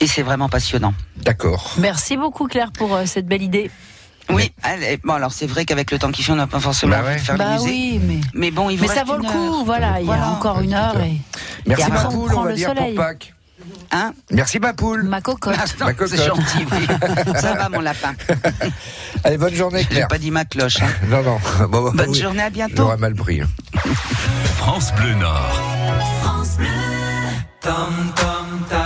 Et 0.01 0.07
c'est 0.07 0.23
vraiment 0.23 0.49
passionnant. 0.49 0.95
D'accord. 1.17 1.75
Merci 1.79 2.17
beaucoup 2.17 2.47
Claire 2.49 2.73
pour 2.73 2.95
euh, 2.95 3.07
cette 3.07 3.27
belle 3.27 3.43
idée. 3.43 3.71
Oui, 4.31 4.53
allez, 4.63 4.99
bon 5.03 5.15
alors 5.15 5.33
c'est 5.33 5.47
vrai 5.47 5.65
qu'avec 5.65 5.91
le 5.91 5.99
temps 5.99 6.11
qui 6.13 6.23
fait, 6.23 6.33
on 6.33 6.37
n'a 6.37 6.47
pas 6.47 6.61
forcément 6.61 6.93
Bah 6.93 7.01
envie 7.01 7.09
ouais. 7.09 7.17
de 7.17 7.21
faire 7.21 7.37
Bah 7.37 7.45
le 7.49 7.53
musée. 7.55 7.69
oui, 7.71 8.01
mais- 8.03 8.21
mais 8.35 8.51
bon, 8.53 8.71
il 8.71 8.77
vous 8.79 8.87
Mais 8.87 8.95
ça 8.95 9.03
vaut 9.05 9.17
le 9.17 9.23
coup, 9.25 9.59
heure. 9.59 9.65
voilà, 9.65 10.01
il 10.01 10.07
y 10.07 10.11
a 10.13 10.29
encore 10.29 10.61
une 10.61 10.75
heure 10.75 10.97
et, 11.01 11.17
Merci 11.67 11.83
et 11.83 11.87
après 11.87 12.03
ma 12.05 12.09
on 12.09 12.13
poule, 12.13 12.35
on 12.35 12.43
va 12.43 12.51
le 12.51 12.55
dire 12.57 12.69
soleil. 12.69 12.95
pour 12.95 13.05
Pâques. 13.05 13.35
Hein 13.93 14.13
Merci 14.31 14.59
ma 14.59 14.73
poule. 14.73 15.03
Ma 15.05 15.21
cocotte. 15.21 15.57
Ma 15.81 15.93
cocotte. 15.93 16.09
c'est 16.17 16.25
gentil, 16.27 16.67
oui. 16.73 16.87
Ça 17.41 17.55
va, 17.55 17.69
mon 17.69 17.81
lapin. 17.81 18.15
Allez, 19.25 19.39
bonne 19.39 19.55
journée 19.55 19.81
J'ai 19.83 19.87
Claire. 19.87 20.09
pas 20.09 20.19
dit 20.19 20.31
ma 20.31 20.45
cloche. 20.45 20.81
hein. 20.83 20.87
Non, 21.09 21.23
non. 21.23 21.39
Bon, 21.69 21.83
bon, 21.83 21.93
Bonne 21.93 22.11
oui. 22.11 22.21
journée, 22.21 22.43
à 22.43 22.51
bientôt. 22.51 22.75
J'aurais 22.79 22.97
mal 22.97 23.15
pris. 23.15 23.41
France 24.57 24.93
Bleu 24.97 25.15
Nord. 25.15 25.61
Tam 27.61 28.13
tam 28.17 28.32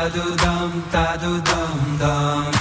ta 0.06 0.12
do 0.12 0.36
dum 0.36 0.84
ta 0.92 1.16
do 1.16 1.30
dum 1.42 1.98
dum 1.98 2.55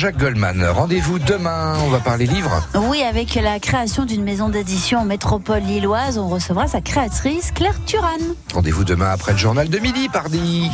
Jean-Jacques 0.00 0.16
Goldman. 0.16 0.64
Rendez-vous 0.64 1.18
demain. 1.18 1.74
On 1.84 1.90
va 1.90 1.98
parler 1.98 2.24
livres. 2.24 2.66
Oui, 2.74 3.02
avec 3.02 3.34
la 3.34 3.60
création 3.60 4.06
d'une 4.06 4.24
maison 4.24 4.48
d'édition 4.48 5.00
en 5.00 5.04
métropole 5.04 5.60
lilloise, 5.60 6.16
on 6.16 6.26
recevra 6.26 6.66
sa 6.66 6.80
créatrice 6.80 7.52
Claire 7.52 7.78
Turan. 7.84 8.16
Rendez-vous 8.54 8.84
demain 8.84 9.10
après 9.10 9.32
le 9.32 9.36
journal 9.36 9.68
de 9.68 9.78
midi, 9.78 10.08
pardi. 10.08 10.70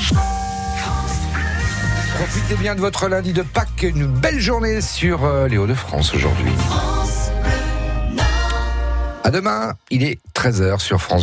Profitez 2.14 2.54
bien 2.54 2.76
de 2.76 2.80
votre 2.80 3.08
lundi 3.08 3.32
de 3.32 3.42
Pâques. 3.42 3.82
Une 3.82 4.06
belle 4.06 4.38
journée 4.38 4.80
sur 4.80 5.24
euh, 5.24 5.48
les 5.48 5.58
Hauts-de-France 5.58 6.14
aujourd'hui. 6.14 6.52
À 9.24 9.30
demain, 9.30 9.72
il 9.90 10.04
est 10.04 10.20
13h 10.36 10.78
sur 10.78 11.02
France 11.02 11.14